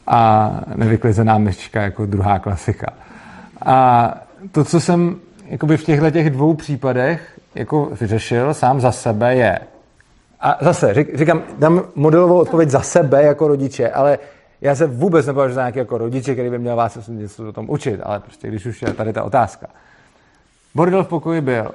[0.07, 2.93] a nevyklizená myška jako druhá klasika.
[3.65, 4.13] A
[4.51, 5.15] to, co jsem
[5.49, 9.59] jakoby v těchto těch dvou případech jako vyřešil sám za sebe je,
[10.41, 14.19] a zase říkám, dám modelovou odpověď za sebe jako rodiče, ale
[14.61, 17.69] já se vůbec nepovažuji za nějaký jako rodiče, který by měl vás něco o tom
[17.69, 19.67] učit, ale prostě když už je tady ta otázka.
[20.75, 21.71] Bordel v pokoji byl,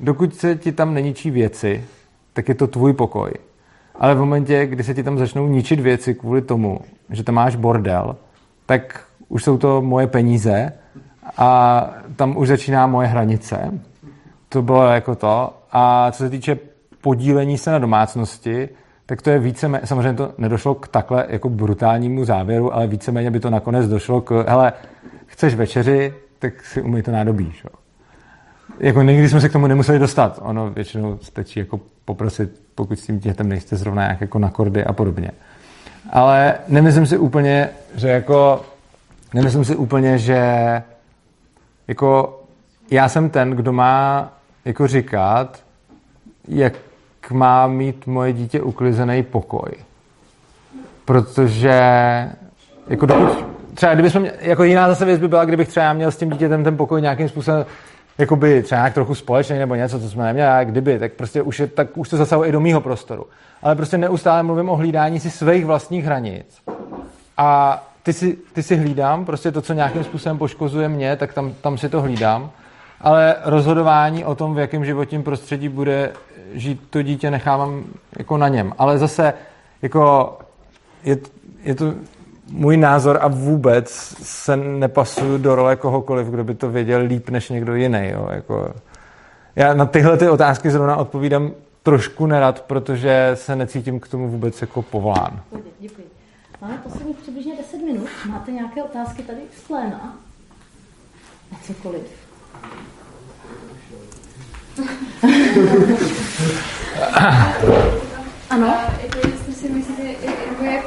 [0.00, 1.84] dokud se ti tam neničí věci,
[2.32, 3.30] tak je to tvůj pokoj.
[3.94, 6.80] Ale v momentě, kdy se ti tam začnou ničit věci kvůli tomu,
[7.10, 8.16] že tam máš bordel,
[8.66, 10.72] tak už jsou to moje peníze
[11.36, 13.80] a tam už začíná moje hranice.
[14.48, 15.56] To bylo jako to.
[15.72, 16.58] A co se týče
[17.00, 18.68] podílení se na domácnosti,
[19.06, 23.40] tak to je více, samozřejmě to nedošlo k takhle jako brutálnímu závěru, ale víceméně by
[23.40, 24.72] to nakonec došlo k, hele,
[25.26, 27.52] chceš večeři, tak si umej to nádobí.
[27.52, 27.68] Šo?
[28.80, 30.38] Jako nikdy jsme se k tomu nemuseli dostat.
[30.42, 34.84] Ono většinou stačí jako poprosit, pokud s tím dítětem nejste zrovna jak jako na kordy
[34.84, 35.30] a podobně.
[36.10, 38.64] Ale nemyslím si úplně, že jako
[39.34, 40.42] nemyslím si úplně, že
[41.90, 42.40] jako
[42.90, 44.28] já jsem ten, kdo má
[44.64, 45.62] jako říkat,
[46.48, 46.72] jak
[47.30, 49.70] má mít moje dítě uklizený pokoj.
[51.04, 51.80] Protože
[52.88, 56.30] jako dokud, třeba kdybychom, jako jiná zase věc by byla, kdybych třeba měl s tím
[56.30, 57.66] dítětem ten pokoj nějakým způsobem
[58.18, 61.60] jakoby třeba nějak trochu společný nebo něco, co jsme neměli, jak kdyby, tak prostě už,
[61.60, 63.26] je, tak už to zasahuje i do mýho prostoru.
[63.62, 66.62] Ale prostě neustále mluvím o hlídání si svých vlastních hranic.
[67.36, 71.52] A ty si, ty si hlídám, prostě to, co nějakým způsobem poškozuje mě, tak tam,
[71.60, 72.50] tam si to hlídám.
[73.00, 76.12] Ale rozhodování o tom, v jakém životním prostředí bude
[76.52, 77.84] žít to dítě, nechávám
[78.18, 78.72] jako na něm.
[78.78, 79.34] Ale zase
[79.82, 80.38] jako
[81.04, 81.18] je,
[81.62, 81.94] je to
[82.50, 83.90] můj názor a vůbec
[84.22, 88.08] se nepasuju do role kohokoliv, kdo by to věděl líp než někdo jiný.
[88.12, 88.28] Jo.
[88.30, 88.74] Jako,
[89.56, 91.50] já na tyhle ty otázky zrovna odpovídám
[91.82, 95.40] trošku nerad, protože se necítím k tomu vůbec jako povolán.
[95.78, 96.09] Děkuji.
[96.60, 98.08] Máme posledních přibližně 10 minut.
[98.26, 100.16] Máte nějaké otázky tady z pléna?
[101.52, 102.02] Na cokoliv.
[108.50, 108.74] ano.
[109.02, 110.02] Jako jestli si myslíte,
[110.48, 110.84] jako jak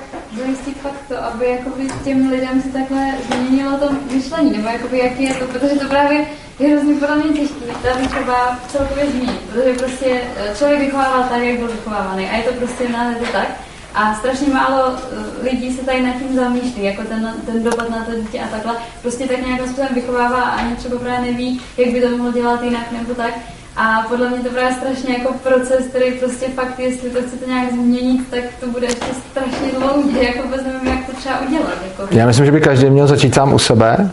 [0.83, 5.33] fakt to, aby jakoby těm lidem se takhle změnilo to myšlení, nebo jakoby jaký je
[5.33, 6.25] to, protože to právě
[6.59, 11.41] je hrozně podle mě těžké, tady třeba celkově změnit, protože prostě eh, člověk vychovával tak,
[11.41, 13.47] jak byl vychovávaný a je to prostě na to tak.
[13.95, 18.05] A strašně málo eh, lidí se tady nad tím zamýšlí, jako ten, ten dopad na
[18.05, 18.73] to dítě a takhle.
[19.01, 22.63] Prostě tak nějakým způsobem vychovává a ani třeba právě neví, jak by to mohlo dělat
[22.63, 23.33] jinak nebo tak.
[23.75, 27.73] A podle mě to právě strašně jako proces, který prostě fakt, jestli to chcete nějak
[27.73, 31.77] změnit, tak to bude ještě strašně dlouhý, jako vůbec nevím, jak to třeba udělat.
[31.87, 32.15] Jako.
[32.15, 34.11] Já myslím, že by každý měl začít sám u sebe.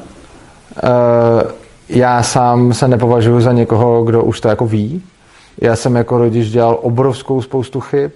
[0.82, 1.50] Uh,
[1.88, 5.02] já sám se nepovažuji za někoho, kdo už to jako ví.
[5.60, 8.10] Já jsem jako rodič dělal obrovskou spoustu chyb,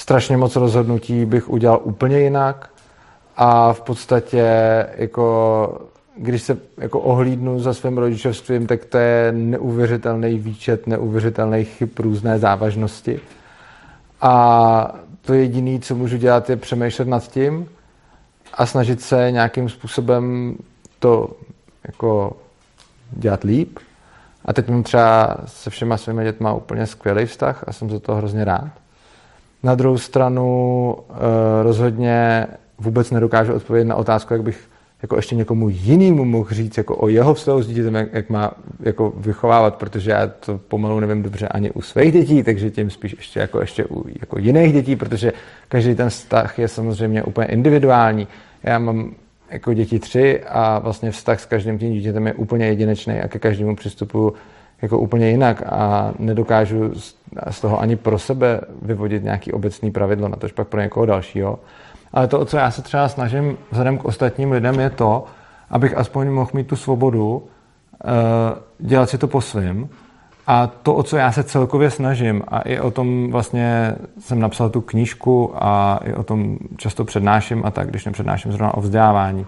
[0.00, 2.70] strašně moc rozhodnutí bych udělal úplně jinak
[3.36, 4.46] a v podstatě
[4.96, 5.86] jako
[6.16, 12.38] když se jako ohlídnu za svým rodičovstvím, tak to je neuvěřitelný výčet, neuvěřitelný chyb různé
[12.38, 13.20] závažnosti.
[14.20, 17.68] A to jediné, co můžu dělat, je přemýšlet nad tím
[18.54, 20.54] a snažit se nějakým způsobem
[20.98, 21.30] to
[21.86, 22.36] jako
[23.10, 23.78] dělat líp.
[24.44, 28.14] A teď mám třeba se všema svými dětma úplně skvělý vztah a jsem za to
[28.14, 28.79] hrozně rád.
[29.62, 32.46] Na druhou stranu eh, rozhodně
[32.78, 34.70] vůbec nedokážu odpovědět na otázku, jak bych
[35.02, 38.52] jako ještě někomu jinému mohl říct jako o jeho vztahu s dítětem, jak, jak má
[38.80, 43.14] jako vychovávat, protože já to pomalu nevím dobře ani u svých dětí, takže tím spíš
[43.18, 45.32] ještě jako, ještě u jako jiných dětí, protože
[45.68, 48.28] každý ten vztah je samozřejmě úplně individuální.
[48.62, 49.14] Já mám
[49.50, 53.38] jako děti tři a vlastně vztah s každým tím dítětem je úplně jedinečný a ke
[53.38, 54.34] každému přistupuju
[54.82, 56.90] jako úplně jinak a nedokážu
[57.50, 61.58] z toho ani pro sebe vyvodit nějaký obecný pravidlo, na tož pak pro někoho dalšího.
[62.12, 65.24] Ale to, o co já se třeba snažím vzhledem k ostatním lidem, je to,
[65.70, 67.42] abych aspoň mohl mít tu svobodu
[68.04, 68.08] eh,
[68.78, 69.88] dělat si to po svým.
[70.46, 74.70] A to, o co já se celkově snažím, a i o tom vlastně jsem napsal
[74.70, 79.46] tu knížku a i o tom často přednáším a tak, když nepřednáším zrovna o vzdělávání,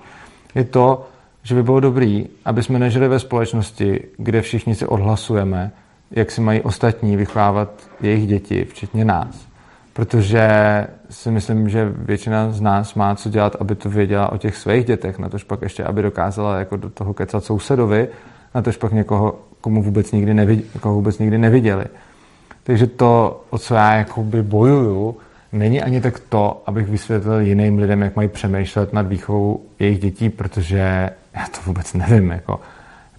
[0.55, 1.07] je to,
[1.43, 5.73] že by bylo dobrý, aby jsme nežili ve společnosti, kde všichni si odhlasujeme,
[6.11, 9.53] jak si mají ostatní vychovávat jejich děti, včetně nás
[9.93, 10.49] protože
[11.11, 14.85] si myslím, že většina z nás má co dělat, aby to věděla o těch svých
[14.85, 18.09] dětech, na tož pak ještě, aby dokázala jako do toho kecat sousedovi,
[18.55, 21.85] na tož pak někoho, komu vůbec nikdy, neviděli, koho vůbec nikdy neviděli.
[22.63, 25.17] Takže to, o co já jakoby bojuju,
[25.53, 30.31] není ani tak to, abych vysvětlil jiným lidem, jak mají přemýšlet nad výchovou jejich dětí,
[30.31, 32.31] protože já to vůbec nevím.
[32.31, 32.61] Jako.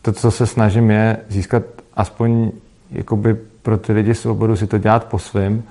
[0.01, 1.63] To, co se snažím, je získat
[1.93, 2.51] aspoň
[2.91, 5.63] jakoby pro ty lidi svobodu si to dělat po svém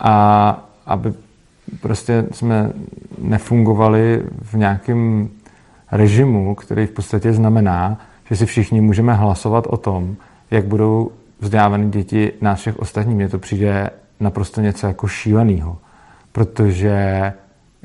[0.00, 1.12] a aby
[1.80, 2.72] prostě jsme
[3.18, 5.28] nefungovali v nějakém
[5.92, 10.16] režimu, který v podstatě znamená, že si všichni můžeme hlasovat o tom,
[10.50, 13.16] jak budou vzdělávané děti nás všech ostatních.
[13.16, 13.90] Mně to přijde
[14.20, 15.78] naprosto něco jako šíleného,
[16.32, 17.32] protože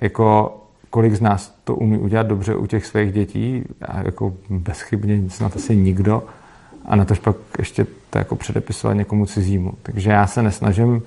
[0.02, 0.58] jako
[0.96, 5.56] kolik z nás to umí udělat dobře u těch svých dětí, a jako bezchybně snad
[5.56, 6.24] asi nikdo,
[6.86, 9.74] a na to pak ještě to jako předepisovat někomu cizímu.
[9.84, 11.04] Takže já se nesnažím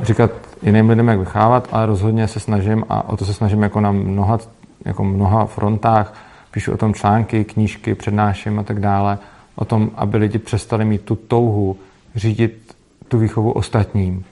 [0.00, 0.30] říkat
[0.62, 3.92] jiným lidem, jak vychávat, ale rozhodně se snažím a o to se snažím jako na
[3.92, 4.38] mnoha,
[4.84, 6.14] jako mnoha frontách.
[6.50, 9.18] Píšu o tom články, knížky, přednáším a tak dále.
[9.54, 11.76] O tom, aby lidi přestali mít tu touhu
[12.14, 12.74] řídit
[13.08, 14.24] tu výchovu ostatním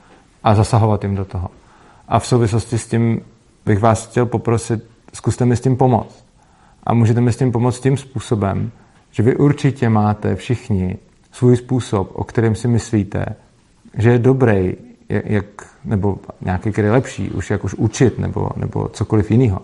[0.45, 1.49] a zasahovat jim do toho.
[2.09, 3.21] A v souvislosti s tím
[3.67, 6.25] bych vás chtěl poprosit, zkuste mi s tím pomoct.
[6.85, 8.71] A můžete mi s tím pomoct tím způsobem,
[9.11, 10.99] že vy určitě máte všichni
[11.33, 13.27] svůj způsob, o kterém si myslíte,
[13.99, 14.75] že je dobrý,
[15.09, 15.45] jak,
[15.85, 19.63] nebo nějaký, který je lepší, už jak už učit, nebo, nebo cokoliv jiného.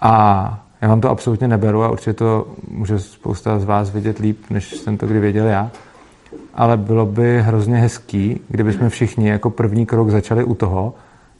[0.00, 4.38] A já vám to absolutně neberu a určitě to může spousta z vás vidět líp,
[4.50, 5.70] než jsem to kdy věděl já.
[6.54, 10.94] Ale bylo by hrozně hezký, kdybychom všichni jako první krok začali u toho,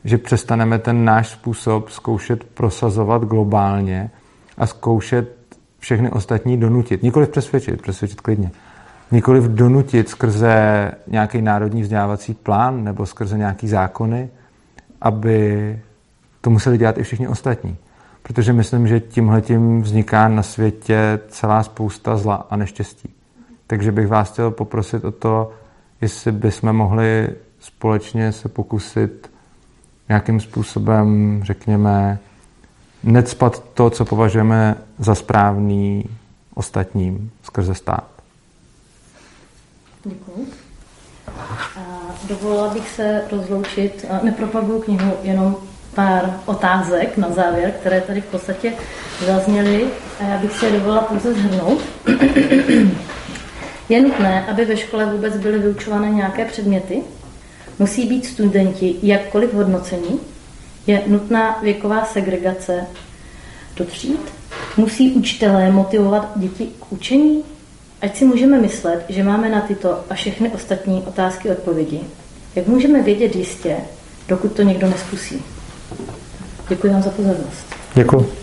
[0.04, 4.10] že přestaneme ten náš způsob zkoušet prosazovat globálně
[4.58, 5.36] a zkoušet
[5.78, 7.02] všechny ostatní donutit.
[7.02, 8.50] Nikoliv přesvědčit, přesvědčit klidně.
[9.10, 14.28] Nikoliv donutit skrze nějaký národní vzdělávací plán nebo skrze nějaký zákony,
[15.00, 15.78] aby
[16.40, 17.76] to museli dělat i všichni ostatní.
[18.22, 23.14] Protože myslím, že tímhletím vzniká na světě celá spousta zla a neštěstí.
[23.66, 25.52] Takže bych vás chtěl poprosit o to,
[26.00, 27.28] jestli bychom mohli
[27.60, 29.31] společně se pokusit
[30.08, 32.18] nějakým způsobem, řekněme,
[33.04, 36.04] necpat to, co považujeme za správný
[36.54, 38.04] ostatním skrze stát.
[40.04, 40.46] Děkuji.
[42.28, 45.56] Dovolila bych se rozloučit, nepropaguju knihu, jenom
[45.94, 48.72] pár otázek na závěr, které tady v podstatě
[49.26, 49.86] zazněly
[50.20, 51.80] a já bych si je dovolila pouze zhrnout.
[53.88, 57.02] Je nutné, aby ve škole vůbec byly vyučovány nějaké předměty,
[57.82, 60.20] Musí být studenti jakkoliv hodnocení,
[60.86, 62.86] je nutná věková segregace
[63.76, 64.20] do tříd,
[64.76, 67.42] musí učitelé motivovat děti k učení,
[68.00, 72.00] ať si můžeme myslet, že máme na tyto a všechny ostatní otázky odpovědi.
[72.54, 73.76] Jak můžeme vědět jistě,
[74.28, 75.42] dokud to někdo neskusí?
[76.68, 77.66] Děkuji vám za pozornost.
[77.94, 78.41] Děkuji.